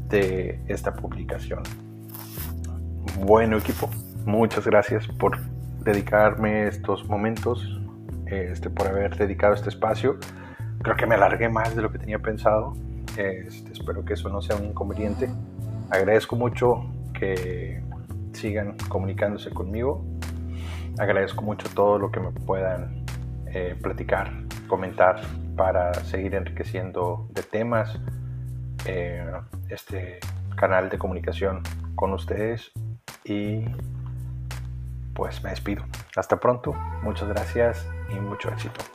de 0.09 0.61
esta 0.67 0.93
publicación. 0.93 1.63
Bueno 3.21 3.59
equipo, 3.59 3.89
muchas 4.27 4.67
gracias 4.67 5.07
por 5.07 5.39
dedicarme 5.85 6.67
estos 6.67 7.09
momentos, 7.09 7.81
este, 8.27 8.71
por 8.71 8.89
haber 8.89 9.17
dedicado 9.17 9.55
este 9.55 9.69
espacio. 9.69 10.19
Creo 10.83 10.97
que 10.97 11.07
me 11.07 11.15
alargué 11.15 11.49
más 11.49 11.77
de 11.77 11.83
lo 11.83 11.93
que 11.93 12.01
tenía 12.01 12.19
pensado. 12.19 12.73
Este, 13.17 13.71
espero 13.71 14.05
que 14.05 14.15
eso 14.15 14.29
no 14.31 14.43
sea 14.43 14.57
un 14.57 14.65
inconveniente. 14.65 15.31
Agradezco 15.91 16.35
mucho 16.35 16.93
que 17.13 17.85
sigan 18.33 18.77
comunicándose 18.89 19.51
conmigo. 19.51 20.05
Agradezco 20.99 21.43
mucho 21.43 21.69
todo 21.75 21.99
lo 21.99 22.11
que 22.11 22.21
me 22.21 22.31
puedan 22.31 23.05
eh, 23.47 23.77
platicar, 23.83 24.33
comentar 24.69 25.21
para 25.57 25.95
seguir 25.95 26.35
enriqueciendo 26.35 27.29
de 27.31 27.43
temas 27.43 27.99
eh, 28.87 29.25
este 29.69 30.21
canal 30.57 30.89
de 30.89 30.99
comunicación 30.99 31.63
con 31.95 32.13
ustedes 32.13 32.71
y 33.25 33.65
pues 35.15 35.43
me 35.43 35.51
despido. 35.51 35.85
Hasta 36.17 36.39
pronto, 36.39 36.75
muchas 37.03 37.29
gracias 37.29 37.89
y 38.11 38.15
mucho 38.21 38.51
éxito. 38.51 38.94